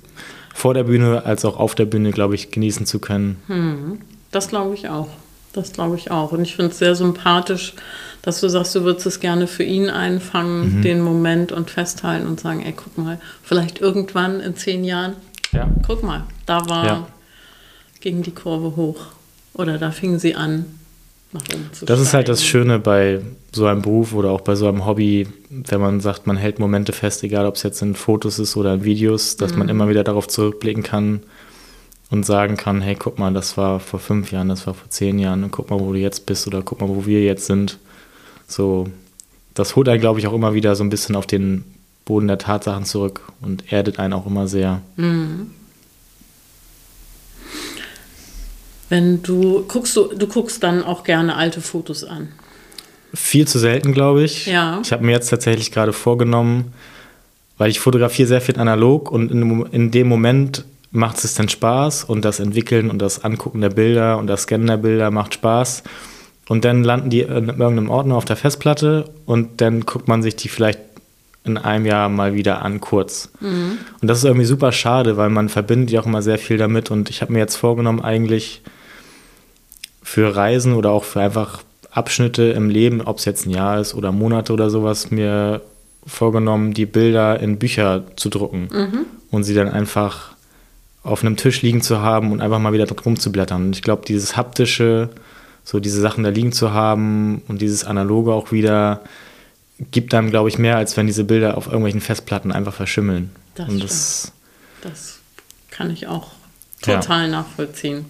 vor 0.53 0.73
der 0.73 0.83
Bühne 0.83 1.25
als 1.25 1.45
auch 1.45 1.57
auf 1.57 1.75
der 1.75 1.85
Bühne, 1.85 2.11
glaube 2.11 2.35
ich, 2.35 2.51
genießen 2.51 2.85
zu 2.85 2.99
können. 2.99 3.41
Mhm. 3.47 3.99
Das 4.31 4.49
glaube 4.49 4.75
ich 4.75 4.87
auch. 4.87 5.09
Das 5.51 5.73
glaube 5.73 5.95
ich 5.97 6.11
auch. 6.11 6.31
Und 6.31 6.41
ich 6.41 6.55
finde 6.55 6.71
es 6.71 6.79
sehr 6.79 6.95
sympathisch, 6.95 7.73
dass 8.21 8.39
du 8.39 8.47
sagst, 8.47 8.73
du 8.75 8.83
würdest 8.83 9.05
es 9.05 9.19
gerne 9.19 9.47
für 9.47 9.63
ihn 9.63 9.89
einfangen, 9.89 10.77
mhm. 10.77 10.81
den 10.81 11.01
Moment 11.01 11.51
und 11.51 11.69
festhalten 11.69 12.27
und 12.27 12.39
sagen, 12.39 12.63
ey, 12.65 12.73
guck 12.73 12.97
mal, 12.97 13.19
vielleicht 13.43 13.81
irgendwann 13.81 14.39
in 14.39 14.55
zehn 14.55 14.83
Jahren, 14.83 15.13
ja. 15.51 15.69
guck 15.85 16.03
mal, 16.03 16.23
da 16.45 16.67
war, 16.69 16.85
ja. 16.85 17.07
ging 17.99 18.23
die 18.23 18.33
Kurve 18.33 18.75
hoch. 18.75 19.07
Oder 19.53 19.77
da 19.77 19.91
fingen 19.91 20.19
sie 20.19 20.35
an, 20.35 20.65
nach 21.33 21.43
oben 21.53 21.69
zu 21.71 21.85
Das 21.85 21.99
ist 21.99 22.13
halt 22.13 22.29
das 22.29 22.43
Schöne 22.43 22.79
bei 22.79 23.21
so 23.51 23.65
einem 23.65 23.81
Beruf 23.81 24.13
oder 24.13 24.31
auch 24.31 24.41
bei 24.41 24.55
so 24.55 24.67
einem 24.67 24.85
Hobby, 24.85 25.27
wenn 25.49 25.81
man 25.81 26.01
sagt, 26.01 26.27
man 26.27 26.37
hält 26.37 26.59
Momente 26.59 26.93
fest, 26.93 27.23
egal 27.23 27.45
ob 27.45 27.55
es 27.55 27.63
jetzt 27.63 27.81
in 27.81 27.95
Fotos 27.95 28.39
ist 28.39 28.55
oder 28.55 28.73
in 28.73 28.83
Videos, 28.83 29.37
dass 29.37 29.53
mhm. 29.53 29.59
man 29.59 29.69
immer 29.69 29.89
wieder 29.89 30.03
darauf 30.03 30.27
zurückblicken 30.27 30.83
kann 30.83 31.21
und 32.09 32.25
sagen 32.25 32.57
kann, 32.57 32.81
hey, 32.81 32.95
guck 32.95 33.19
mal, 33.19 33.33
das 33.33 33.57
war 33.57 33.79
vor 33.79 33.99
fünf 33.99 34.31
Jahren, 34.31 34.49
das 34.49 34.67
war 34.67 34.73
vor 34.73 34.89
zehn 34.89 35.19
Jahren 35.19 35.43
und 35.43 35.51
guck 35.51 35.69
mal, 35.69 35.79
wo 35.79 35.93
du 35.93 35.99
jetzt 35.99 36.25
bist 36.25 36.47
oder 36.47 36.61
guck 36.61 36.81
mal, 36.81 36.89
wo 36.89 37.05
wir 37.05 37.23
jetzt 37.23 37.45
sind. 37.45 37.79
So, 38.47 38.87
das 39.53 39.75
holt 39.75 39.89
einen, 39.89 40.01
glaube 40.01 40.19
ich, 40.19 40.27
auch 40.27 40.33
immer 40.33 40.53
wieder 40.53 40.75
so 40.75 40.83
ein 40.83 40.89
bisschen 40.89 41.15
auf 41.15 41.25
den 41.25 41.63
Boden 42.05 42.27
der 42.27 42.37
Tatsachen 42.37 42.85
zurück 42.85 43.21
und 43.41 43.71
erdet 43.71 43.99
einen 43.99 44.13
auch 44.13 44.27
immer 44.27 44.47
sehr. 44.47 44.81
Mhm. 44.95 45.51
Wenn 48.93 49.23
du 49.23 49.63
guckst, 49.67 49.97
du, 49.97 50.13
du 50.15 50.27
guckst 50.27 50.61
dann 50.61 50.83
auch 50.83 51.03
gerne 51.03 51.35
alte 51.35 51.61
Fotos 51.61 52.03
an. 52.03 52.27
Viel 53.11 53.47
zu 53.47 53.57
selten, 53.57 53.91
glaube 53.91 54.23
ich. 54.23 54.45
Ja. 54.45 54.81
Ich 54.83 54.91
habe 54.91 55.03
mir 55.03 55.13
jetzt 55.13 55.29
tatsächlich 55.29 55.71
gerade 55.71 55.93
vorgenommen, 55.93 56.73
weil 57.57 57.71
ich 57.71 57.79
fotografiere 57.79 58.27
sehr 58.27 58.39
viel 58.39 58.59
analog 58.59 59.09
und 59.09 59.31
in, 59.31 59.65
in 59.71 59.89
dem 59.89 60.07
Moment 60.07 60.63
macht 60.91 61.23
es 61.23 61.33
dann 61.33 61.49
Spaß 61.49 62.03
und 62.03 62.23
das 62.23 62.39
Entwickeln 62.39 62.91
und 62.91 62.99
das 62.99 63.23
Angucken 63.23 63.61
der 63.61 63.71
Bilder 63.71 64.19
und 64.19 64.27
das 64.27 64.43
Scannen 64.43 64.67
der 64.67 64.77
Bilder 64.77 65.09
macht 65.09 65.33
Spaß. 65.33 65.81
Und 66.47 66.63
dann 66.63 66.83
landen 66.83 67.09
die 67.09 67.21
in 67.21 67.49
irgendeinem 67.49 67.89
Ordner 67.89 68.15
auf 68.15 68.25
der 68.25 68.35
Festplatte 68.35 69.09
und 69.25 69.59
dann 69.59 69.87
guckt 69.87 70.07
man 70.07 70.21
sich 70.21 70.35
die 70.35 70.49
vielleicht 70.49 70.81
in 71.45 71.57
einem 71.57 71.87
Jahr 71.87 72.09
mal 72.09 72.35
wieder 72.35 72.61
an, 72.61 72.79
kurz. 72.79 73.31
Mhm. 73.39 73.79
Und 73.99 74.07
das 74.07 74.19
ist 74.19 74.25
irgendwie 74.25 74.45
super 74.45 74.71
schade, 74.71 75.17
weil 75.17 75.31
man 75.31 75.49
verbindet 75.49 75.89
ja 75.89 75.99
auch 75.99 76.05
immer 76.05 76.21
sehr 76.21 76.37
viel 76.37 76.59
damit. 76.59 76.91
Und 76.91 77.09
ich 77.09 77.23
habe 77.23 77.33
mir 77.33 77.39
jetzt 77.39 77.55
vorgenommen, 77.55 77.99
eigentlich 77.99 78.61
für 80.13 80.35
Reisen 80.35 80.75
oder 80.75 80.91
auch 80.91 81.05
für 81.05 81.21
einfach 81.21 81.63
Abschnitte 81.89 82.43
im 82.43 82.69
Leben, 82.69 83.01
ob 83.01 83.17
es 83.17 83.25
jetzt 83.25 83.47
ein 83.47 83.49
Jahr 83.49 83.79
ist 83.79 83.95
oder 83.95 84.11
Monate 84.11 84.53
oder 84.53 84.69
sowas, 84.69 85.09
mir 85.09 85.61
vorgenommen, 86.05 86.75
die 86.75 86.85
Bilder 86.85 87.39
in 87.39 87.57
Bücher 87.57 88.03
zu 88.15 88.29
drucken 88.29 88.69
mhm. 88.71 89.05
und 89.31 89.43
sie 89.43 89.55
dann 89.55 89.69
einfach 89.69 90.35
auf 91.01 91.23
einem 91.23 91.35
Tisch 91.35 91.63
liegen 91.63 91.81
zu 91.81 92.01
haben 92.01 92.31
und 92.31 92.41
einfach 92.41 92.59
mal 92.59 92.73
wieder 92.73 92.85
drum 92.85 93.19
zu 93.19 93.31
blättern. 93.31 93.65
Und 93.65 93.75
ich 93.75 93.81
glaube, 93.81 94.03
dieses 94.07 94.37
haptische, 94.37 95.09
so 95.63 95.79
diese 95.79 95.99
Sachen 95.99 96.23
da 96.23 96.29
liegen 96.29 96.51
zu 96.51 96.73
haben 96.73 97.41
und 97.47 97.59
dieses 97.59 97.83
analoge 97.83 98.33
auch 98.33 98.51
wieder, 98.51 99.01
gibt 99.89 100.13
einem, 100.13 100.29
glaube 100.29 100.47
ich, 100.47 100.59
mehr, 100.59 100.77
als 100.77 100.95
wenn 100.95 101.07
diese 101.07 101.23
Bilder 101.23 101.57
auf 101.57 101.65
irgendwelchen 101.65 102.01
Festplatten 102.01 102.51
einfach 102.51 102.75
verschimmeln. 102.75 103.31
Das, 103.55 103.67
und 103.67 103.83
das, 103.83 104.31
das 104.81 105.17
kann 105.71 105.89
ich 105.89 106.05
auch 106.05 106.33
total 106.83 107.23
ja. 107.23 107.27
nachvollziehen. 107.29 108.05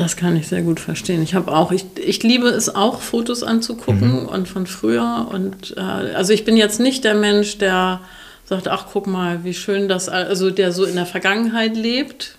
Das 0.00 0.16
kann 0.16 0.34
ich 0.34 0.48
sehr 0.48 0.62
gut 0.62 0.80
verstehen. 0.80 1.22
Ich 1.22 1.34
habe 1.34 1.52
auch, 1.52 1.72
ich, 1.72 1.84
ich 2.02 2.22
liebe 2.22 2.48
es 2.48 2.74
auch, 2.74 3.02
Fotos 3.02 3.42
anzugucken 3.42 4.22
mhm. 4.22 4.28
und 4.28 4.48
von 4.48 4.66
früher. 4.66 5.28
Und 5.30 5.74
äh, 5.76 5.80
also 5.80 6.32
ich 6.32 6.46
bin 6.46 6.56
jetzt 6.56 6.80
nicht 6.80 7.04
der 7.04 7.14
Mensch, 7.14 7.58
der 7.58 8.00
sagt, 8.46 8.66
ach 8.66 8.86
guck 8.90 9.06
mal, 9.06 9.44
wie 9.44 9.52
schön 9.52 9.88
das, 9.88 10.08
also 10.08 10.50
der 10.50 10.72
so 10.72 10.86
in 10.86 10.94
der 10.96 11.04
Vergangenheit 11.04 11.76
lebt. 11.76 12.38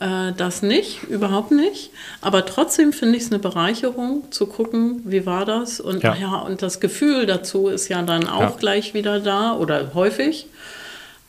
Äh, 0.00 0.32
das 0.38 0.62
nicht, 0.62 1.02
überhaupt 1.02 1.50
nicht. 1.50 1.90
Aber 2.22 2.46
trotzdem 2.46 2.94
finde 2.94 3.18
ich 3.18 3.24
es 3.24 3.30
eine 3.30 3.40
Bereicherung 3.40 4.24
zu 4.30 4.46
gucken, 4.46 5.02
wie 5.04 5.26
war 5.26 5.44
das. 5.44 5.80
Und 5.80 6.02
ja. 6.02 6.16
ja, 6.16 6.36
und 6.36 6.62
das 6.62 6.80
Gefühl 6.80 7.26
dazu 7.26 7.68
ist 7.68 7.90
ja 7.90 8.00
dann 8.00 8.26
auch 8.26 8.40
ja. 8.40 8.54
gleich 8.58 8.94
wieder 8.94 9.20
da 9.20 9.52
oder 9.52 9.92
häufig. 9.92 10.46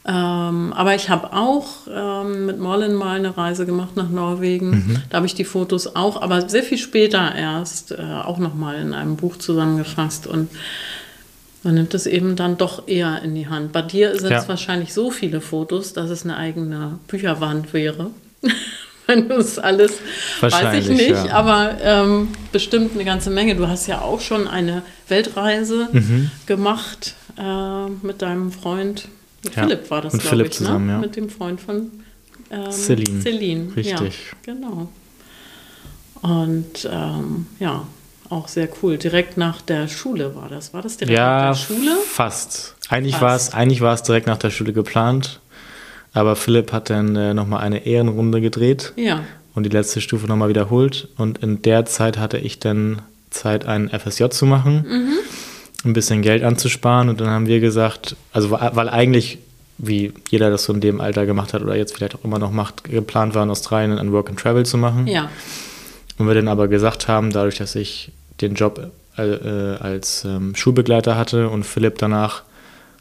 Ähm, 0.08 0.72
aber 0.74 0.96
ich 0.96 1.10
habe 1.10 1.34
auch 1.34 1.68
ähm, 1.94 2.46
mit 2.46 2.60
Marlin 2.60 2.94
mal 2.94 3.18
eine 3.18 3.36
Reise 3.36 3.66
gemacht 3.66 3.98
nach 3.98 4.10
Norwegen. 4.10 4.70
Mhm. 4.70 5.04
Da 5.10 5.18
habe 5.18 5.26
ich 5.26 5.36
die 5.36 5.44
Fotos 5.44 5.96
auch, 5.96 6.22
aber 6.22 6.48
sehr 6.48 6.64
viel 6.64 6.78
später 6.78 7.36
erst 7.36 7.92
äh, 7.92 7.98
auch 8.24 8.38
nochmal 8.38 8.78
in 8.78 8.94
einem 8.94 9.18
Buch 9.18 9.36
zusammengefasst. 9.36 10.26
Und 10.26 10.50
man 11.64 11.76
nimmt 11.76 11.94
es 11.94 12.06
eben 12.06 12.38
dann 12.38 12.58
doch 12.58 12.88
eher 12.88 13.22
in 13.22 13.36
die 13.36 13.50
Hand. 13.50 13.74
Bei 13.74 13.82
dir 13.82 14.18
sind 14.18 14.32
ja. 14.32 14.40
es 14.40 14.48
wahrscheinlich 14.48 14.94
so 14.94 15.12
viele 15.12 15.42
Fotos, 15.42 15.92
dass 15.92 16.10
es 16.10 16.24
eine 16.24 16.38
eigene 16.38 17.00
Bücherwand 17.08 17.74
wäre. 17.74 18.12
Wenn 19.08 19.28
du 19.28 19.36
es 19.36 19.60
alles, 19.60 19.94
weiß 20.40 20.86
ich 20.86 20.90
nicht, 20.90 21.10
ja. 21.10 21.32
aber 21.32 21.78
ähm, 21.82 22.30
bestimmt 22.54 22.94
eine 22.94 23.04
ganze 23.04 23.30
Menge. 23.30 23.56
Du 23.56 23.68
hast 23.68 23.88
ja 23.88 24.02
auch 24.02 24.22
schon 24.22 24.48
eine 24.48 24.84
Weltreise 25.10 25.90
mhm. 25.92 26.32
gemacht 26.46 27.16
äh, 27.38 27.88
mit 28.06 28.22
deinem 28.22 28.52
Freund. 28.52 29.08
Mit 29.44 29.56
ja. 29.56 29.64
Philipp 29.64 29.90
war 29.92 30.02
das, 30.02 30.14
glaube 30.14 30.28
Philipp 30.28 30.48
ich, 30.48 30.52
ne? 30.54 30.58
zusammen, 30.58 30.86
ne? 30.88 30.92
ja. 30.94 31.00
Mit 31.00 31.16
dem 31.16 31.30
Freund 31.30 31.62
von 31.62 31.92
ähm, 32.50 32.72
Celine. 32.72 33.22
Celine. 33.22 33.76
Richtig. 33.76 34.34
Ja, 34.46 34.54
genau. 34.54 34.90
Und 36.22 36.90
ähm, 36.92 37.48
ja, 37.60 37.88
auch 38.30 38.48
sehr 38.48 38.68
cool. 38.82 38.98
Direkt 38.98 39.38
nach 39.38 39.62
der 39.62 39.88
Schule 39.88 40.36
war 40.36 40.50
das. 40.50 40.74
War 40.74 40.82
das 40.82 40.98
direkt 40.98 41.18
ja, 41.18 41.50
nach 41.50 41.58
der 41.58 41.76
Schule? 41.76 41.92
Fast. 42.06 42.76
Eigentlich 42.90 43.22
war 43.22 43.36
es 43.36 43.54
eigentlich 43.54 43.82
war 43.82 43.94
es 43.94 44.04
direkt 44.04 44.28
nach 44.28 44.38
der 44.38 44.50
Schule 44.50 44.74
geplant. 44.74 45.40
Aber 46.14 46.36
Philipp 46.36 46.72
hat 46.72 46.90
dann 46.90 47.16
äh, 47.16 47.34
nochmal 47.34 47.62
eine 47.62 47.86
Ehrenrunde 47.86 48.42
gedreht. 48.42 48.94
Ja. 48.96 49.24
Und 49.54 49.64
die 49.64 49.70
letzte 49.70 50.02
Stufe 50.02 50.28
nochmal 50.28 50.50
wiederholt. 50.50 51.10
Und 51.18 51.40
in 51.40 51.62
der 51.62 51.86
Zeit 51.86 52.18
hatte 52.18 52.38
ich 52.38 52.60
dann 52.60 53.02
Zeit, 53.30 53.66
einen 53.66 53.90
FSJ 53.90 54.30
zu 54.30 54.46
machen, 54.46 54.86
mhm. 54.88 55.14
Ein 55.86 55.94
bisschen 55.94 56.22
Geld 56.22 56.44
anzusparen. 56.44 57.10
Und 57.10 57.22
dann 57.22 57.30
haben 57.30 57.48
wir 57.48 57.60
gesagt, 57.60 58.16
also 58.34 58.52
weil 58.52 58.90
eigentlich, 58.90 59.40
wie 59.78 60.14
jeder 60.30 60.50
das 60.50 60.64
so 60.64 60.74
in 60.74 60.82
dem 60.82 61.02
Alter 61.02 61.26
gemacht 61.26 61.54
hat 61.54 61.62
oder 61.62 61.76
jetzt 61.76 61.96
vielleicht 61.96 62.16
auch 62.16 62.24
immer 62.24 62.40
noch 62.40 62.52
macht, 62.52 62.84
geplant 62.86 63.36
war, 63.36 63.44
in 63.44 63.50
Australien 63.50 63.98
ein 63.98 64.12
Work 64.12 64.30
and 64.30 64.40
Travel 64.40 64.66
zu 64.66 64.78
machen. 64.78 65.08
Ja. 65.08 65.30
Und 66.18 66.28
wir 66.28 66.34
dann 66.34 66.48
aber 66.48 66.68
gesagt 66.68 67.08
haben, 67.08 67.32
dadurch, 67.32 67.58
dass 67.58 67.76
ich 67.76 68.12
den 68.42 68.56
Job 68.56 68.92
äh, 69.18 69.24
äh, 69.24 69.78
als 69.78 70.26
ähm, 70.26 70.56
Schulbegleiter 70.56 71.18
hatte 71.18 71.50
und 71.50 71.64
Philipp 71.64 71.98
danach 71.98 72.44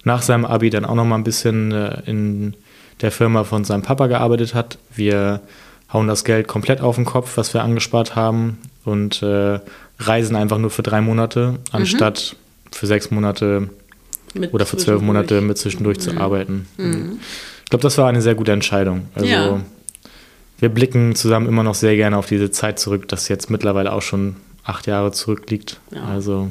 nach 0.05 0.23
seinem 0.23 0.45
Abi 0.45 0.71
dann 0.71 0.85
auch 0.85 0.95
noch 0.95 1.05
mal 1.05 1.17
ein 1.17 1.25
bisschen 1.25 1.73
äh, 1.73 2.03
in 2.07 2.55
der 3.01 3.11
Firma 3.11 3.45
von 3.45 3.65
seinem 3.65 3.83
Papa 3.83 4.07
gearbeitet 4.07 4.55
hat. 4.55 4.79
Wir 4.95 5.41
hauen 5.93 6.09
das 6.09 6.25
Geld 6.25 6.49
komplett 6.49 6.81
auf 6.81 6.97
den 6.97 7.05
Kopf, 7.05 7.37
was 7.37 7.53
wir 7.55 7.63
angespart 7.63 8.17
haben 8.17 8.59
und 8.85 9.23
äh, 9.23 9.61
reisen 9.99 10.37
einfach 10.37 10.59
nur 10.59 10.71
für 10.71 10.83
drei 10.83 11.01
Monate, 11.01 11.53
mhm. 11.53 11.59
anstatt 11.73 12.35
mhm. 12.35 12.46
Für 12.77 12.87
sechs 12.87 13.11
Monate 13.11 13.71
mit 14.35 14.53
oder 14.53 14.67
für 14.67 14.77
zwölf 14.77 15.03
Monate 15.03 15.41
mit 15.41 15.59
zwischendurch 15.59 15.99
mhm. 15.99 16.03
zu 16.03 16.17
arbeiten. 16.19 16.67
Mhm. 16.77 17.19
Ich 17.65 17.71
glaube, 17.71 17.83
das 17.83 17.99
war 17.99 18.09
eine 18.09 18.23
sehr 18.23 18.35
gute 18.35 18.53
Entscheidung. 18.53 19.09
Also 19.15 19.29
ja. 19.29 19.61
wir 20.59 20.69
blicken 20.69 21.15
zusammen 21.15 21.49
immer 21.49 21.63
noch 21.63 21.75
sehr 21.75 21.97
gerne 21.97 22.17
auf 22.17 22.27
diese 22.27 22.51
Zeit 22.51 22.79
zurück, 22.79 23.09
das 23.09 23.29
jetzt 23.29 23.51
mittlerweile 23.51 23.93
auch 23.93 24.03
schon 24.03 24.37
acht 24.65 24.87
Jahre 24.87 25.13
zurückliegt. 25.13 25.81
Ja. 25.91 26.05
Also 26.05 26.51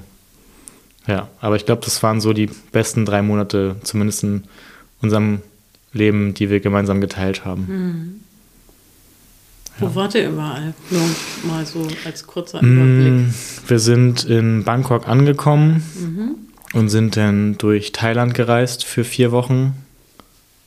ja, 1.07 1.29
aber 1.39 1.55
ich 1.55 1.65
glaube, 1.65 1.83
das 1.85 2.01
waren 2.03 2.19
so 2.19 2.33
die 2.33 2.49
besten 2.71 3.05
drei 3.05 3.21
Monate, 3.21 3.75
zumindest 3.83 4.23
in 4.23 4.43
unserem 5.01 5.41
Leben, 5.93 6.33
die 6.33 6.49
wir 6.49 6.59
gemeinsam 6.59 6.99
geteilt 6.99 7.45
haben. 7.45 7.67
Hm. 7.67 8.19
Wo 9.79 9.87
ja. 9.87 9.95
wart 9.95 10.15
ihr 10.15 10.29
überall? 10.29 10.73
Nur 10.89 11.01
mal 11.43 11.65
so 11.65 11.87
als 12.05 12.25
kurzer 12.25 12.61
hm, 12.61 12.77
Überblick. 12.77 13.35
Wir 13.67 13.79
sind 13.79 14.23
in 14.23 14.63
Bangkok 14.63 15.07
angekommen 15.07 15.83
mhm. 15.99 16.35
und 16.73 16.89
sind 16.89 17.17
dann 17.17 17.57
durch 17.57 17.91
Thailand 17.91 18.33
gereist 18.33 18.85
für 18.85 19.03
vier 19.03 19.31
Wochen. 19.31 19.73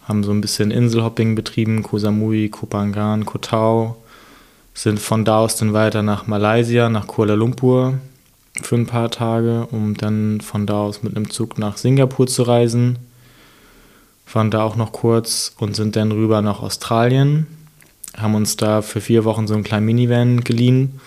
Haben 0.06 0.24
so 0.24 0.30
ein 0.30 0.40
bisschen 0.40 0.70
Inselhopping 0.70 1.34
betrieben, 1.34 1.82
Koh 1.82 1.98
Samui, 1.98 2.48
Koh 2.48 2.66
Phangan, 2.70 3.26
Koh 3.26 3.38
Tao. 3.38 3.96
Sind 4.74 5.00
von 5.00 5.24
da 5.24 5.38
aus 5.38 5.56
dann 5.56 5.72
weiter 5.72 6.02
nach 6.02 6.26
Malaysia, 6.26 6.88
nach 6.88 7.06
Kuala 7.06 7.34
Lumpur 7.34 7.94
für 8.62 8.76
ein 8.76 8.86
paar 8.86 9.10
Tage, 9.10 9.66
um 9.70 9.96
dann 9.96 10.40
von 10.40 10.66
da 10.66 10.74
aus 10.74 11.02
mit 11.02 11.16
einem 11.16 11.30
Zug 11.30 11.58
nach 11.58 11.76
Singapur 11.76 12.26
zu 12.26 12.42
reisen 12.42 12.98
waren 14.34 14.50
da 14.50 14.62
auch 14.62 14.76
noch 14.76 14.92
kurz 14.92 15.54
und 15.58 15.76
sind 15.76 15.96
dann 15.96 16.12
rüber 16.12 16.42
nach 16.42 16.60
Australien, 16.62 17.46
haben 18.18 18.34
uns 18.34 18.56
da 18.56 18.82
für 18.82 19.00
vier 19.00 19.24
Wochen 19.24 19.46
so 19.46 19.54
einen 19.54 19.64
kleinen 19.64 19.86
Minivan 19.86 20.40
geliehen 20.42 21.00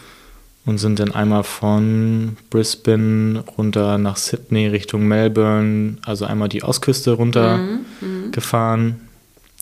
und 0.65 0.77
sind 0.77 0.99
dann 0.99 1.11
einmal 1.11 1.43
von 1.43 2.37
Brisbane 2.49 3.43
runter 3.57 3.97
nach 3.97 4.17
Sydney 4.17 4.67
Richtung 4.67 5.07
Melbourne, 5.07 5.97
also 6.05 6.25
einmal 6.25 6.49
die 6.49 6.63
Ostküste 6.63 7.11
runter 7.11 7.57
Mhm, 7.57 8.31
gefahren. 8.31 9.01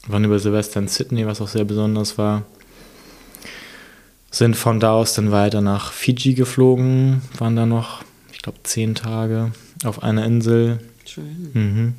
Waren 0.08 0.24
über 0.26 0.39
Silvester 0.39 0.80
in 0.80 0.88
Sydney, 0.88 1.26
was 1.26 1.41
auch 1.41 1.47
sehr 1.47 1.66
besonders 1.66 2.18
war. 2.18 2.43
Sind 4.32 4.56
von 4.56 4.80
da 4.80 4.91
aus 4.91 5.14
dann 5.14 5.32
weiter 5.32 5.62
nach 5.62 5.91
Fiji 5.91 6.34
geflogen, 6.36 7.22
waren 7.38 7.56
da 7.56 7.66
noch, 7.66 8.04
ich 8.32 8.41
glaube, 8.41 8.60
zehn 8.64 8.93
Tage 8.95 9.52
auf 9.84 10.04
einer 10.04 10.26
Insel. 10.26 10.80
Schön. 11.06 11.50
Mhm. 11.54 11.93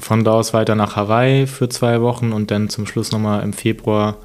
Von 0.00 0.24
da 0.24 0.32
aus 0.32 0.54
weiter 0.54 0.74
nach 0.74 0.96
Hawaii 0.96 1.46
für 1.46 1.68
zwei 1.68 2.00
Wochen 2.00 2.32
und 2.32 2.50
dann 2.50 2.68
zum 2.68 2.86
Schluss 2.86 3.10
nochmal 3.10 3.42
im 3.42 3.52
Februar 3.52 4.16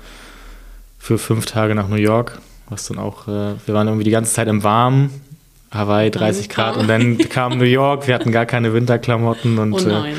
für 1.00 1.18
fünf 1.18 1.46
Tage 1.46 1.74
nach 1.76 1.88
New 1.88 1.96
York. 1.96 2.40
Was 2.70 2.88
dann 2.88 3.00
auch, 3.00 3.28
äh, 3.28 3.56
wir 3.66 3.74
waren 3.74 3.88
irgendwie 3.88 4.06
die 4.06 4.12
ganze 4.12 4.34
Zeit 4.34 4.48
im 4.48 4.64
Warmen. 4.64 5.10
Hawaii 5.72 6.12
30 6.12 6.50
Grad 6.50 6.74
kam- 6.74 6.82
und 6.82 6.88
dann 6.88 7.18
kam 7.18 7.58
New 7.58 7.64
York, 7.66 8.08
wir 8.08 8.14
hatten 8.14 8.32
gar 8.32 8.46
keine 8.46 8.74
Winterklamotten 8.74 9.58
und 9.58 9.74
Oh 9.74 9.90
äh, 9.90 10.14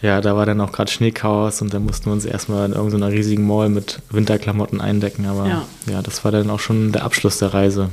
ja, 0.00 0.20
da 0.20 0.36
war 0.36 0.46
dann 0.46 0.60
auch 0.60 0.70
gerade 0.70 0.90
Schneechaos 0.90 1.60
und 1.60 1.74
dann 1.74 1.84
mussten 1.84 2.06
wir 2.06 2.12
uns 2.12 2.24
erstmal 2.24 2.64
in 2.66 2.72
irgendeiner 2.72 3.08
riesigen 3.08 3.44
Mall 3.46 3.68
mit 3.68 4.00
Winterklamotten 4.10 4.80
eindecken. 4.80 5.26
Aber 5.26 5.48
Ja. 5.48 5.64
ja. 5.90 6.02
das 6.02 6.24
war 6.24 6.30
dann 6.30 6.48
auch 6.50 6.60
schon 6.60 6.92
der 6.92 7.04
Abschluss 7.04 7.38
der 7.38 7.52
Reise. 7.52 7.90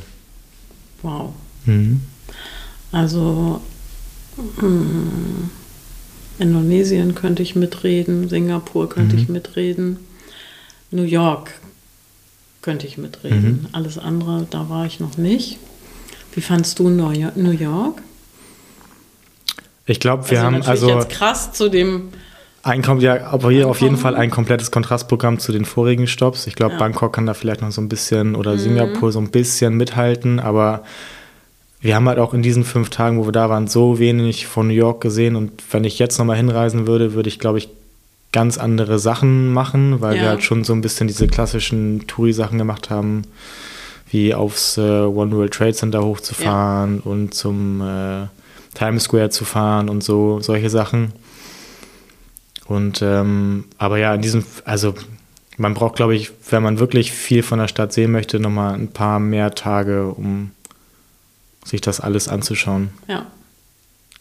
Wow. 1.02 1.34
Mhm. 1.66 2.02
Also 2.92 3.62
hm, 4.60 5.50
Indonesien 6.40 7.16
könnte 7.16 7.44
ich 7.44 7.56
mitreden, 7.56 8.28
Singapur 8.30 8.90
könnte 8.90 9.16
Mhm. 9.16 9.22
ich 9.22 9.30
mitreden, 9.30 9.98
New 10.92 11.04
York 11.04 11.52
könnte 12.62 12.88
ich 12.88 12.98
mitreden. 12.98 13.62
Mhm. 13.64 13.68
Alles 13.72 13.98
andere, 13.98 14.46
da 14.50 14.70
war 14.70 14.86
ich 14.86 15.00
noch 15.00 15.18
nicht. 15.18 15.58
Wie 16.34 16.42
fandst 16.42 16.80
du 16.80 16.90
New 16.90 17.10
York? 17.52 18.02
Ich 19.86 20.00
glaube, 20.00 20.30
wir 20.30 20.42
haben 20.42 20.54
natürlich 20.60 20.70
also 20.70 20.90
jetzt 20.90 21.10
krass 21.10 21.54
zu 21.54 21.70
dem 21.70 22.10
ein, 22.64 22.82
ja, 23.00 23.28
aber 23.28 23.52
hier 23.52 23.68
auf 23.68 23.80
jeden. 23.82 23.96
Fall 23.96 24.16
ein 24.16 24.32
komplettes 24.32 24.72
Kontrastprogramm 24.72 25.38
zu 25.38 25.52
den 25.52 25.66
vorigen 25.66 26.08
Stops. 26.08 26.48
Ich 26.48 26.56
glaube, 26.56 26.74
Ja. 26.74 26.80
Bangkok 26.80 27.14
kann 27.14 27.28
da 27.28 27.36
vielleicht 27.36 27.62
noch 27.62 27.72
so 27.72 27.80
ein 27.80 27.88
bisschen 27.90 28.30
Mhm. 28.30 28.36
oder 28.36 28.58
Singapur 28.58 29.12
so 29.12 29.20
ein 29.20 29.30
bisschen 29.30 29.76
mithalten, 29.76 30.40
aber 30.40 30.84
wir 31.82 31.96
haben 31.96 32.08
halt 32.08 32.20
auch 32.20 32.34
in 32.34 32.42
diesen 32.42 32.64
fünf 32.64 32.90
Tagen, 32.90 33.18
wo 33.20 33.26
wir 33.28 33.32
da 33.32 33.50
waren, 33.50 33.68
so 33.68 34.00
wenig 34.00 34.48
von 34.48 34.68
New 34.68 34.74
York 34.74 35.02
gesehen 35.02 35.36
und 35.36 35.52
wenn 35.72 35.84
ich 35.84 36.00
jetzt 36.00 36.18
nochmal 36.18 36.38
hinreisen 36.38 36.88
würde, 36.88 37.14
würde 37.14 37.30
ich, 37.30 37.40
glaube 37.40 37.58
ich, 37.60 37.70
ganz 38.32 38.58
andere 38.58 39.00
Sachen 39.00 39.54
machen, 39.54 40.02
weil 40.02 40.16
wir 40.16 40.24
Ja. 40.24 40.30
halt 40.30 40.44
schon 40.44 40.64
so 40.64 40.74
ein 40.74 40.82
bisschen 40.82 41.08
diese 41.08 41.28
klassischen 41.28 42.06
Touri-Sachen 42.08 42.58
gemacht 42.58 42.90
haben, 42.90 43.22
wie 44.12 44.34
aufs 44.34 44.78
äh, 44.78 44.82
One 44.82 45.32
World 45.36 45.54
Trade 45.54 45.74
Center 45.74 46.04
hochzufahren 46.04 47.00
und 47.00 47.34
zum 47.34 47.82
äh, 47.82 48.28
Times 48.74 49.04
Square 49.04 49.30
zu 49.30 49.46
fahren 49.46 49.90
und 49.90 50.04
so, 50.04 50.40
solche 50.42 50.70
Sachen. 50.70 51.14
Und 52.68 53.02
ähm, 53.02 53.66
aber 53.78 53.98
ja, 54.00 54.14
in 54.16 54.22
diesem, 54.22 54.44
also 54.66 54.96
man 55.58 55.74
braucht, 55.74 55.96
glaube 55.96 56.16
ich, 56.16 56.32
wenn 56.50 56.64
man 56.64 56.80
wirklich 56.80 57.12
viel 57.12 57.44
von 57.44 57.60
der 57.60 57.68
Stadt 57.68 57.94
sehen 57.94 58.12
möchte, 58.12 58.40
nochmal 58.40 58.74
ein 58.74 58.90
paar 58.90 59.20
mehr 59.20 59.54
Tage, 59.56 60.08
um 60.08 60.52
sich 61.66 61.82
das 61.82 61.99
alles 61.99 62.28
anzuschauen. 62.30 62.89
Ja, 63.09 63.26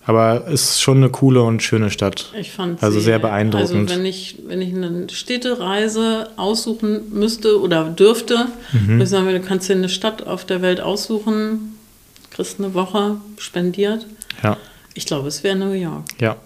Aber 0.07 0.47
es 0.49 0.71
ist 0.71 0.81
schon 0.83 0.99
eine 0.99 1.09
coole 1.11 1.43
und 1.43 1.63
schöne 1.63 1.91
Stadt. 1.91 2.31
ich 2.39 2.51
fand 2.53 2.83
Also 2.83 2.99
sie- 2.99 3.05
sehr 3.07 3.19
beeindruckend. 3.21 3.71
Also 3.91 3.99
wenn 4.01 4.05
ich, 4.05 4.37
wenn 4.47 4.61
ich 4.61 4.75
eine 4.75 5.07
Städtereise 5.11 6.29
aussuchen 6.37 7.11
müsste 7.13 7.61
oder 7.61 7.85
dürfte, 7.85 8.49
Mhm. 8.73 8.89
würde 8.89 9.05
ich 9.05 9.09
sagen, 9.11 9.27
du 9.29 9.41
kannst 9.41 9.69
dir 9.69 9.75
eine 9.75 9.89
Stadt 9.89 10.27
auf 10.27 10.45
der 10.45 10.61
Welt 10.63 10.81
aussuchen, 10.81 11.79
kriegst 12.31 12.59
eine 12.59 12.75
Woche 12.75 13.17
spendiert. 13.39 14.07
Ja, 14.43 14.57
Ich 14.95 15.07
glaube, 15.07 15.29
es 15.29 15.43
wäre 15.43 15.57
New 15.57 15.73
York. 15.73 16.05
ja. 16.21 16.37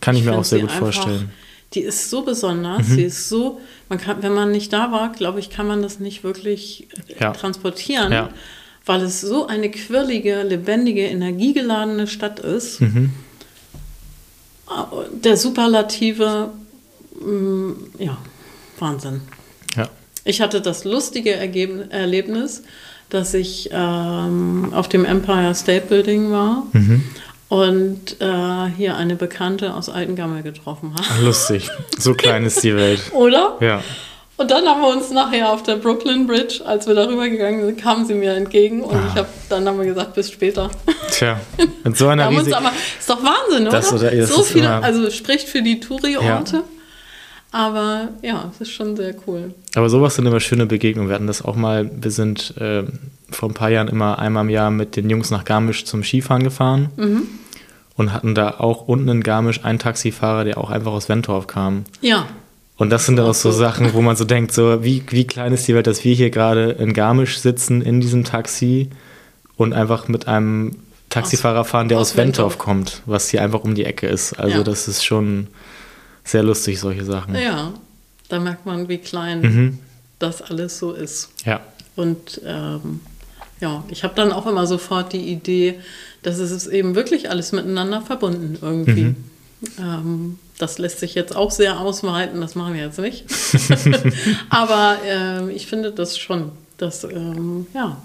Kann 0.00 0.14
ich, 0.14 0.22
mir 0.24 0.32
find 0.32 0.40
auch 0.40 0.44
sehr 0.44 0.60
gut 0.60 0.68
einfach- 0.68 0.80
vorstellen. 0.92 1.22
Mhm. 1.22 1.30
Die 1.74 1.80
ist 1.80 2.10
so 2.10 2.22
besonders, 2.22 2.86
sie 2.86 3.02
ist 3.04 3.28
so, 3.30 3.60
man 3.88 3.98
kann, 3.98 4.22
wenn 4.22 4.32
man 4.34 4.50
nicht 4.52 4.72
da 4.72 4.92
war, 4.92 5.10
glaube 5.12 5.40
ich, 5.40 5.48
kann 5.50 5.66
man 5.66 5.80
das 5.82 5.98
nicht 6.00 6.22
wirklich 6.22 6.86
Ja. 7.18 7.32
transportieren, 7.32 8.12
Ja. 8.12 8.28
Weil 8.86 9.02
es 9.02 9.20
so 9.20 9.46
eine 9.46 9.70
quirlige, 9.70 10.42
lebendige, 10.42 11.02
energiegeladene 11.06 12.06
Stadt 12.06 12.38
ist. 12.40 12.80
Mhm. 12.80 13.10
Der 15.12 15.36
Superlative, 15.36 16.50
mm, 17.20 17.72
ja, 17.98 18.16
Wahnsinn. 18.78 19.20
Ja. 19.76 19.88
Ich 20.24 20.40
hatte 20.40 20.60
das 20.60 20.84
lustige 20.84 21.34
Ergeben 21.34 21.90
Erlebnis, 21.90 22.62
dass 23.10 23.34
ich 23.34 23.70
ähm, 23.72 24.72
auf 24.72 24.88
dem 24.88 25.04
Empire 25.04 25.54
State 25.54 25.86
Building 25.86 26.32
war 26.32 26.64
Mhm. 26.72 27.04
und 27.48 28.20
äh, 28.20 28.66
hier 28.76 28.96
eine 28.96 29.14
Bekannte 29.14 29.74
aus 29.74 29.88
Altengammel 29.88 30.42
getroffen 30.42 30.94
habe. 30.94 31.24
Lustig. 31.24 31.70
So 31.96 32.14
klein 32.14 32.44
ist 32.44 32.64
die 32.64 32.74
Welt. 32.74 33.00
Oder? 33.12 33.56
Ja. 33.60 33.82
Und 34.38 34.50
dann 34.50 34.66
haben 34.66 34.82
wir 34.82 34.88
uns 34.88 35.10
nachher 35.10 35.50
auf 35.50 35.62
der 35.62 35.76
Brooklyn 35.76 36.26
Bridge, 36.26 36.60
als 36.64 36.86
wir 36.86 36.94
darüber 36.94 37.26
gegangen 37.28 37.64
sind, 37.64 37.80
kamen 37.80 38.04
sie 38.04 38.12
mir 38.14 38.34
entgegen 38.34 38.82
und 38.82 38.94
Ah. 38.94 39.06
ich 39.08 39.14
habe 39.16 39.28
dann 39.48 39.66
haben 39.66 39.78
wir 39.78 39.86
gesagt, 39.86 40.12
bis 40.14 40.30
später. 40.30 40.70
Tja, 41.10 41.40
mit 41.84 41.96
so 41.96 42.08
einer 42.08 42.28
riesigen... 42.30 42.52
aber, 42.54 42.70
ist 42.98 43.08
doch 43.08 43.20
Wahnsinn, 43.22 43.64
Das 43.64 43.92
oder? 43.92 44.08
oder- 44.08 44.16
das 44.16 44.28
so 44.30 44.42
viele, 44.42 44.66
immer- 44.66 44.82
also 44.84 45.10
spricht 45.10 45.48
für 45.48 45.62
die 45.62 45.80
Touri-Orte. 45.80 46.64
Aber 47.52 48.08
ja, 48.22 48.50
es 48.52 48.60
ist 48.60 48.72
schon 48.72 48.96
sehr 48.96 49.14
cool. 49.26 49.54
Aber 49.74 49.88
sowas 49.88 50.14
sind 50.16 50.26
immer 50.26 50.40
schöne 50.40 50.66
Begegnungen. 50.66 51.08
Wir 51.08 51.14
hatten 51.14 51.26
das 51.28 51.42
auch 51.42 51.56
mal, 51.56 51.90
wir 51.94 52.10
sind 52.10 52.54
äh, 52.58 52.82
vor 53.30 53.48
ein 53.48 53.54
paar 53.54 53.70
Jahren 53.70 53.88
immer 53.88 54.18
einmal 54.18 54.44
im 54.44 54.50
Jahr 54.50 54.70
mit 54.70 54.96
den 54.96 55.08
Jungs 55.08 55.30
nach 55.30 55.44
Garmisch 55.44 55.84
zum 55.86 56.02
Skifahren 56.02 56.42
gefahren 56.42 56.90
Mhm. 56.96 57.22
und 57.96 58.12
hatten 58.12 58.34
da 58.34 58.56
auch 58.58 58.86
unten 58.88 59.08
in 59.08 59.22
Garmisch 59.22 59.64
einen 59.64 59.78
Taxifahrer, 59.78 60.44
der 60.44 60.58
auch 60.58 60.68
einfach 60.70 60.92
aus 60.92 61.08
Wentorf 61.08 61.46
kam. 61.46 61.84
Ja, 62.02 62.26
Und 62.78 62.90
das 62.90 63.06
sind 63.06 63.16
dann 63.16 63.26
auch 63.26 63.34
so. 63.34 63.50
Sachen, 63.52 63.94
wo 63.94 64.02
man 64.02 64.16
so 64.16 64.24
denkt, 64.24 64.52
so 64.52 64.84
wie, 64.84 65.02
wie 65.08 65.26
klein 65.26 65.52
ist 65.52 65.66
die 65.66 65.74
Welt, 65.74 65.86
dass 65.86 66.04
wir 66.04 66.14
hier 66.14 66.30
gerade 66.30 66.72
in 66.72 66.92
Garmisch 66.92 67.38
sitzen, 67.38 67.80
in 67.80 68.00
diesem 68.00 68.24
Taxi 68.24 68.90
und 69.56 69.72
einfach 69.72 70.08
mit 70.08 70.28
einem 70.28 70.76
Taxifahrer 71.08 71.64
fahren, 71.64 71.88
der 71.88 71.98
aus 71.98 72.10
aus, 72.12 72.16
Wentorf 72.18 72.58
kommt, 72.58 73.02
was 73.06 73.30
hier 73.30 73.42
einfach 73.42 73.60
um 73.64 73.74
die 73.74 73.84
Ecke 73.84 74.06
ist. 74.08 74.34
Also 74.34 74.58
Ja. 74.58 74.62
das 74.64 74.88
ist 74.88 75.04
schon 75.04 75.46
sehr 76.24 76.42
lustig, 76.42 76.78
solche 76.80 77.04
Sachen. 77.04 77.34
ja. 77.34 77.72
Da 78.28 78.40
merkt 78.40 78.66
man, 78.66 78.88
wie 78.88 78.98
klein 78.98 79.40
Mhm. 79.40 79.78
das 80.18 80.42
alles 80.42 80.78
so 80.78 80.92
ist. 80.92 81.30
Ja. 81.44 81.60
Und 81.94 82.40
ähm, 82.44 82.98
ja, 83.60 83.84
ich 83.88 84.02
habe 84.02 84.14
dann 84.16 84.32
auch 84.32 84.46
immer 84.48 84.66
sofort 84.66 85.12
die 85.12 85.30
Idee, 85.30 85.76
dass 86.24 86.38
es 86.40 86.66
eben 86.66 86.96
wirklich 86.96 87.30
alles 87.30 87.52
miteinander 87.52 88.02
verbunden 88.02 88.58
irgendwie. 88.60 89.04
Mhm. 89.04 89.16
Ähm, 89.78 90.38
das 90.58 90.78
lässt 90.78 91.00
sich 91.00 91.14
jetzt 91.14 91.34
auch 91.36 91.50
sehr 91.50 91.80
ausweiten, 91.80 92.40
das 92.40 92.54
machen 92.54 92.74
wir 92.74 92.84
jetzt 92.84 92.98
nicht. 92.98 93.24
Aber 94.50 94.98
ähm, 95.04 95.50
ich 95.50 95.66
finde 95.66 95.92
das 95.92 96.18
schon, 96.18 96.52
dass 96.78 97.04
ähm, 97.04 97.66
ja, 97.74 98.00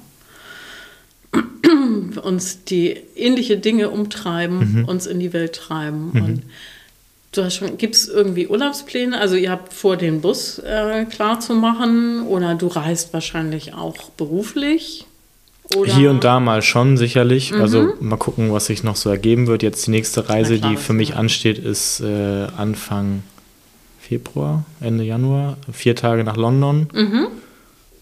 uns 2.24 2.64
die 2.66 2.98
ähnliche 3.16 3.58
Dinge 3.58 3.90
umtreiben, 3.90 4.86
uns 4.88 5.08
in 5.08 5.20
die 5.20 5.34
Welt 5.34 5.56
treiben. 5.56 6.12
Und 6.12 6.44
du 7.32 7.44
hast 7.44 7.56
schon, 7.56 7.78
gibt 7.78 7.96
es 7.96 8.08
irgendwie 8.08 8.48
Urlaubspläne? 8.48 9.18
Also 9.18 9.36
ihr 9.36 9.52
habt 9.52 9.74
vor, 9.74 9.98
den 9.98 10.22
Bus 10.22 10.60
äh, 10.60 11.06
klar 11.06 11.40
zu 11.40 11.54
machen 11.54 12.28
oder 12.28 12.56
du 12.56 12.68
reist 12.68 13.14
wahrscheinlich 13.14 13.74
auch 13.74 14.10
beruflich? 14.12 15.06
Oder? 15.78 15.94
Hier 15.96 16.10
und 16.10 16.24
da 16.24 16.40
mal 16.40 16.62
schon, 16.62 16.98
sicherlich. 16.98 17.54
Also 17.54 17.94
mal 18.00 18.18
gucken, 18.18 18.52
was 18.52 18.66
sich 18.66 18.84
noch 18.84 18.96
so 18.96 19.10
ergeben 19.10 19.48
wird. 19.48 19.64
Jetzt 19.64 19.88
die 19.88 19.92
nächste 19.92 20.30
Reise, 20.30 20.54
Mhm. 20.56 20.58
Klar, 20.60 20.72
die 20.72 20.78
für 20.78 20.94
mich 20.94 21.16
ansteht, 21.16 21.58
ist 21.58 22.02
äh, 22.02 22.48
Anfang 22.58 23.24
Februar, 24.00 24.66
Ende 24.82 25.04
Januar. 25.04 25.58
Vier 25.72 25.96
Tage 25.96 26.24
nach 26.24 26.36
London 26.38 26.88
Mhm. 26.94 27.28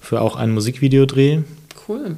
für 0.01 0.21
auch 0.21 0.35
einen 0.35 0.53
Musikvideodreh. 0.53 1.39
Cool. 1.87 2.17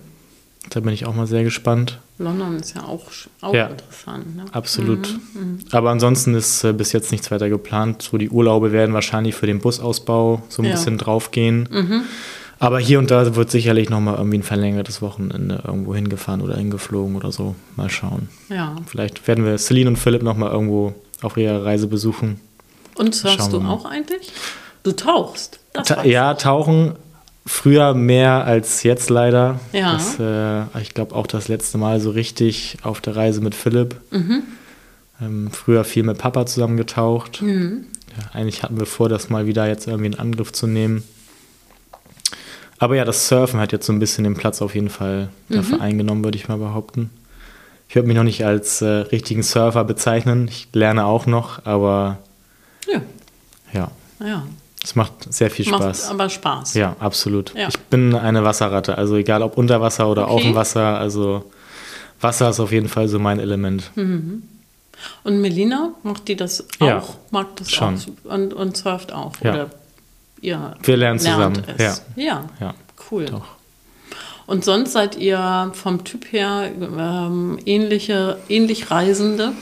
Da 0.70 0.80
bin 0.80 0.94
ich 0.94 1.06
auch 1.06 1.16
mal 1.16 1.28
sehr 1.28 1.44
gespannt. 1.44 2.00
London 2.20 2.56
ist 2.58 2.76
ja 2.76 2.84
auch, 2.84 3.08
auch 3.42 3.54
Ja. 3.54 3.68
interessant. 3.68 4.36
Ne? 4.36 4.46
Absolut. 4.52 5.18
Aber 5.72 5.90
ansonsten 5.90 6.36
ist 6.36 6.64
äh, 6.64 6.72
bis 6.72 6.92
jetzt 6.94 7.12
nichts 7.12 7.32
weiter 7.32 7.50
geplant. 7.50 8.04
So 8.04 8.18
die 8.18 8.30
Urlaube 8.30 8.72
werden 8.72 8.94
wahrscheinlich 8.94 9.34
für 9.36 9.48
den 9.48 9.60
Busausbau 9.60 10.44
so 10.48 10.62
ein 10.62 10.66
Ja. 10.66 10.74
bisschen 10.74 10.98
draufgehen. 11.00 11.68
Aber 12.62 12.78
hier 12.78 13.00
und 13.00 13.10
da 13.10 13.36
wird 13.36 13.50
sicherlich 13.50 13.90
nochmal 13.90 14.18
irgendwie 14.18 14.38
ein 14.38 14.44
verlängertes 14.44 15.02
Wochenende 15.02 15.64
irgendwo 15.66 15.96
hingefahren 15.96 16.42
oder 16.42 16.58
hingeflogen 16.58 17.16
oder 17.16 17.32
so. 17.32 17.56
Mal 17.76 17.90
schauen. 17.90 18.30
Ja. 18.50 18.76
Vielleicht 18.86 19.28
werden 19.28 19.46
wir 19.46 19.58
Celine 19.58 19.90
und 19.90 19.96
Philipp 19.96 20.22
nochmal 20.22 20.52
irgendwo 20.52 20.94
auf 21.24 21.38
ihrer 21.38 21.66
Reise 21.66 21.88
besuchen. 21.88 22.40
Und 22.94 23.16
surfst 23.16 23.52
du 23.52 23.62
auch 23.62 23.86
eigentlich? 23.86 24.32
Du 24.84 24.92
tauchst. 24.92 25.60
Ta 25.74 26.04
ja, 26.04 26.36
tauchen 26.36 26.94
früher 27.48 27.96
mehr 27.96 28.46
als 28.46 28.84
jetzt 28.84 29.10
leider. 29.10 29.60
Ja. 29.74 29.94
Das, 29.94 30.20
äh, 30.20 30.82
ich 30.82 30.94
glaube 30.94 31.16
auch 31.16 31.26
das 31.26 31.48
letzte 31.48 31.80
Mal 31.80 32.00
so 32.00 32.12
richtig 32.12 32.78
auf 32.84 33.02
der 33.02 33.16
Reise 33.16 33.42
mit 33.42 33.56
Philipp. 33.56 33.96
Mhm. 34.12 34.44
Ähm, 35.20 35.50
früher 35.52 35.84
viel 35.84 36.04
mit 36.04 36.20
Papa 36.20 36.46
zusammen 36.46 36.78
getaucht. 36.78 37.42
ja, 37.42 38.30
eigentlich 38.34 38.62
hatten 38.62 38.78
wir 38.78 38.86
vor, 38.86 39.10
das 39.10 39.30
mal 39.30 39.48
wieder 39.48 39.68
jetzt 39.68 39.88
irgendwie 39.88 40.08
in 40.08 40.20
Angriff 40.20 40.52
zu 40.52 40.68
nehmen. 40.68 41.04
Aber 42.82 42.96
ja, 42.96 43.06
das 43.06 43.28
Surfen 43.28 43.60
hat 43.60 43.72
jetzt 43.72 43.86
so 43.86 43.94
ein 43.94 44.00
bisschen 44.00 44.24
den 44.24 44.34
Platz 44.34 44.60
auf 44.60 44.74
jeden 44.74 44.90
Fall 44.90 45.30
dafür 45.50 45.76
Mhm. 45.78 45.82
eingenommen, 45.84 46.24
würde 46.24 46.36
ich 46.38 46.48
mal 46.48 46.58
behaupten. 46.58 47.12
Ich 47.88 47.94
würde 47.96 48.08
mich 48.08 48.18
noch 48.18 48.24
nicht 48.24 48.44
als 48.44 48.82
äh, 48.82 48.88
richtigen 48.88 49.44
Surfer 49.44 49.84
bezeichnen. 49.84 50.48
Ich 50.48 50.68
lerne 50.74 51.06
auch 51.06 51.28
noch, 51.28 51.64
aber 51.64 52.18
Ja, 52.92 53.02
ja, 53.72 53.92
ja. 54.26 54.44
es 54.84 54.96
macht 54.96 55.32
sehr 55.32 55.52
viel 55.52 55.70
Macht 55.70 55.84
Spaß. 55.84 56.10
aber 56.10 56.28
Spaß. 56.30 56.74
Ja, 56.74 56.96
absolut. 57.00 57.54
Ja. 57.56 57.68
Ich 57.68 57.78
bin 57.78 58.16
eine 58.16 58.44
Wasserratte, 58.44 58.98
also 58.98 59.16
egal 59.16 59.44
ob 59.44 59.58
unter 59.60 59.80
Wasser 59.80 60.10
oder 60.10 60.28
auf 60.28 60.38
Okay. 60.40 60.46
dem 60.50 60.56
Wasser, 60.56 60.98
also 60.98 61.52
Wasser 62.20 62.50
ist 62.50 62.60
auf 62.60 62.72
jeden 62.72 62.90
Fall 62.90 63.08
so 63.08 63.20
mein 63.20 63.40
Element. 63.40 63.92
Hm. 63.94 64.42
Und 65.24 65.40
Melina, 65.42 65.92
macht 66.02 66.28
die 66.28 66.36
das 66.36 66.66
auch? 66.80 66.86
Ja, 66.88 67.04
Mag 67.30 67.56
das 67.58 67.70
schon. 67.72 67.96
auch 68.26 68.32
und, 68.34 68.54
und 68.56 68.76
surft 68.76 69.14
auch? 69.14 69.34
Ja. 69.44 69.52
Oder 69.54 69.70
ihr 70.42 70.76
Wir 70.84 70.98
lernen 70.98 71.20
lernt 71.20 71.56
zusammen, 71.58 71.64
es? 71.78 72.04
Ja. 72.16 72.50
Ja, 72.60 72.74
cool. 73.12 73.26
doch. 73.26 73.46
Und 74.48 74.66
sonst 74.66 74.92
seid 74.92 75.18
ihr 75.18 75.72
vom 75.74 76.04
Typ 76.04 76.32
her 76.34 76.70
ähm, 76.80 77.58
ähnliche, 77.66 78.38
ähnlich 78.50 78.92
Reisende? 78.92 79.54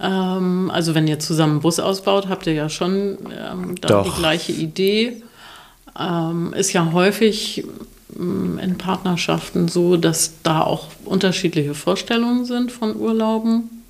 Ähm, 0.00 0.70
also 0.72 0.94
wenn 0.94 1.06
ihr 1.06 1.18
zusammen 1.18 1.52
einen 1.54 1.60
Bus 1.60 1.78
ausbaut, 1.78 2.28
habt 2.28 2.46
ihr 2.46 2.54
ja 2.54 2.68
schon 2.68 3.18
ähm, 3.36 3.74
da 3.80 3.88
Doch. 3.88 4.04
die 4.04 4.18
gleiche 4.18 4.52
Idee. 4.52 5.22
Ähm, 5.98 6.54
ist 6.54 6.72
ja 6.72 6.92
häufig 6.92 7.64
ähm, 8.18 8.58
in 8.62 8.78
Partnerschaften 8.78 9.68
so, 9.68 9.96
dass 9.96 10.34
da 10.42 10.62
auch 10.62 10.86
unterschiedliche 11.04 11.74
Vorstellungen 11.74 12.44
sind 12.46 12.72
von 12.72 12.96
Urlauben. 12.96 13.82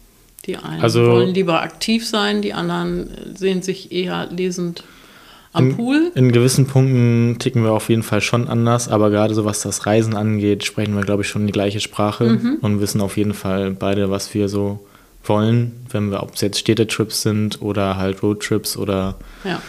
Die 0.46 0.56
einen 0.56 0.82
Also- 0.82 1.06
wollen 1.06 1.34
lieber 1.34 1.60
aktiv 1.62 2.08
sein, 2.08 2.42
die 2.42 2.54
anderen 2.54 3.10
sehen 3.36 3.62
sich 3.62 3.92
eher 3.92 4.26
lesend 4.26 4.82
am 5.52 5.70
in, 5.70 5.76
Pool. 5.76 6.12
In 6.14 6.32
gewissen 6.32 6.66
Punkten 6.66 7.36
ticken 7.38 7.62
wir 7.64 7.72
auf 7.72 7.88
jeden 7.88 8.02
Fall 8.02 8.20
schon 8.20 8.46
anders, 8.48 8.88
aber 8.88 9.10
gerade 9.10 9.34
so 9.34 9.44
was 9.44 9.60
das 9.62 9.86
Reisen 9.86 10.14
angeht, 10.16 10.64
sprechen 10.64 10.94
wir, 10.94 11.02
glaube 11.04 11.22
ich, 11.22 11.28
schon 11.28 11.46
die 11.46 11.52
gleiche 11.52 11.80
Sprache 11.80 12.24
Mhm. 12.24 12.58
und 12.62 12.80
wissen 12.80 13.00
auf 13.00 13.16
jeden 13.16 13.34
Fall 13.34 13.72
beide, 13.72 14.10
was 14.10 14.32
wir 14.34 14.48
so 14.48 14.86
wollen, 15.24 15.72
wenn 15.90 16.10
wir, 16.10 16.22
ob 16.22 16.34
es 16.34 16.40
jetzt 16.40 16.58
Städtetrips 16.58 17.22
sind 17.22 17.60
oder 17.62 17.96
halt 17.96 18.22
Roadtrips 18.22 18.76
oder 18.76 19.16
Ja. 19.44 19.60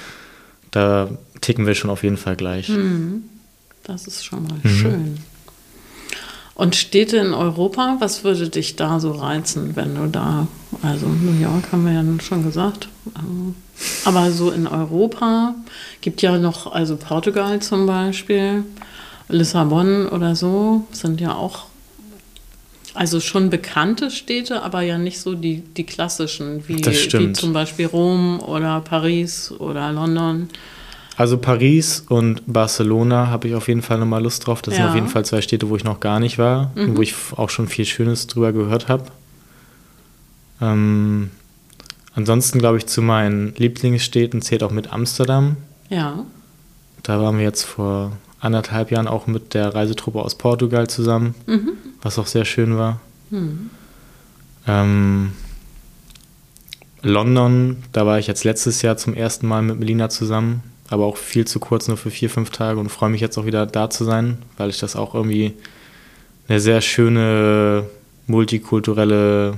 da 0.72 1.10
ticken 1.42 1.66
wir 1.66 1.76
schon 1.76 1.90
auf 1.90 2.04
jeden 2.04 2.18
Fall 2.18 2.36
gleich. 2.36 2.68
Hm. 2.68 3.24
Das 3.84 4.06
ist 4.08 4.24
schon 4.24 4.44
mal 4.44 4.60
Mhm. 4.64 4.70
schön. 4.70 5.18
Und 6.54 6.76
Städte 6.76 7.18
in 7.18 7.34
Europa, 7.34 7.98
was 8.00 8.24
würde 8.24 8.48
dich 8.50 8.76
da 8.76 9.00
so 9.00 9.12
reizen, 9.14 9.76
wenn 9.76 9.96
du 9.96 10.06
da, 10.08 10.48
also 10.84 11.08
New 11.08 11.42
York 11.42 11.72
haben 11.72 11.86
wir 11.86 11.94
ja 11.94 12.04
schon 12.22 12.44
gesagt, 12.44 12.88
ähm, 13.18 13.56
aber 14.06 14.32
so 14.32 14.52
in 14.52 14.68
Europa 14.68 15.56
gibt 16.02 16.22
ja 16.22 16.38
noch, 16.38 16.72
also 16.72 16.96
Portugal 16.98 17.60
zum 17.62 17.86
Beispiel, 17.86 18.64
Lissabon 19.30 20.08
oder 20.08 20.36
so, 20.36 20.86
sind 20.92 21.22
ja 21.22 21.34
auch, 21.36 21.66
also 22.94 23.20
schon 23.20 23.50
bekannte 23.50 24.12
Städte, 24.12 24.64
aber 24.64 24.82
ja 24.82 24.98
nicht 24.98 25.20
so 25.20 25.36
die, 25.36 25.62
die 25.62 25.86
klassischen, 25.86 26.68
wie, 26.68 26.84
wie 26.86 27.34
zum 27.34 27.54
Beispiel 27.54 27.86
Rom 27.86 28.40
oder 28.42 28.82
Paris 28.82 29.52
oder 29.52 29.92
London. 29.92 30.50
Also 31.18 31.38
Paris 31.38 32.04
und 32.10 32.42
Barcelona 32.48 33.28
habe 33.28 33.48
ich 33.48 33.56
auf 33.56 33.68
jeden 33.68 33.82
Fall 33.82 34.00
nochmal 34.00 34.24
Lust 34.24 34.48
drauf. 34.48 34.62
Das 34.62 34.74
sind 34.76 34.84
Ja. 34.84 34.90
auf 34.90 34.96
jeden 34.96 35.08
Fall 35.08 35.24
zwei 35.24 35.42
Städte, 35.42 35.70
wo 35.70 35.76
ich 35.76 35.84
noch 35.84 36.00
gar 36.00 36.20
nicht 36.20 36.38
war 36.38 36.72
und 36.76 36.98
wo 36.98 37.02
ich 37.02 37.14
auch 37.36 37.50
schon 37.50 37.68
viel 37.68 37.86
Schönes 37.86 38.28
drüber 38.28 38.52
gehört 38.54 38.88
habe. 38.88 39.04
Ähm, 40.62 41.30
ansonsten 42.14 42.60
glaube 42.60 42.78
ich, 42.78 42.88
zu 42.88 43.02
meinen 43.02 43.54
Lieblingsstädten 43.56 44.42
zählt 44.42 44.64
auch 44.64 44.72
mit 44.72 44.92
Amsterdam. 44.92 45.58
Ja. 45.90 46.26
Da 47.04 47.22
waren 47.22 47.38
wir 47.38 47.44
jetzt 47.44 47.64
vor 47.64 48.12
anderthalb 48.40 48.92
Jahren 48.92 49.08
auch 49.08 49.28
mit 49.28 49.54
der 49.54 49.74
Reisetruppe 49.74 50.20
aus 50.20 50.36
Portugal 50.36 50.88
zusammen, 50.88 51.36
was 52.02 52.18
auch 52.20 52.28
sehr 52.28 52.46
schön 52.46 52.78
war. 52.78 53.00
Ähm, 54.68 55.32
London, 57.02 57.78
da 57.92 58.06
war 58.06 58.20
ich 58.20 58.28
jetzt 58.28 58.44
letztes 58.44 58.82
Jahr 58.82 58.98
zum 58.98 59.14
ersten 59.14 59.48
Mal 59.48 59.62
mit 59.62 59.80
Melina 59.80 60.10
zusammen, 60.10 60.64
aber 60.90 61.06
auch 61.06 61.18
viel 61.18 61.46
zu 61.46 61.60
kurz, 61.60 61.88
nur 61.88 61.98
für 61.98 62.12
vier, 62.12 62.30
fünf 62.30 62.52
Tage 62.52 62.80
und 62.80 62.90
freue 62.90 63.10
mich 63.10 63.22
jetzt 63.22 63.38
auch 63.38 63.46
wieder 63.46 63.66
da 63.66 63.90
zu 63.90 64.04
sein, 64.04 64.38
weil 64.58 64.70
ich 64.70 64.80
das 64.80 64.96
auch 64.96 65.16
irgendwie 65.16 65.54
eine 66.48 66.60
sehr 66.60 66.82
schöne, 66.82 67.86
multikulturelle, 68.28 69.58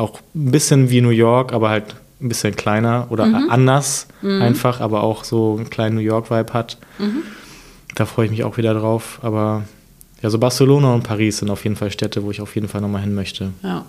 auch 0.00 0.20
ein 0.34 0.50
bisschen 0.50 0.90
wie 0.90 1.00
New 1.00 1.10
York, 1.10 1.52
aber 1.52 1.68
halt 1.70 1.94
ein 2.20 2.28
bisschen 2.28 2.54
kleiner 2.56 3.06
oder 3.10 3.24
anders 3.48 4.06
einfach, 4.22 4.80
aber 4.80 5.02
auch 5.02 5.24
so 5.24 5.56
einen 5.56 5.70
kleinen 5.70 5.94
New 5.96 6.02
York-Vibe 6.02 6.52
hat. 6.52 6.76
Da 7.94 8.04
freue 8.06 8.26
ich 8.26 8.30
mich 8.30 8.44
auch 8.44 8.56
wieder 8.56 8.74
drauf. 8.74 9.18
Aber 9.22 9.64
ja, 10.22 10.28
so 10.30 10.38
Barcelona 10.38 10.92
und 10.94 11.02
Paris 11.02 11.38
sind 11.38 11.50
auf 11.50 11.64
jeden 11.64 11.76
Fall 11.76 11.90
Städte, 11.90 12.22
wo 12.24 12.30
ich 12.30 12.40
auf 12.40 12.54
jeden 12.54 12.68
Fall 12.68 12.80
nochmal 12.82 13.00
hin 13.02 13.14
möchte. 13.14 13.52
Ja. 13.62 13.84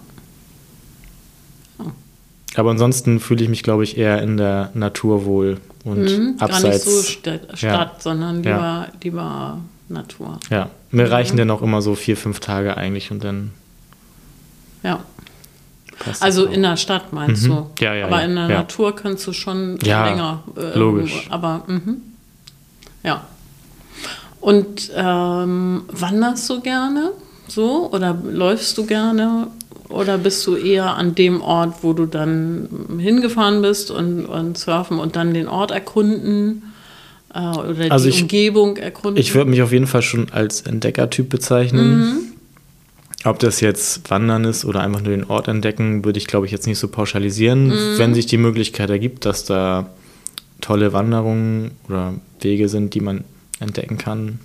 Aber 2.55 2.72
ansonsten 2.72 3.20
fühle 3.20 3.43
ich 3.43 3.49
mich, 3.49 3.64
glaube 3.64 3.84
ich, 3.84 3.97
eher 3.97 4.22
in 4.22 4.36
der 4.38 4.72
Natur 4.74 5.26
wohl 5.26 5.57
und 5.86 5.99
Mhm, 6.03 6.38
Gar 6.38 6.47
nicht 6.47 6.66
abseits. 6.66 6.84
so 6.86 7.03
Stadt, 7.03 7.41
Stadt 7.57 8.03
sondern 8.03 8.43
Ja. 8.43 8.51
lieber, 8.51 8.88
lieber 9.03 9.57
Natur. 9.88 10.39
Ja, 10.49 10.70
mir 10.91 11.09
reichen 11.09 11.38
dann 11.38 11.49
auch 11.49 11.62
immer 11.62 11.82
so 11.82 11.95
vier, 11.95 12.18
fünf 12.18 12.39
Tage 12.41 12.76
eigentlich 12.76 13.09
und 13.12 13.24
dann 13.24 13.51
Ja. 14.84 14.99
Passt 16.04 16.22
Also 16.24 16.45
in 16.45 16.62
der 16.64 16.78
Stadt 16.78 17.14
meinst 17.14 17.43
Mhm. 17.43 17.47
du? 17.49 17.70
Ja, 17.80 17.93
ja, 17.93 18.06
Aber 18.08 18.20
ja, 18.20 18.26
in 18.26 18.36
der 18.36 18.49
ja. 18.49 18.58
Natur 18.60 18.95
kannst 18.95 19.26
du 19.28 19.34
schon 19.34 19.78
Ja, 19.84 20.06
länger. 20.10 20.43
äh, 20.58 20.78
logisch. 20.78 21.28
Aber 21.30 21.64
mhm. 21.68 21.97
ja. 23.04 23.24
Und 24.39 24.91
ähm, 24.95 25.84
wanderst 25.91 26.49
du 26.49 26.62
gerne 26.62 27.12
so 27.47 27.89
oder 27.91 28.18
läufst 28.24 28.78
du 28.78 28.86
gerne? 28.86 29.47
Oder 29.89 30.18
bist 30.18 30.47
du 30.47 30.56
eher 30.56 30.95
an 30.95 31.16
dem 31.16 31.41
Ort, 31.41 31.76
wo 31.84 31.91
du 31.93 32.06
dann 32.06 32.70
hingefahren 32.97 33.62
bist 33.62 33.91
und, 33.91 34.26
und 34.26 34.58
surfen 34.58 34.99
und 34.99 35.16
dann 35.18 35.34
den 35.34 35.47
Ort 35.49 35.72
erkunden 35.72 36.64
äh, 37.34 37.39
oder 37.39 37.91
Also 37.91 38.06
die 38.06 38.12
ich- 38.16 38.22
Umgebung 38.22 38.78
erkunden? 38.78 39.20
Ich 39.20 39.36
würde 39.36 39.49
mich 39.49 39.62
auf 39.62 39.74
jeden 39.74 39.88
Fall 39.88 40.02
schon 40.02 40.28
als 40.32 40.62
Entdeckertyp 40.62 41.30
bezeichnen. 41.30 41.99
Mhm. 41.99 42.18
Ob 43.24 43.38
das 43.39 43.59
jetzt 43.59 44.09
Wandern 44.09 44.45
ist 44.45 44.65
oder 44.65 44.82
einfach 44.82 45.01
nur 45.01 45.11
den 45.11 45.26
Ort 45.26 45.47
entdecken, 45.47 46.03
würde 46.03 46.17
ich, 46.17 46.26
glaube 46.26 46.47
ich, 46.47 46.51
jetzt 46.51 46.65
nicht 46.65 46.80
so 46.80 46.88
pauschalisieren. 46.88 47.67
Mhm. 47.67 47.97
Wenn 47.97 48.13
sich 48.15 48.26
die 48.26 48.38
Möglichkeit 48.38 48.89
ergibt, 48.89 49.26
dass 49.26 49.45
da 49.45 49.89
tolle 50.59 50.91
Wanderungen 50.93 51.72
oder 51.88 52.15
Wege 52.39 52.67
sind, 52.67 52.93
die 52.93 52.99
man 52.99 53.24
entdecken 53.59 53.97
kann. 53.97 54.39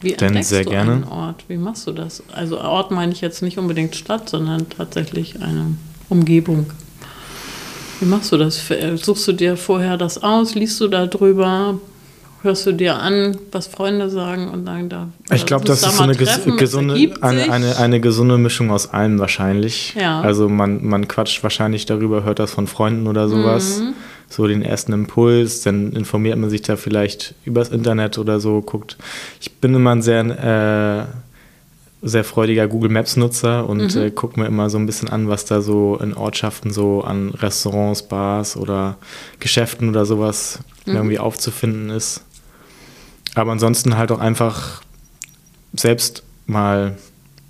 Wie 0.00 0.12
entdeckst 0.12 0.50
sehr 0.50 0.64
du 0.64 0.70
gerne. 0.70 0.92
einen 0.92 1.04
Ort? 1.04 1.44
Wie 1.48 1.56
machst 1.56 1.86
du 1.86 1.92
das? 1.92 2.22
Also 2.32 2.60
Ort 2.60 2.90
meine 2.90 3.12
ich 3.12 3.20
jetzt 3.20 3.42
nicht 3.42 3.58
unbedingt 3.58 3.96
Stadt, 3.96 4.28
sondern 4.28 4.68
tatsächlich 4.68 5.40
eine 5.40 5.74
Umgebung. 6.08 6.70
Wie 8.00 8.06
machst 8.06 8.30
du 8.30 8.36
das? 8.36 8.70
F- 8.70 9.02
Suchst 9.02 9.26
du 9.26 9.32
dir 9.32 9.56
vorher 9.56 9.96
das 9.96 10.22
aus? 10.22 10.54
Liest 10.54 10.80
du 10.80 10.88
da 10.88 11.06
drüber? 11.06 11.80
Hörst 12.42 12.66
du 12.66 12.72
dir 12.72 12.96
an, 12.96 13.36
was 13.50 13.66
Freunde 13.66 14.08
sagen 14.10 14.48
und 14.48 14.64
dann 14.64 14.88
da. 14.88 15.08
Ich 15.34 15.44
glaube, 15.44 15.64
das 15.64 15.80
da 15.80 15.88
ist 15.88 15.96
so 15.96 16.02
eine, 16.04 16.16
treffen, 16.16 16.52
es 16.52 16.56
gesunde, 16.58 16.94
eine, 17.20 17.50
eine, 17.52 17.76
eine 17.78 18.00
gesunde 18.00 18.38
Mischung 18.38 18.70
aus 18.70 18.92
allem 18.92 19.18
wahrscheinlich. 19.18 19.94
Ja. 20.00 20.20
Also 20.20 20.48
man, 20.48 20.86
man 20.86 21.08
quatscht 21.08 21.42
wahrscheinlich 21.42 21.84
darüber, 21.86 22.22
hört 22.22 22.38
das 22.38 22.52
von 22.52 22.68
Freunden 22.68 23.08
oder 23.08 23.28
sowas. 23.28 23.80
Mhm. 23.80 23.94
So 24.30 24.46
den 24.46 24.62
ersten 24.62 24.92
Impuls, 24.92 25.62
dann 25.62 25.92
informiert 25.94 26.36
man 26.38 26.48
sich 26.50 26.62
da 26.62 26.76
vielleicht 26.76 27.34
übers 27.44 27.70
Internet 27.70 28.18
oder 28.18 28.38
so, 28.40 28.60
guckt. 28.60 28.96
Ich 29.40 29.52
bin 29.56 29.74
immer 29.74 29.94
ein 29.94 30.02
sehr, 30.02 31.08
äh, 31.10 32.06
sehr 32.06 32.22
freudiger 32.22 32.68
Google 32.68 32.90
Maps 32.90 33.16
Nutzer 33.16 33.68
und 33.68 33.94
Mhm. 33.96 34.00
äh, 34.02 34.10
gucke 34.12 34.38
mir 34.38 34.46
immer 34.46 34.70
so 34.70 34.78
ein 34.78 34.86
bisschen 34.86 35.08
an, 35.08 35.28
was 35.28 35.44
da 35.46 35.60
so 35.62 35.98
in 36.00 36.14
Ortschaften 36.14 36.70
so 36.72 37.02
an 37.02 37.30
Restaurants, 37.30 38.02
Bars 38.04 38.56
oder 38.56 38.96
Geschäften 39.40 39.88
oder 39.88 40.06
sowas 40.06 40.60
Mhm. 40.86 40.94
irgendwie 40.94 41.18
aufzufinden 41.18 41.90
ist. 41.90 42.20
Aber 43.38 43.52
ansonsten 43.52 43.96
halt 43.96 44.10
auch 44.10 44.18
einfach 44.18 44.82
selbst 45.72 46.24
mal 46.46 46.96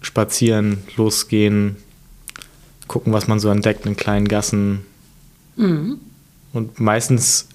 spazieren, 0.03 0.83
losgehen, 0.97 1.77
gucken, 2.89 3.13
was 3.13 3.27
man 3.27 3.41
so 3.41 3.49
entdeckt 3.49 3.87
in 3.87 3.97
kleinen 3.97 4.29
Gassen. 4.29 4.85
Mhm. 5.57 5.99
Und 6.53 6.79
meistens, 6.79 7.49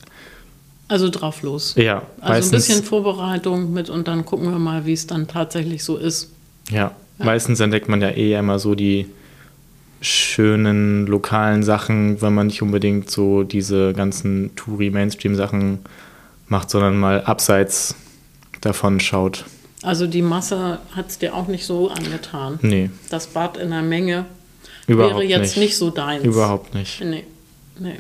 Also 0.87 1.09
drauf 1.09 1.43
los. 1.43 1.75
ja, 1.77 2.01
Also 2.21 2.49
ein 2.49 2.51
bisschen 2.51 2.83
Vorbereitung 2.83 3.71
mit 3.71 3.91
und 3.91 4.07
dann 4.07 4.25
gucken 4.25 4.49
wir 4.49 4.59
mal, 4.59 4.85
wie 4.85 4.93
es 4.93 5.05
dann 5.05 5.27
tatsächlich 5.27 5.83
so 5.83 5.97
ist. 5.97 6.31
ja, 6.69 6.91
meistens 7.19 7.59
entdeckt 7.59 7.87
man 7.87 8.01
ja 8.01 8.09
eh 8.09 8.33
immer 8.33 8.57
so 8.57 8.73
die 8.73 9.05
schönen 10.01 11.05
lokalen 11.05 11.61
Sachen, 11.61 12.21
wenn 12.21 12.33
man 12.33 12.47
nicht 12.47 12.61
unbedingt 12.63 13.11
so 13.11 13.43
diese 13.43 13.93
ganzen 13.93 14.55
Touri-Mainstream-Sachen 14.55 15.79
macht, 16.47 16.69
sondern 16.71 16.97
mal 16.97 17.21
abseits 17.23 17.95
davon 18.65 18.99
schaut. 18.99 19.45
Also 19.83 20.07
die 20.07 20.21
Masse 20.21 20.79
hat 20.95 21.09
es 21.09 21.19
dir 21.19 21.35
auch 21.35 21.47
nicht 21.47 21.65
so 21.65 21.89
angetan. 21.89 22.57
Nee, 22.61 22.89
Das 23.09 23.27
Bad 23.27 23.57
in 23.57 23.69
der 23.69 23.81
Menge 23.81 24.25
überhaupt 24.87 25.15
wäre 25.15 25.23
jetzt 25.23 25.57
nicht. 25.57 25.69
nicht 25.69 25.77
so 25.77 25.89
deins. 25.89 26.23
Überhaupt 26.23 26.73
nicht. 26.73 27.01
Nee, 27.01 27.25
nee. 27.79 27.99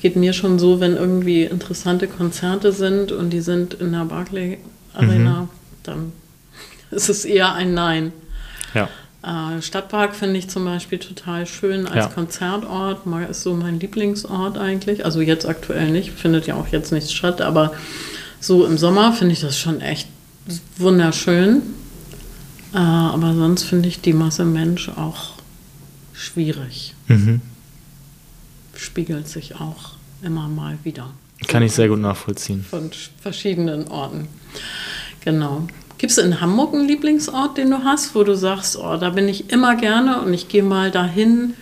geht 0.00 0.16
mir 0.16 0.32
schon 0.32 0.58
so, 0.58 0.80
wenn 0.80 0.96
irgendwie 0.96 1.44
interessante 1.44 2.08
Konzerte 2.08 2.72
sind 2.72 3.12
und 3.12 3.30
die 3.30 3.40
sind 3.40 3.74
in 3.74 3.92
der 3.92 4.06
Barclay 4.06 4.58
Arena, 4.94 5.42
mhm. 5.42 5.48
dann 5.82 6.12
ist 6.90 7.10
es 7.10 7.26
eher 7.26 7.52
ein 7.52 7.74
Nein. 7.74 8.12
Ja. 8.72 8.88
Äh, 9.22 9.60
Stadtpark 9.60 10.14
finde 10.14 10.38
ich 10.38 10.48
zum 10.48 10.64
Beispiel 10.64 10.98
total 10.98 11.46
schön 11.46 11.86
als 11.86 12.06
ja. 12.06 12.10
Konzertort. 12.10 13.00
Ist 13.28 13.42
so 13.42 13.54
mein 13.54 13.80
Lieblingsort 13.80 14.56
eigentlich. 14.56 15.04
Also 15.04 15.20
jetzt 15.20 15.46
aktuell 15.46 15.90
nicht, 15.90 16.12
findet 16.12 16.46
ja 16.46 16.54
auch 16.54 16.68
jetzt 16.68 16.92
nichts 16.92 17.12
statt, 17.12 17.42
aber 17.42 17.72
so 18.40 18.64
im 18.66 18.78
Sommer 18.78 19.12
finde 19.12 19.32
ich 19.32 19.40
das 19.40 19.58
schon 19.58 19.80
echt 19.80 20.08
wunderschön. 20.76 21.62
Äh, 22.72 22.78
aber 22.78 23.34
sonst 23.34 23.64
finde 23.64 23.88
ich 23.88 24.00
die 24.00 24.12
Masse 24.12 24.44
Mensch 24.44 24.88
auch 24.90 25.32
schwierig. 26.12 26.94
Mhm. 27.08 27.40
Spiegelt 28.74 29.28
sich 29.28 29.56
auch 29.56 29.92
immer 30.22 30.48
mal 30.48 30.78
wieder. 30.84 31.10
Kann 31.46 31.62
ich 31.62 31.72
sehr 31.72 31.88
gut 31.88 32.00
nachvollziehen. 32.00 32.64
Von 32.68 32.90
verschiedenen 33.20 33.88
Orten. 33.88 34.28
Genau. 35.24 35.66
Gibt 35.98 36.12
es 36.12 36.18
in 36.18 36.40
Hamburg 36.40 36.74
einen 36.74 36.86
Lieblingsort, 36.86 37.58
den 37.58 37.70
du 37.70 37.84
hast, 37.84 38.14
wo 38.14 38.22
du 38.22 38.36
sagst, 38.36 38.76
oh, 38.76 38.96
da 38.96 39.10
bin 39.10 39.28
ich 39.28 39.50
immer 39.50 39.76
gerne 39.76 40.20
und 40.22 40.32
ich 40.32 40.48
gehe 40.48 40.62
mal 40.62 40.90
dahin, 40.90 41.54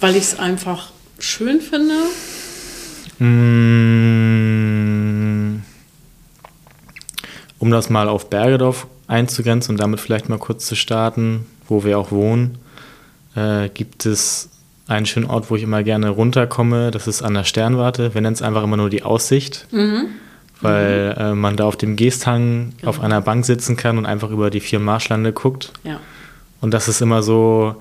weil 0.00 0.16
ich 0.16 0.24
es 0.24 0.38
einfach 0.38 0.90
schön 1.18 1.60
finde? 1.60 1.94
Mm. 3.18 4.42
Um 7.58 7.70
das 7.70 7.90
mal 7.90 8.08
auf 8.08 8.30
Bergedorf 8.30 8.86
einzugrenzen 9.08 9.74
und 9.74 9.80
damit 9.80 10.00
vielleicht 10.00 10.28
mal 10.28 10.38
kurz 10.38 10.66
zu 10.66 10.76
starten, 10.76 11.46
wo 11.66 11.82
wir 11.84 11.98
auch 11.98 12.12
wohnen, 12.12 12.58
äh, 13.34 13.68
gibt 13.68 14.06
es 14.06 14.50
einen 14.86 15.06
schönen 15.06 15.26
Ort, 15.26 15.50
wo 15.50 15.56
ich 15.56 15.64
immer 15.64 15.82
gerne 15.82 16.10
runterkomme. 16.10 16.90
Das 16.90 17.08
ist 17.08 17.22
an 17.22 17.34
der 17.34 17.44
Sternwarte. 17.44 18.14
Wir 18.14 18.20
nennen 18.20 18.34
es 18.34 18.42
einfach 18.42 18.62
immer 18.62 18.76
nur 18.76 18.90
die 18.90 19.02
Aussicht. 19.02 19.66
Mhm 19.70 20.06
weil 20.60 21.14
mhm. 21.14 21.22
äh, 21.22 21.34
man 21.34 21.56
da 21.56 21.64
auf 21.64 21.76
dem 21.76 21.96
Geesthang 21.96 22.72
genau. 22.78 22.90
auf 22.90 23.00
einer 23.00 23.20
Bank 23.20 23.44
sitzen 23.44 23.76
kann 23.76 23.98
und 23.98 24.06
einfach 24.06 24.30
über 24.30 24.50
die 24.50 24.60
vier 24.60 24.80
Marschlande 24.80 25.32
guckt. 25.32 25.72
Ja. 25.84 26.00
Und 26.60 26.74
das 26.74 26.88
ist 26.88 27.00
immer 27.00 27.22
so, 27.22 27.76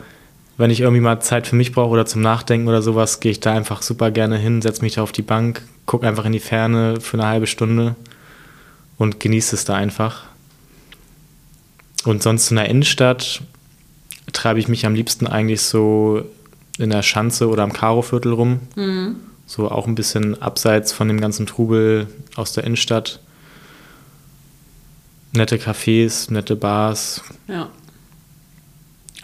wenn 0.58 0.72
ich 0.72 0.82
irgendwie 0.82 1.02
mal 1.02 1.20
Zeit 1.20 1.48
für 1.48 1.56
mich 1.56 1.72
brauche 1.72 1.92
oder 1.92 2.06
zum 2.06 2.22
Nachdenken 2.22 2.68
oder 2.68 2.82
sowas, 2.82 3.20
gehe 3.20 3.32
ich 3.32 3.40
da 3.40 3.54
einfach 3.54 3.82
super 3.82 4.12
gerne 4.12 4.38
hin, 4.38 4.62
setze 4.62 4.82
mich 4.82 4.96
da 4.96 5.04
auf 5.04 5.12
die 5.12 5.22
Bank, 5.22 5.62
gucke 5.86 6.08
einfach 6.08 6.26
in 6.26 6.32
die 6.32 6.40
Ferne 6.40 7.00
für 7.00 7.18
eine 7.18 7.28
halbe 7.28 7.48
Stunde 7.48 7.96
und 8.98 9.20
genieße 9.20 9.56
es 9.56 9.66
da 9.66 9.76
einfach. 9.76 10.24
Und 12.06 12.24
sonst 12.24 12.50
in 12.50 12.58
der 12.58 12.70
Innenstadt 12.70 13.42
treibe 14.34 14.60
ich 14.60 14.68
mich 14.68 14.86
am 14.86 14.96
liebsten 14.96 15.28
eigentlich 15.28 15.62
so 15.62 16.24
in 16.78 16.90
der 16.90 17.04
Schanze 17.04 17.50
oder 17.50 17.64
am 17.64 17.74
Karoviertel 17.74 18.34
rum. 18.34 18.60
Mhm. 18.76 19.18
So 19.46 19.70
auch 19.70 19.88
ein 19.88 19.96
bisschen 19.96 20.42
abseits 20.42 20.92
von 20.92 21.08
dem 21.08 21.22
ganzen 21.22 21.46
Trubel 21.46 22.08
aus 22.36 22.54
der 22.54 22.64
Innenstadt. 22.64 23.20
Nette 25.34 25.58
Cafés, 25.58 26.32
nette 26.32 26.56
Bars. 26.56 27.22
Ja. 27.48 27.70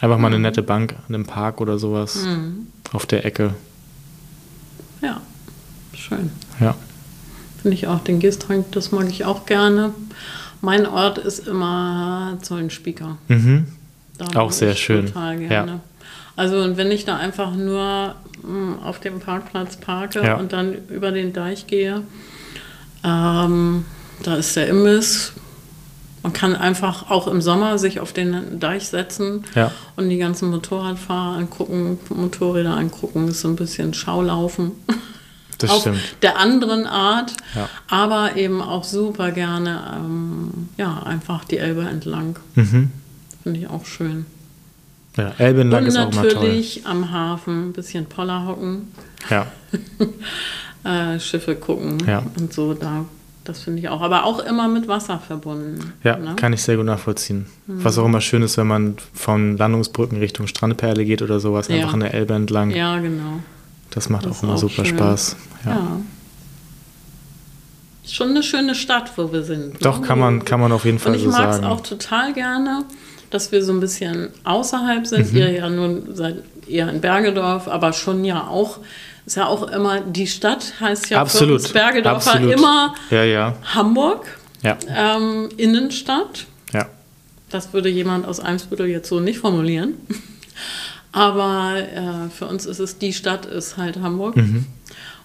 Einfach 0.04 0.18
mal 0.18 0.26
eine 0.28 0.38
nette 0.38 0.62
Bank 0.62 0.96
in 1.08 1.14
einem 1.14 1.24
Park 1.24 1.62
oder 1.62 1.78
sowas. 1.78 2.26
Mhm. 2.26 2.66
Auf 2.92 3.06
der 3.06 3.24
Ecke. 3.24 3.54
Ja, 5.00 5.22
schön. 5.94 6.30
Ja. 6.60 6.74
Finde 7.62 7.74
ich 7.74 7.86
auch. 7.86 8.00
Den 8.00 8.20
Gestrang, 8.20 8.66
das 8.70 8.92
mag 8.92 9.08
ich 9.08 9.24
auch 9.24 9.46
gerne. 9.46 9.94
Mein 10.60 10.86
Ort 10.86 11.16
ist 11.16 11.48
immer 11.48 12.36
Zollenspieker. 12.42 13.16
Mhm. 13.28 13.66
auch 14.34 14.52
sehr 14.52 14.74
schön. 14.74 15.06
Total 15.06 15.38
gerne. 15.38 15.72
Ja. 15.72 15.80
Also 16.36 16.58
und 16.58 16.76
wenn 16.76 16.90
ich 16.90 17.06
da 17.06 17.16
einfach 17.16 17.54
nur 17.54 18.14
mh, 18.42 18.48
hm, 18.48 18.78
auf 18.80 19.00
dem 19.00 19.20
Parkplatz 19.20 19.78
parke 19.78 20.22
ja. 20.22 20.36
und 20.36 20.52
dann 20.52 20.74
über 20.90 21.12
den 21.12 21.32
Deich 21.32 21.66
gehe, 21.66 22.02
ähm, 23.02 23.86
da 24.22 24.36
ist 24.36 24.54
der 24.54 24.68
Imbiss. 24.68 25.32
Man 26.24 26.32
kann 26.32 26.56
einfach 26.56 27.10
auch 27.10 27.28
im 27.28 27.42
Sommer 27.42 27.76
sich 27.76 28.00
auf 28.00 28.14
den 28.14 28.58
Deich 28.58 28.88
setzen 28.88 29.44
ja. 29.54 29.70
und 29.96 30.08
die 30.08 30.16
ganzen 30.16 30.50
Motorradfahrer 30.50 31.36
angucken, 31.36 31.98
Motorräder 32.08 32.74
angucken, 32.74 33.28
ist 33.28 33.42
so 33.42 33.48
ein 33.48 33.56
bisschen 33.56 33.94
Schaulaufen. 33.94 34.72
Das 35.58 35.70
auf 35.70 35.82
stimmt. 35.82 36.00
der 36.22 36.36
anderen 36.36 36.84
Art, 36.84 37.32
ja. 37.54 37.68
aber 37.88 38.36
eben 38.36 38.60
auch 38.60 38.82
super 38.82 39.30
gerne 39.30 39.80
ähm, 39.94 40.68
ja, 40.76 41.04
einfach 41.04 41.44
die 41.44 41.58
Elbe 41.58 41.82
entlang. 41.82 42.40
Mhm. 42.56 42.90
Finde 43.44 43.60
ich 43.60 43.70
auch 43.70 43.86
schön. 43.86 44.26
Ja, 45.16 45.32
Elbe 45.38 45.60
entlang 45.60 45.86
ist 45.86 45.96
auch 45.96 46.12
mal 46.12 46.28
toll. 46.28 46.34
natürlich 46.34 46.84
am 46.86 47.12
Hafen 47.12 47.68
ein 47.68 47.72
bisschen 47.72 48.06
Poller 48.06 48.46
hocken. 48.46 48.92
Ja. 49.30 49.46
äh, 51.14 51.20
Schiffe 51.20 51.54
gucken 51.54 51.98
ja. 52.04 52.24
und 52.36 52.52
so. 52.52 52.74
Da, 52.74 53.04
das 53.44 53.62
finde 53.62 53.80
ich 53.80 53.88
auch. 53.88 54.00
Aber 54.00 54.24
auch 54.24 54.40
immer 54.40 54.68
mit 54.68 54.88
Wasser 54.88 55.18
verbunden. 55.18 55.92
Ja, 56.02 56.16
ne? 56.16 56.34
kann 56.36 56.52
ich 56.52 56.62
sehr 56.62 56.76
gut 56.76 56.86
nachvollziehen. 56.86 57.46
Mhm. 57.66 57.84
Was 57.84 57.98
auch 57.98 58.06
immer 58.06 58.20
schön 58.20 58.42
ist, 58.42 58.56
wenn 58.56 58.66
man 58.66 58.96
von 59.12 59.56
Landungsbrücken 59.56 60.18
Richtung 60.18 60.46
Strandperle 60.46 61.04
geht 61.04 61.22
oder 61.22 61.40
sowas, 61.40 61.68
ja. 61.68 61.76
einfach 61.76 61.94
an 61.94 62.00
der 62.00 62.14
Elbe 62.14 62.34
entlang. 62.34 62.70
Ja, 62.70 62.98
genau. 62.98 63.40
Das 63.90 64.08
macht 64.08 64.26
das 64.26 64.38
auch 64.38 64.42
immer 64.42 64.54
auch 64.54 64.58
super 64.58 64.84
schön. 64.84 64.96
Spaß. 64.96 65.36
Ja. 65.64 65.70
ja. 65.70 66.00
Schon 68.06 68.30
eine 68.30 68.42
schöne 68.42 68.74
Stadt, 68.74 69.12
wo 69.16 69.32
wir 69.32 69.44
sind. 69.44 69.84
Doch, 69.84 70.00
ne? 70.00 70.06
kann 70.06 70.18
man, 70.18 70.44
kann 70.44 70.60
man 70.60 70.72
auf 70.72 70.84
jeden 70.84 70.98
Fall 70.98 71.18
so 71.18 71.30
sagen. 71.30 71.44
Und 71.44 71.54
ich 71.54 71.62
mag 71.62 71.72
es 71.72 71.78
auch 71.78 71.80
total 71.80 72.32
gerne 72.32 72.84
dass 73.34 73.50
wir 73.50 73.64
so 73.64 73.72
ein 73.72 73.80
bisschen 73.80 74.28
außerhalb 74.44 75.08
sind. 75.08 75.32
Mhm. 75.32 75.38
Ihr 75.38 75.50
ja 75.50 75.68
nun 75.68 76.14
seid 76.14 76.36
eher 76.68 76.88
in 76.88 77.00
Bergedorf, 77.00 77.66
aber 77.66 77.92
schon 77.92 78.24
ja 78.24 78.46
auch, 78.46 78.78
ist 79.26 79.36
ja 79.36 79.46
auch 79.46 79.62
immer, 79.68 80.00
die 80.00 80.26
Stadt 80.26 80.74
heißt 80.80 81.10
ja 81.10 81.20
Absolut. 81.20 81.60
für 81.60 81.66
uns 81.66 81.72
Bergedorfer 81.72 82.34
Absolut. 82.34 82.52
immer 82.52 82.94
ja, 83.10 83.24
ja. 83.24 83.56
Hamburg, 83.74 84.26
ja. 84.62 84.76
Ähm, 84.88 85.48
Innenstadt. 85.56 86.46
Ja. 86.72 86.86
Das 87.50 87.72
würde 87.72 87.88
jemand 87.88 88.26
aus 88.26 88.40
Eimsbüttel 88.40 88.86
jetzt 88.86 89.08
so 89.08 89.20
nicht 89.20 89.38
formulieren. 89.38 89.94
Aber 91.12 91.76
äh, 91.76 92.30
für 92.30 92.46
uns 92.46 92.66
ist 92.66 92.80
es, 92.80 92.98
die 92.98 93.12
Stadt 93.12 93.46
ist 93.46 93.76
halt 93.76 93.98
Hamburg. 94.00 94.36
Mhm. 94.36 94.66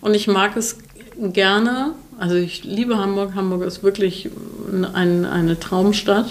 Und 0.02 0.14
ich 0.14 0.28
mag 0.28 0.56
es 0.56 0.78
gerne, 1.18 1.94
also 2.20 2.36
ich 2.36 2.64
liebe 2.64 2.98
Hamburg. 2.98 3.34
Hamburg 3.34 3.64
ist 3.64 3.82
wirklich 3.82 4.30
ein, 4.94 5.26
eine 5.26 5.60
Traumstadt. 5.60 6.28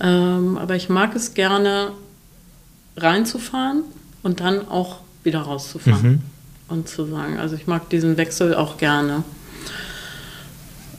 Ähm, 0.00 0.56
aber 0.56 0.76
ich 0.76 0.88
mag 0.88 1.14
es 1.14 1.34
gerne 1.34 1.92
reinzufahren 2.96 3.82
und 4.22 4.40
dann 4.40 4.66
auch 4.68 5.00
wieder 5.24 5.40
rauszufahren. 5.40 6.02
Mhm. 6.02 6.22
Und 6.70 6.88
zu 6.88 7.04
sagen, 7.04 7.38
also 7.38 7.56
ich 7.56 7.66
mag 7.66 7.90
diesen 7.90 8.16
Wechsel 8.16 8.54
auch 8.54 8.78
gerne. 8.78 9.24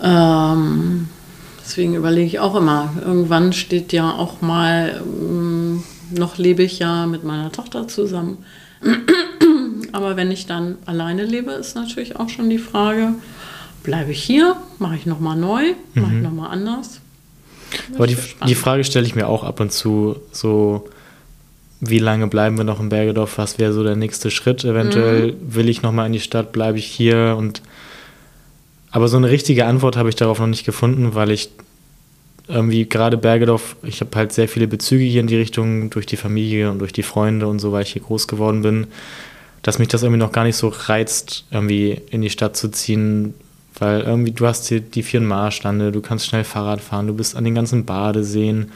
Ähm, 0.02 1.08
deswegen 1.64 1.96
überlege 1.96 2.28
ich 2.28 2.40
auch 2.40 2.56
immer, 2.56 2.94
irgendwann 3.02 3.54
steht 3.54 3.94
ja 3.94 4.12
auch 4.12 4.42
mal, 4.42 5.02
ähm, 5.06 5.84
noch 6.12 6.38
lebe 6.38 6.62
ich 6.64 6.80
ja 6.80 7.08
mit 7.08 7.24
meiner 7.24 7.54
Tochter 7.54 7.88
zusammen. 7.88 8.40
Aber 9.94 10.18
wenn 10.18 10.30
ich 10.30 10.46
dann 10.46 10.78
alleine 10.86 11.24
lebe, 11.24 11.52
ist 11.52 11.76
natürlich 11.76 12.18
auch 12.18 12.28
schon 12.28 12.50
die 12.50 12.58
Frage, 12.58 13.14
bleibe 13.84 14.12
ich 14.12 14.22
hier, 14.22 14.58
mache 14.78 14.96
ich 14.96 15.06
nochmal 15.06 15.38
neu, 15.38 15.74
mache 15.94 16.12
ich 16.12 16.18
mhm. 16.18 16.24
nochmal 16.24 16.52
anders. 16.52 17.00
Aber 17.96 18.08
die, 18.08 18.18
die 18.46 18.56
Frage 18.56 18.84
stelle 18.84 19.06
ich 19.06 19.16
mir 19.16 19.28
auch 19.28 19.46
ab 19.46 19.62
und 19.62 19.72
zu 19.72 20.18
so, 20.34 20.90
wie 21.82 22.00
lange 22.00 22.28
bleiben 22.28 22.58
wir 22.58 22.64
noch 22.64 22.80
in 22.80 22.90
Bergedorf? 22.90 23.38
Was 23.38 23.58
wäre 23.58 23.74
so 23.74 23.84
der 23.84 23.96
nächste 23.96 24.30
Schritt? 24.30 24.64
Eventuell 24.64 25.34
mhm. 25.34 25.56
will 25.56 25.68
ich 25.68 25.82
nochmal 25.82 26.06
in 26.06 26.14
die 26.14 26.20
Stadt, 26.20 26.52
bleibe 26.52 26.78
ich 26.78 26.86
hier 26.86 27.36
und 27.38 27.62
aber 28.92 29.08
so 29.08 29.18
eine 29.18 29.30
richtige 29.30 29.66
Antwort 29.66 29.96
habe 29.96 30.10
ich 30.10 30.16
darauf 30.16 30.40
noch 30.40 30.48
nicht 30.48 30.66
gefunden, 30.66 31.16
weil 31.16 31.32
ich 31.32 31.50
irgendwie 32.48 32.88
gerade 32.88 33.18
Bergedorf, 33.18 33.78
ich 33.84 34.02
habe 34.02 34.16
halt 34.16 34.34
sehr 34.34 34.50
viele 34.50 34.68
Bezüge 34.68 35.06
hier 35.06 35.22
in 35.22 35.28
die 35.28 35.38
Richtung 35.38 35.90
durch 35.90 36.06
die 36.06 36.18
Familie 36.18 36.70
und 36.70 36.80
durch 36.80 36.92
die 36.92 37.04
Freunde 37.04 37.48
und 37.48 37.60
so, 37.60 37.72
weil 37.72 37.84
ich 37.84 37.94
hier 37.94 38.02
groß 38.02 38.28
geworden 38.28 38.62
bin, 38.62 38.88
dass 39.62 39.80
mich 39.80 39.88
das 39.88 40.04
irgendwie 40.04 40.20
noch 40.20 40.34
gar 40.34 40.44
nicht 40.44 40.58
so 40.58 40.68
reizt, 40.68 41.46
irgendwie 41.52 42.02
in 42.12 42.22
die 42.22 42.30
Stadt 42.30 42.58
zu 42.58 42.70
ziehen, 42.70 43.34
weil 43.80 44.02
irgendwie 44.02 44.32
du 44.32 44.46
hast 44.46 44.68
hier 44.68 44.82
die 44.82 45.04
vier 45.04 45.22
Marschlande, 45.22 45.94
du 45.94 46.02
kannst 46.02 46.28
schnell 46.28 46.44
Fahrrad 46.44 46.82
fahren, 46.82 47.08
du 47.08 47.14
bist 47.14 47.36
an 47.36 47.46
den 47.46 47.56
ganzen 47.56 47.86
Badeseen, 47.86 48.72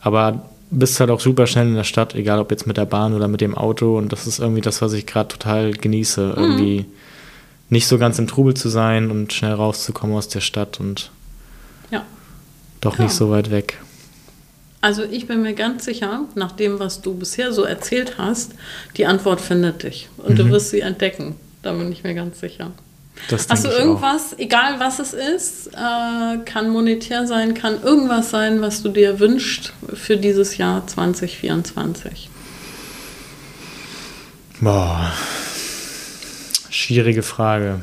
aber 0.00 0.50
bist 0.70 1.00
halt 1.00 1.10
auch 1.10 1.20
super 1.20 1.46
schnell 1.46 1.68
in 1.68 1.74
der 1.74 1.84
Stadt, 1.84 2.14
egal 2.14 2.38
ob 2.38 2.50
jetzt 2.50 2.66
mit 2.66 2.76
der 2.76 2.86
Bahn 2.86 3.14
oder 3.14 3.28
mit 3.28 3.40
dem 3.40 3.56
Auto. 3.56 3.98
Und 3.98 4.12
das 4.12 4.26
ist 4.26 4.38
irgendwie 4.38 4.60
das, 4.60 4.82
was 4.82 4.92
ich 4.92 5.06
gerade 5.06 5.28
total 5.28 5.72
genieße. 5.72 6.34
Mhm. 6.36 6.42
Irgendwie 6.42 6.86
nicht 7.70 7.86
so 7.86 7.98
ganz 7.98 8.18
im 8.18 8.26
Trubel 8.26 8.54
zu 8.54 8.68
sein 8.68 9.10
und 9.10 9.32
schnell 9.32 9.52
rauszukommen 9.52 10.16
aus 10.16 10.28
der 10.28 10.40
Stadt 10.40 10.80
und 10.80 11.10
ja. 11.90 12.04
doch 12.80 12.98
ja. 12.98 13.04
nicht 13.04 13.14
so 13.14 13.30
weit 13.30 13.50
weg. 13.50 13.80
Also 14.80 15.02
ich 15.02 15.26
bin 15.26 15.40
mir 15.40 15.54
ganz 15.54 15.86
sicher, 15.86 16.26
nach 16.34 16.52
dem, 16.52 16.78
was 16.78 17.00
du 17.00 17.14
bisher 17.14 17.54
so 17.54 17.64
erzählt 17.64 18.18
hast, 18.18 18.52
die 18.98 19.06
Antwort 19.06 19.40
findet 19.40 19.82
dich. 19.82 20.10
Und 20.18 20.32
mhm. 20.32 20.36
du 20.36 20.50
wirst 20.50 20.70
sie 20.70 20.80
entdecken. 20.80 21.36
Da 21.62 21.72
bin 21.72 21.90
ich 21.90 22.04
mir 22.04 22.14
ganz 22.14 22.40
sicher. 22.40 22.70
Das 23.28 23.48
Hast 23.48 23.64
du 23.64 23.68
irgendwas, 23.68 24.34
auch. 24.34 24.38
egal 24.38 24.80
was 24.80 24.98
es 24.98 25.12
ist, 25.12 25.68
äh, 25.68 26.38
kann 26.44 26.68
monetär 26.68 27.26
sein, 27.26 27.54
kann 27.54 27.82
irgendwas 27.82 28.30
sein, 28.30 28.60
was 28.60 28.82
du 28.82 28.90
dir 28.90 29.18
wünschst 29.18 29.72
für 29.94 30.16
dieses 30.16 30.56
Jahr 30.58 30.86
2024? 30.86 32.28
Boah. 34.60 35.12
Schwierige 36.70 37.22
Frage. 37.22 37.80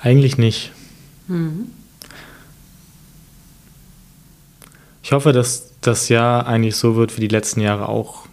Eigentlich 0.00 0.36
nicht. 0.38 0.72
Mhm. 1.26 1.70
Ich 5.02 5.12
hoffe, 5.12 5.32
dass 5.32 5.70
das 5.80 6.08
Jahr 6.08 6.46
eigentlich 6.46 6.76
so 6.76 6.96
wird, 6.96 7.16
wie 7.16 7.22
die 7.22 7.28
letzten 7.28 7.60
Jahre 7.60 7.88
auch 7.88 8.26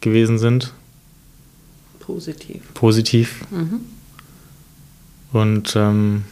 gewesen 0.00 0.38
sind. 0.38 0.72
Positiv. 2.02 2.74
Positiv. 2.74 3.44
Mhm. 3.50 3.80
Und 5.32 5.74
ähm, 5.76 6.24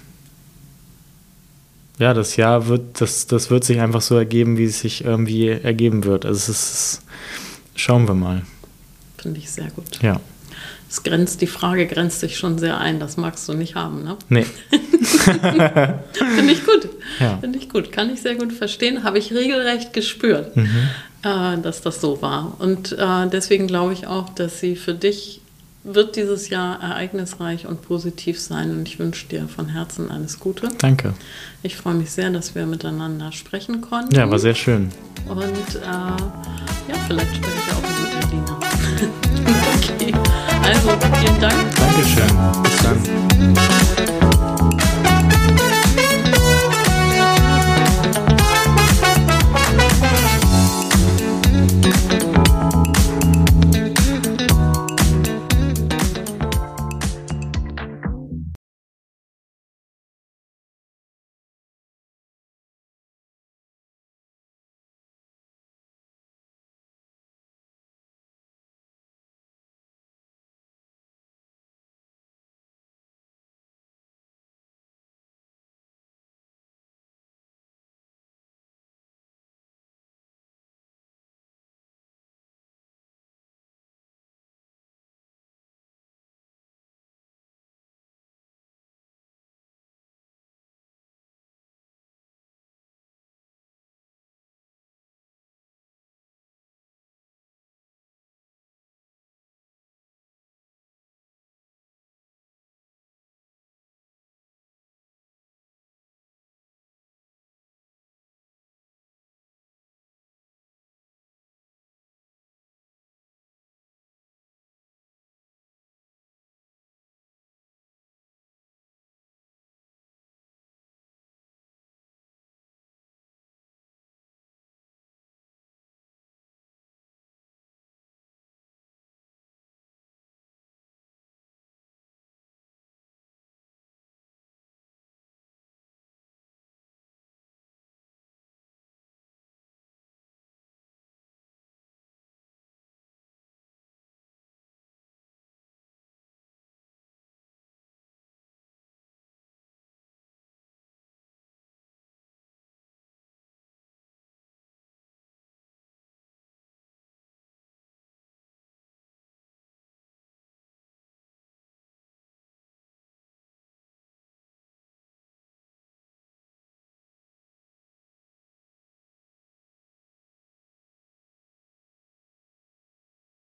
ja, 1.99 2.12
das 2.12 2.37
Jahr 2.37 2.66
wird, 2.66 3.01
das, 3.01 3.27
das 3.27 3.51
wird 3.51 3.64
sich 3.64 3.81
einfach 3.81 4.03
so 4.03 4.16
ergeben, 4.16 4.59
wie 4.59 4.64
es 4.64 4.81
sich 4.81 5.05
irgendwie 5.05 5.49
ergeben 5.49 6.05
wird. 6.05 6.27
Also 6.27 6.37
es 6.37 6.49
ist, 6.49 7.03
schauen 7.77 8.09
wir 8.09 8.14
mal. 8.14 8.43
Finde 9.16 9.39
ich 9.39 9.51
sehr 9.51 9.71
gut. 9.71 10.03
Ja. 10.03 10.21
Es 10.89 11.05
grenzt, 11.05 11.41
die 11.41 11.47
Frage 11.47 11.87
grenzt 11.87 12.18
sich 12.18 12.37
schon 12.37 12.59
sehr 12.59 12.79
ein, 12.79 12.99
das 12.99 13.16
magst 13.16 13.49
du 13.49 13.53
nicht 13.53 13.77
haben, 13.77 14.03
ne? 14.03 14.16
Nee. 14.29 14.45
Finde 15.01 16.53
ich 16.53 16.64
gut. 16.64 16.89
Ja. 17.21 17.39
Finde 17.39 17.59
ich 17.61 17.68
gut. 17.68 17.93
Kann 17.93 18.12
ich 18.12 18.23
sehr 18.23 18.35
gut 18.35 18.53
verstehen. 18.53 19.05
Habe 19.05 19.18
ich 19.18 19.33
regelrecht 19.33 19.93
gespürt, 19.93 20.57
mhm. 20.57 20.89
äh, 21.23 21.59
dass 21.59 21.83
das 21.83 22.01
so 22.01 22.21
war. 22.23 22.57
Und 22.59 22.93
äh, 22.99 23.29
deswegen 23.31 23.68
glaube 23.68 23.93
ich 23.93 24.09
auch, 24.09 24.31
dass 24.31 24.59
sie 24.59 24.75
für 24.75 24.95
dich 24.95 25.39
wird 25.83 26.16
dieses 26.16 26.51
Jahr 26.51 26.81
ereignisreich 26.83 27.66
und 27.66 27.83
positiv 27.83 28.39
sein 28.39 28.70
und 28.70 28.87
ich 28.87 28.99
wünsche 28.99 29.26
dir 29.26 29.49
von 29.49 29.68
Herzen 29.68 30.11
alles 30.11 30.39
Gute. 30.39 30.68
Danke. 30.78 31.14
Ich 31.62 31.76
freue 31.76 31.95
mich 31.95 32.11
sehr, 32.11 32.31
dass 32.31 32.55
wir 32.55 32.66
miteinander 32.66 33.33
sprechen 33.33 33.81
konnten. 33.81 34.14
Ja, 34.14 34.31
war 34.31 34.39
sehr 34.39 34.55
schön. 34.55 34.91
Und 35.26 35.43
äh, 35.43 35.83
ja, 35.83 36.97
vielleicht 37.07 37.37
spreche 37.37 37.55
ich 37.57 37.72
auch 37.74 37.83
mit 38.12 38.31
Lina. 38.31 38.61
okay, 39.78 40.14
also 40.62 40.91
vielen 41.18 41.41
Dank. 41.41 41.76
Dankeschön. 41.76 42.62
Bis 42.62 42.83
dann. 42.83 44.20